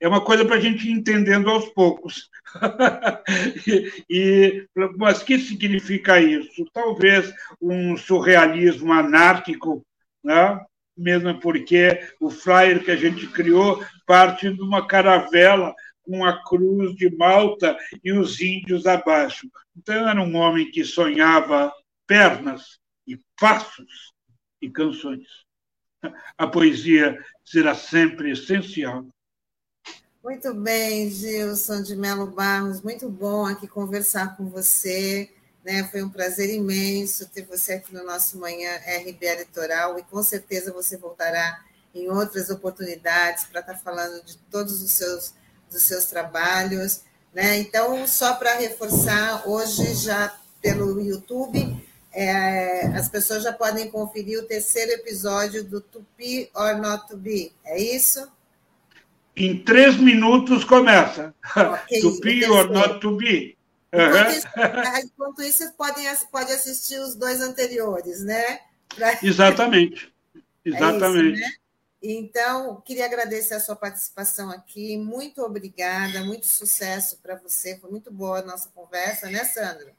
é 0.00 0.08
uma 0.08 0.24
coisa 0.24 0.44
para 0.44 0.56
a 0.56 0.60
gente 0.60 0.88
ir 0.88 0.92
entendendo 0.92 1.50
aos 1.50 1.68
poucos. 1.68 2.30
e, 4.08 4.66
mas 4.96 5.20
o 5.20 5.24
que 5.24 5.38
significa 5.38 6.18
isso? 6.18 6.64
Talvez 6.72 7.32
um 7.60 7.96
surrealismo 7.96 8.92
anárquico, 8.92 9.84
né? 10.24 10.58
Mesmo 11.00 11.38
porque 11.40 12.00
o 12.20 12.30
flyer 12.30 12.84
que 12.84 12.90
a 12.90 12.96
gente 12.96 13.26
criou 13.28 13.84
parte 14.06 14.52
de 14.52 14.60
uma 14.60 14.86
caravela 14.86 15.74
com 16.02 16.24
a 16.24 16.42
cruz 16.44 16.94
de 16.96 17.14
Malta 17.16 17.76
e 18.02 18.12
os 18.12 18.40
índios 18.40 18.86
abaixo. 18.86 19.48
Então, 19.76 20.08
era 20.08 20.20
um 20.20 20.36
homem 20.36 20.70
que 20.70 20.84
sonhava 20.84 21.72
pernas 22.06 22.78
e 23.06 23.18
passos 23.38 24.12
e 24.60 24.68
canções. 24.68 25.26
A 26.36 26.46
poesia 26.46 27.18
será 27.44 27.74
sempre 27.74 28.30
essencial 28.30 29.06
muito 30.22 30.52
bem, 30.52 31.08
Gilson 31.08 31.82
de 31.82 31.96
Melo 31.96 32.26
Barros, 32.26 32.82
muito 32.82 33.08
bom 33.08 33.46
aqui 33.46 33.66
conversar 33.66 34.36
com 34.36 34.50
você. 34.50 35.30
Né? 35.70 35.84
Foi 35.84 36.02
um 36.02 36.08
prazer 36.08 36.52
imenso 36.52 37.28
ter 37.28 37.44
você 37.44 37.74
aqui 37.74 37.94
no 37.94 38.04
nosso 38.04 38.36
Manhã 38.38 38.74
RBA 38.78 39.36
Litoral 39.38 39.96
e 40.00 40.02
com 40.02 40.20
certeza 40.20 40.72
você 40.72 40.96
voltará 40.96 41.60
em 41.94 42.10
outras 42.10 42.50
oportunidades 42.50 43.44
para 43.44 43.60
estar 43.60 43.74
tá 43.74 43.78
falando 43.78 44.20
de 44.24 44.36
todos 44.50 44.82
os 44.82 44.90
seus, 44.90 45.32
dos 45.70 45.82
seus 45.82 46.06
trabalhos. 46.06 47.02
Né? 47.32 47.58
Então, 47.58 48.04
só 48.08 48.34
para 48.34 48.58
reforçar, 48.58 49.48
hoje 49.48 49.94
já 49.94 50.34
pelo 50.60 51.00
YouTube, 51.00 51.80
é, 52.12 52.86
as 52.88 53.08
pessoas 53.08 53.44
já 53.44 53.52
podem 53.52 53.88
conferir 53.88 54.40
o 54.40 54.46
terceiro 54.46 54.90
episódio 54.90 55.62
do 55.62 55.80
Tupi 55.80 56.50
or 56.52 56.78
Not 56.78 57.06
To 57.06 57.16
Be, 57.16 57.52
é 57.64 57.80
isso? 57.80 58.28
Em 59.36 59.62
três 59.62 59.96
minutos 59.96 60.64
começa. 60.64 61.32
Okay, 61.56 62.00
to 62.02 62.20
be 62.20 62.44
or 62.46 62.68
not 62.68 62.98
to 62.98 63.16
be. 63.90 64.02
Enquanto, 64.02 64.30
isso, 64.30 64.46
enquanto 65.04 65.42
isso, 65.42 65.58
vocês 65.58 65.70
podem 65.72 66.04
pode 66.30 66.52
assistir 66.52 66.98
os 66.98 67.14
dois 67.14 67.40
anteriores, 67.40 68.24
né? 68.24 68.60
Pra... 68.94 69.18
Exatamente. 69.22 70.12
Exatamente. 70.64 71.40
É 71.40 71.46
isso, 71.46 71.52
né? 71.52 71.60
Então, 72.02 72.80
queria 72.80 73.04
agradecer 73.04 73.54
a 73.54 73.60
sua 73.60 73.76
participação 73.76 74.50
aqui. 74.50 74.96
Muito 74.96 75.42
obrigada, 75.42 76.24
muito 76.24 76.46
sucesso 76.46 77.18
para 77.22 77.36
você. 77.36 77.76
Foi 77.78 77.90
muito 77.90 78.10
boa 78.10 78.38
a 78.38 78.42
nossa 78.42 78.70
conversa, 78.74 79.28
né, 79.28 79.44
Sandro? 79.44 79.90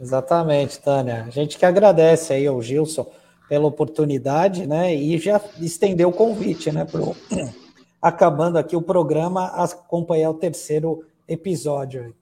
Exatamente, 0.00 0.78
Tânia. 0.78 1.24
A 1.24 1.30
gente 1.30 1.58
que 1.58 1.66
agradece 1.66 2.32
aí 2.32 2.46
ao 2.46 2.62
Gilson 2.62 3.10
pela 3.48 3.66
oportunidade, 3.66 4.66
né? 4.66 4.94
E 4.94 5.18
já 5.18 5.40
estendeu 5.60 6.10
o 6.10 6.12
convite, 6.12 6.70
né? 6.70 6.84
Pro, 6.84 7.16
acabando 8.00 8.56
aqui 8.56 8.76
o 8.76 8.82
programa, 8.82 9.46
acompanhar 9.46 10.30
o 10.30 10.34
terceiro 10.34 11.04
episódio. 11.28 12.14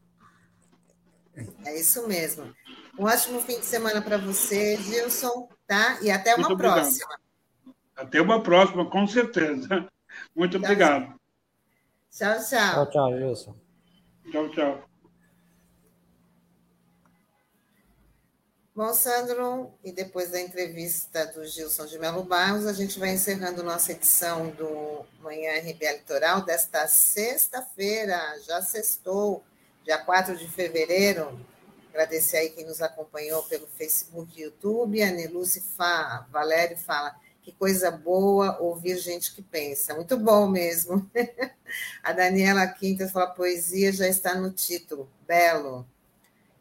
É 1.64 1.80
isso 1.80 2.06
mesmo. 2.06 2.54
Um 2.98 3.04
ótimo 3.04 3.40
fim 3.40 3.58
de 3.58 3.64
semana 3.64 4.02
para 4.02 4.18
você, 4.18 4.76
Gilson, 4.76 5.48
tá? 5.66 5.98
E 6.02 6.10
até 6.10 6.34
uma 6.34 6.48
Muito 6.48 6.58
próxima. 6.58 7.06
Obrigado. 7.06 7.22
Até 7.96 8.20
uma 8.20 8.42
próxima, 8.42 8.88
com 8.88 9.06
certeza. 9.06 9.88
Muito 10.36 10.58
tchau, 10.58 10.64
obrigado. 10.64 11.20
Tchau, 12.10 12.36
tchau. 12.38 12.74
Tchau, 12.74 12.90
tchau, 12.90 13.18
Gilson. 13.18 13.56
Tchau, 14.30 14.48
tchau. 14.50 14.91
Bom, 18.74 18.94
Sandro, 18.94 19.70
e 19.84 19.92
depois 19.92 20.30
da 20.30 20.40
entrevista 20.40 21.26
do 21.26 21.44
Gilson 21.44 21.84
de 21.84 21.98
Melo 21.98 22.22
Barros, 22.22 22.66
a 22.66 22.72
gente 22.72 22.98
vai 22.98 23.10
encerrando 23.10 23.62
nossa 23.62 23.92
edição 23.92 24.48
do 24.48 25.04
Manhã 25.20 25.58
RBA 25.58 25.92
Litoral 25.92 26.40
desta 26.40 26.88
sexta-feira, 26.88 28.18
já 28.46 28.62
sextou, 28.62 29.44
dia 29.84 29.98
4 29.98 30.38
de 30.38 30.48
fevereiro. 30.48 31.38
Agradecer 31.90 32.38
aí 32.38 32.48
quem 32.48 32.64
nos 32.64 32.80
acompanhou 32.80 33.42
pelo 33.42 33.66
Facebook 33.66 34.32
e 34.40 34.44
YouTube. 34.44 35.02
A 35.02 35.10
Neluce 35.10 35.60
fala, 35.60 36.26
Valério 36.30 36.78
fala, 36.78 37.14
que 37.42 37.52
coisa 37.52 37.90
boa 37.90 38.58
ouvir 38.58 38.96
gente 38.96 39.34
que 39.34 39.42
pensa. 39.42 39.94
Muito 39.94 40.16
bom 40.16 40.48
mesmo. 40.48 41.10
A 42.02 42.14
Daniela 42.14 42.66
Quintas 42.66 43.12
fala, 43.12 43.26
poesia 43.26 43.92
já 43.92 44.08
está 44.08 44.34
no 44.34 44.50
título. 44.50 45.10
Belo. 45.26 45.86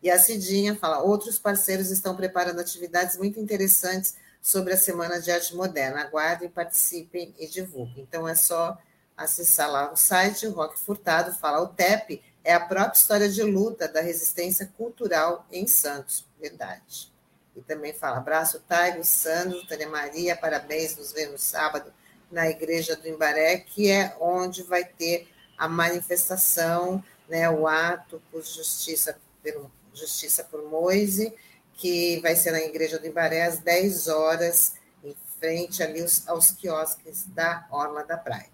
E 0.01 0.09
a 0.09 0.19
Cidinha 0.19 0.75
fala: 0.75 1.01
outros 1.01 1.37
parceiros 1.37 1.91
estão 1.91 2.15
preparando 2.15 2.59
atividades 2.59 3.17
muito 3.17 3.39
interessantes 3.39 4.15
sobre 4.41 4.73
a 4.73 4.77
Semana 4.77 5.21
de 5.21 5.31
Arte 5.31 5.55
Moderna. 5.55 6.01
Aguardem, 6.01 6.49
participem 6.49 7.33
e 7.37 7.47
divulguem. 7.47 8.03
Então 8.03 8.27
é 8.27 8.35
só 8.35 8.77
acessar 9.15 9.69
lá 9.69 9.91
o 9.91 9.95
site. 9.95 10.47
O 10.47 10.53
Rock 10.53 10.79
Furtado 10.79 11.33
fala: 11.33 11.61
o 11.61 11.67
TEP 11.67 12.21
é 12.43 12.53
a 12.53 12.59
própria 12.59 12.97
história 12.97 13.29
de 13.29 13.43
luta 13.43 13.87
da 13.87 14.01
resistência 14.01 14.71
cultural 14.77 15.45
em 15.51 15.67
Santos. 15.67 16.25
Verdade. 16.39 17.11
E 17.55 17.61
também 17.61 17.93
fala: 17.93 18.17
abraço, 18.17 18.59
Taigo, 18.67 19.03
Sandro, 19.03 19.65
Tânia 19.67 19.89
Maria, 19.89 20.35
parabéns, 20.35 20.95
nos 20.95 21.11
vemos 21.11 21.41
sábado 21.41 21.93
na 22.31 22.49
Igreja 22.49 22.95
do 22.95 23.07
Imbaré, 23.07 23.57
que 23.57 23.91
é 23.91 24.15
onde 24.19 24.63
vai 24.63 24.85
ter 24.85 25.27
a 25.57 25.67
manifestação, 25.67 27.03
né, 27.27 27.49
o 27.49 27.67
ato 27.67 28.21
por 28.31 28.41
justiça 28.41 29.19
pelo 29.43 29.69
Justiça 29.93 30.43
por 30.43 30.63
Moise, 30.69 31.33
que 31.73 32.19
vai 32.21 32.35
ser 32.35 32.51
na 32.51 32.61
Igreja 32.61 32.99
do 32.99 33.05
Ibaré 33.05 33.43
às 33.43 33.59
10 33.59 34.07
horas, 34.07 34.73
em 35.03 35.15
frente 35.39 35.81
ali 35.81 36.01
aos, 36.01 36.27
aos 36.27 36.51
quiosques 36.51 37.25
da 37.27 37.67
Orla 37.71 38.03
da 38.03 38.17
Praia. 38.17 38.49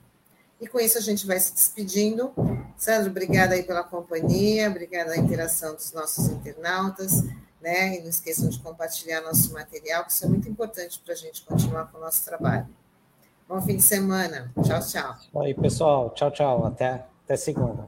E 0.59 0.67
com 0.67 0.79
isso 0.79 0.97
a 0.97 1.01
gente 1.01 1.27
vai 1.27 1.39
se 1.39 1.53
despedindo. 1.53 2.33
Sandro, 2.77 3.11
obrigada 3.11 3.53
aí 3.53 3.63
pela 3.63 3.83
companhia, 3.83 4.69
obrigada 4.69 5.11
a 5.13 5.17
interação 5.17 5.75
dos 5.75 5.91
nossos 5.91 6.27
internautas, 6.29 7.23
né? 7.61 7.97
E 7.97 8.01
não 8.01 8.09
esqueçam 8.09 8.49
de 8.49 8.59
compartilhar 8.59 9.21
nosso 9.21 9.53
material, 9.53 10.05
que 10.05 10.11
isso 10.11 10.25
é 10.25 10.27
muito 10.27 10.49
importante 10.49 10.99
para 10.99 11.13
a 11.13 11.17
gente 11.17 11.43
continuar 11.43 11.91
com 11.91 11.97
o 11.97 12.01
nosso 12.01 12.25
trabalho. 12.25 12.67
Bom 13.47 13.61
fim 13.61 13.77
de 13.77 13.83
semana. 13.83 14.51
Tchau, 14.63 14.79
tchau. 14.81 15.15
Isso 15.21 15.39
aí, 15.39 15.53
pessoal. 15.53 16.09
Tchau, 16.09 16.31
tchau. 16.31 16.65
Até, 16.65 17.05
até 17.23 17.37
segunda. 17.37 17.87